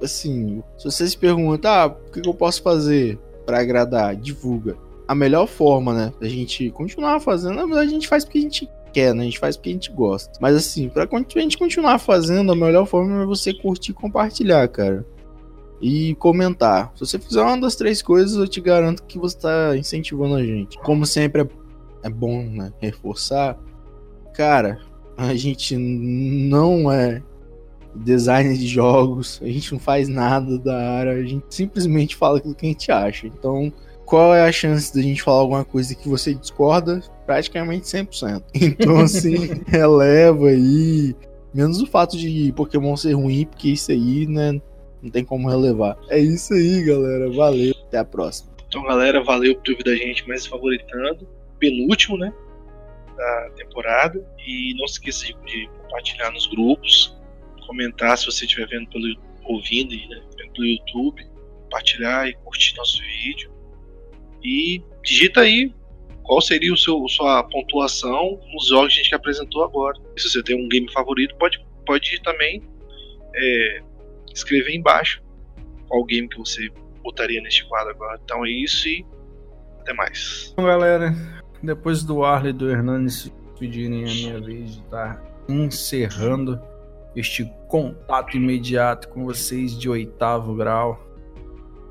Assim, 0.00 0.62
se 0.76 0.84
você 0.84 1.08
se 1.08 1.18
pergunta, 1.18 1.68
ah, 1.68 1.86
o 1.86 2.10
que 2.12 2.28
eu 2.28 2.34
posso 2.34 2.62
fazer 2.62 3.18
para 3.44 3.58
agradar? 3.60 4.14
Divulga. 4.14 4.76
A 5.08 5.14
melhor 5.14 5.46
forma, 5.46 5.92
né, 5.92 6.12
da 6.20 6.28
gente 6.28 6.70
continuar 6.70 7.18
fazendo, 7.18 7.54
na 7.54 7.64
verdade 7.64 7.88
a 7.88 7.92
gente 7.94 8.06
faz 8.06 8.24
porque 8.24 8.38
a 8.38 8.42
gente 8.42 8.68
quer, 8.92 9.14
né? 9.14 9.22
A 9.22 9.24
gente 9.24 9.38
faz 9.38 9.56
porque 9.56 9.70
a 9.70 9.72
gente 9.72 9.90
gosta. 9.90 10.38
Mas 10.40 10.54
assim, 10.54 10.88
pra 10.88 11.04
a 11.04 11.40
gente 11.40 11.58
continuar 11.58 11.98
fazendo, 11.98 12.52
a 12.52 12.56
melhor 12.56 12.86
forma 12.86 13.22
é 13.22 13.26
você 13.26 13.52
curtir 13.52 13.92
e 13.92 13.94
compartilhar, 13.94 14.68
cara. 14.68 15.04
E 15.80 16.14
comentar. 16.16 16.92
Se 16.94 17.00
você 17.06 17.18
fizer 17.18 17.42
uma 17.42 17.60
das 17.60 17.76
três 17.76 18.02
coisas, 18.02 18.36
eu 18.36 18.48
te 18.48 18.60
garanto 18.60 19.04
que 19.04 19.18
você 19.18 19.38
tá 19.38 19.76
incentivando 19.76 20.34
a 20.34 20.44
gente. 20.44 20.78
Como 20.78 21.06
sempre, 21.06 21.42
é 21.42 21.48
é 22.02 22.08
bom 22.08 22.42
né, 22.42 22.72
reforçar. 22.80 23.58
Cara, 24.34 24.80
a 25.16 25.34
gente 25.34 25.76
não 25.76 26.90
é 26.90 27.22
designer 27.94 28.56
de 28.56 28.66
jogos, 28.66 29.40
a 29.42 29.46
gente 29.46 29.72
não 29.72 29.80
faz 29.80 30.08
nada 30.08 30.58
da 30.58 30.76
área, 30.76 31.12
a 31.12 31.24
gente 31.24 31.44
simplesmente 31.50 32.14
fala 32.14 32.38
aquilo 32.38 32.54
que 32.54 32.66
a 32.66 32.68
gente 32.68 32.92
acha. 32.92 33.26
Então, 33.26 33.72
qual 34.04 34.34
é 34.34 34.46
a 34.46 34.52
chance 34.52 34.94
da 34.94 35.02
gente 35.02 35.22
falar 35.22 35.40
alguma 35.40 35.64
coisa 35.64 35.94
que 35.94 36.08
você 36.08 36.34
discorda? 36.34 37.02
Praticamente 37.26 37.86
100%. 37.86 38.42
Então, 38.54 38.98
assim, 38.98 39.62
releva 39.66 40.48
aí. 40.48 41.14
Menos 41.52 41.80
o 41.80 41.86
fato 41.86 42.16
de 42.16 42.52
Pokémon 42.52 42.96
ser 42.96 43.14
ruim, 43.14 43.46
porque 43.46 43.70
isso 43.70 43.90
aí, 43.90 44.26
né, 44.26 44.60
não 45.02 45.10
tem 45.10 45.24
como 45.24 45.48
relevar. 45.48 45.98
É 46.08 46.18
isso 46.18 46.54
aí, 46.54 46.84
galera. 46.84 47.30
Valeu. 47.32 47.74
Até 47.86 47.98
a 47.98 48.04
próxima. 48.04 48.50
Então, 48.68 48.82
galera, 48.84 49.24
valeu 49.24 49.54
por 49.56 49.62
ter 49.62 49.72
ouvido 49.72 49.90
a 49.90 49.96
gente 49.96 50.28
mais 50.28 50.46
favoritando 50.46 51.26
penúltimo, 51.58 52.16
né? 52.16 52.32
Da 53.16 53.50
temporada. 53.56 54.24
E 54.46 54.74
não 54.78 54.86
se 54.86 54.94
esqueça 54.94 55.26
de, 55.44 55.68
compartilhar 55.82 56.30
nos 56.30 56.46
grupos, 56.46 57.16
comentar 57.66 58.16
se 58.16 58.26
você 58.26 58.44
estiver 58.44 58.68
vendo 58.68 58.88
pelo 58.90 59.28
ouvindo 59.44 59.94
né, 59.94 60.22
pelo 60.54 60.66
YouTube, 60.66 61.26
compartilhar 61.62 62.28
e 62.28 62.34
curtir 62.44 62.76
nosso 62.76 63.00
vídeo. 63.02 63.50
E 64.42 64.82
digita 65.02 65.40
aí 65.40 65.72
qual 66.22 66.40
seria 66.40 66.72
o 66.72 66.76
seu 66.76 67.08
sua 67.08 67.42
pontuação 67.44 68.38
nos 68.52 68.68
jogos 68.68 68.94
que 68.94 69.00
a 69.00 69.02
gente 69.02 69.14
apresentou 69.14 69.64
agora. 69.64 69.98
Se 70.16 70.28
você 70.28 70.42
tem 70.42 70.54
um 70.54 70.68
game 70.68 70.90
favorito, 70.92 71.34
pode, 71.36 71.58
pode 71.86 72.22
também 72.22 72.62
é, 73.34 73.82
escrever 74.32 74.74
embaixo 74.74 75.22
qual 75.88 76.04
game 76.04 76.28
que 76.28 76.38
você 76.38 76.68
botaria 77.02 77.40
neste 77.40 77.66
quadro 77.66 77.90
agora. 77.90 78.20
Então 78.22 78.44
é 78.44 78.50
isso 78.50 78.86
e 78.86 79.04
até 79.80 79.94
mais. 79.94 80.52
Bom, 80.56 80.64
galera, 80.64 81.14
depois 81.62 82.02
do 82.02 82.24
Arley 82.24 82.50
e 82.50 82.52
do 82.52 82.70
Hernandes 82.70 83.32
pedirem 83.58 84.04
a 84.04 84.06
minha 84.06 84.40
vez 84.40 84.74
de 84.74 84.80
estar 84.80 85.22
encerrando 85.48 86.60
este 87.16 87.50
contato 87.66 88.36
imediato 88.36 89.08
com 89.08 89.24
vocês 89.24 89.76
de 89.76 89.88
oitavo 89.88 90.54
grau, 90.54 91.04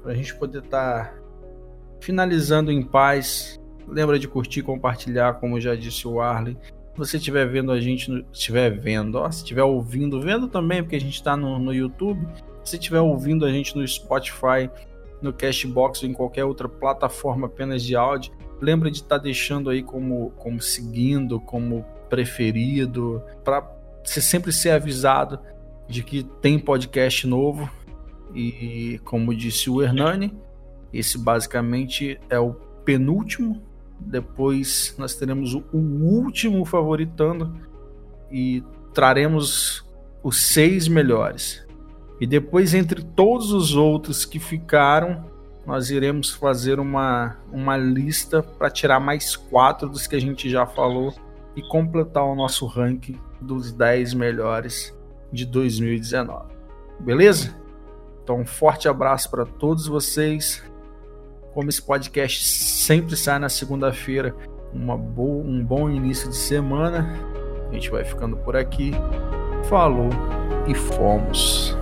para 0.02 0.12
a 0.12 0.16
gente 0.16 0.34
poder 0.36 0.64
estar 0.64 1.18
finalizando 2.00 2.72
em 2.72 2.82
paz. 2.82 3.60
Lembra 3.88 4.18
de 4.20 4.28
curtir, 4.28 4.62
compartilhar, 4.62 5.36
como 5.36 5.60
já 5.60 5.76
disse 5.76 6.08
o 6.08 6.22
Arley. 6.22 6.58
Se 6.94 6.98
você 6.98 7.18
estiver 7.18 7.46
vendo 7.46 7.72
a 7.72 7.80
gente, 7.80 8.26
estiver 8.32 8.70
vendo, 8.70 9.16
ó, 9.16 9.30
se 9.30 9.40
estiver 9.40 9.64
ouvindo, 9.64 10.22
vendo 10.22 10.48
também, 10.48 10.82
porque 10.82 10.96
a 10.96 11.02
gente 11.02 11.16
está 11.16 11.36
no, 11.36 11.60
no 11.60 11.74
YouTube. 11.74 12.26
Se 12.64 12.76
estiver 12.76 13.00
ouvindo 13.00 13.46
a 13.46 13.52
gente 13.52 13.76
no 13.76 13.88
Spotify, 13.88 14.70
no 15.22 15.34
Cashbox 15.34 16.04
ou 16.04 16.10
em 16.10 16.14
qualquer 16.14 16.46
outra 16.46 16.68
plataforma 16.68 17.48
apenas 17.48 17.84
de 17.84 17.96
áudio, 17.96 18.32
lembra 18.62 18.90
de 18.90 18.98
estar 18.98 19.18
tá 19.18 19.24
deixando 19.24 19.70
aí 19.70 19.84
como, 19.84 20.32
como 20.32 20.62
seguindo, 20.62 21.40
como 21.40 21.86
preferido, 22.10 23.22
para 23.44 23.70
você 24.04 24.22
sempre 24.22 24.52
ser 24.52 24.72
avisado 24.72 25.40
de 25.88 26.04
que 26.04 26.24
tem 26.42 26.60
podcast 26.60 27.26
novo. 27.28 27.70
E 28.36 29.00
como 29.06 29.34
disse 29.34 29.70
o 29.70 29.82
Hernani, 29.82 30.38
esse 30.94 31.18
basicamente 31.18 32.20
é 32.30 32.40
o 32.40 32.54
penúltimo. 32.84 33.62
Depois 34.00 34.94
nós 34.98 35.16
teremos 35.16 35.54
o 35.54 35.64
último 35.74 36.64
favoritando 36.66 37.56
e 38.32 38.64
traremos 38.94 39.86
os 40.22 40.38
seis 40.38 40.88
melhores. 40.88 41.66
E 42.20 42.26
depois, 42.26 42.74
entre 42.74 43.04
todos 43.04 43.52
os 43.52 43.76
outros 43.76 44.26
que 44.26 44.40
ficaram, 44.40 45.26
nós 45.68 45.92
iremos 45.92 46.30
fazer 46.30 46.80
uma, 46.80 47.36
uma 47.52 47.76
lista 47.76 48.42
para 48.42 48.70
tirar 48.70 49.02
mais 49.02 49.36
quatro 49.36 49.90
dos 49.90 50.08
que 50.08 50.16
a 50.16 50.22
gente 50.22 50.50
já 50.50 50.66
falou 50.66 51.14
e 51.58 51.62
completar 51.62 52.24
o 52.24 52.34
nosso 52.34 52.66
ranking 52.66 53.20
dos 53.42 53.74
10 53.74 54.14
melhores 54.14 54.98
de 55.30 55.46
2019. 55.46 56.54
Beleza? 57.02 57.54
Então, 58.24 58.40
um 58.40 58.46
forte 58.46 58.88
abraço 58.88 59.30
para 59.30 59.46
todos 59.46 59.88
vocês. 59.88 60.64
Como 61.54 61.68
esse 61.68 61.82
podcast 61.82 62.46
sempre 62.46 63.18
sai 63.18 63.38
na 63.38 63.50
segunda-feira, 63.50 64.34
um 64.74 65.66
bom 65.66 65.90
início 65.90 66.30
de 66.30 66.38
semana. 66.38 67.06
A 67.70 67.74
gente 67.74 67.92
vai 67.92 68.06
ficando 68.06 68.38
por 68.38 68.56
aqui. 68.56 68.94
Falou 69.66 70.10
e 70.66 70.74
fomos. 70.74 71.77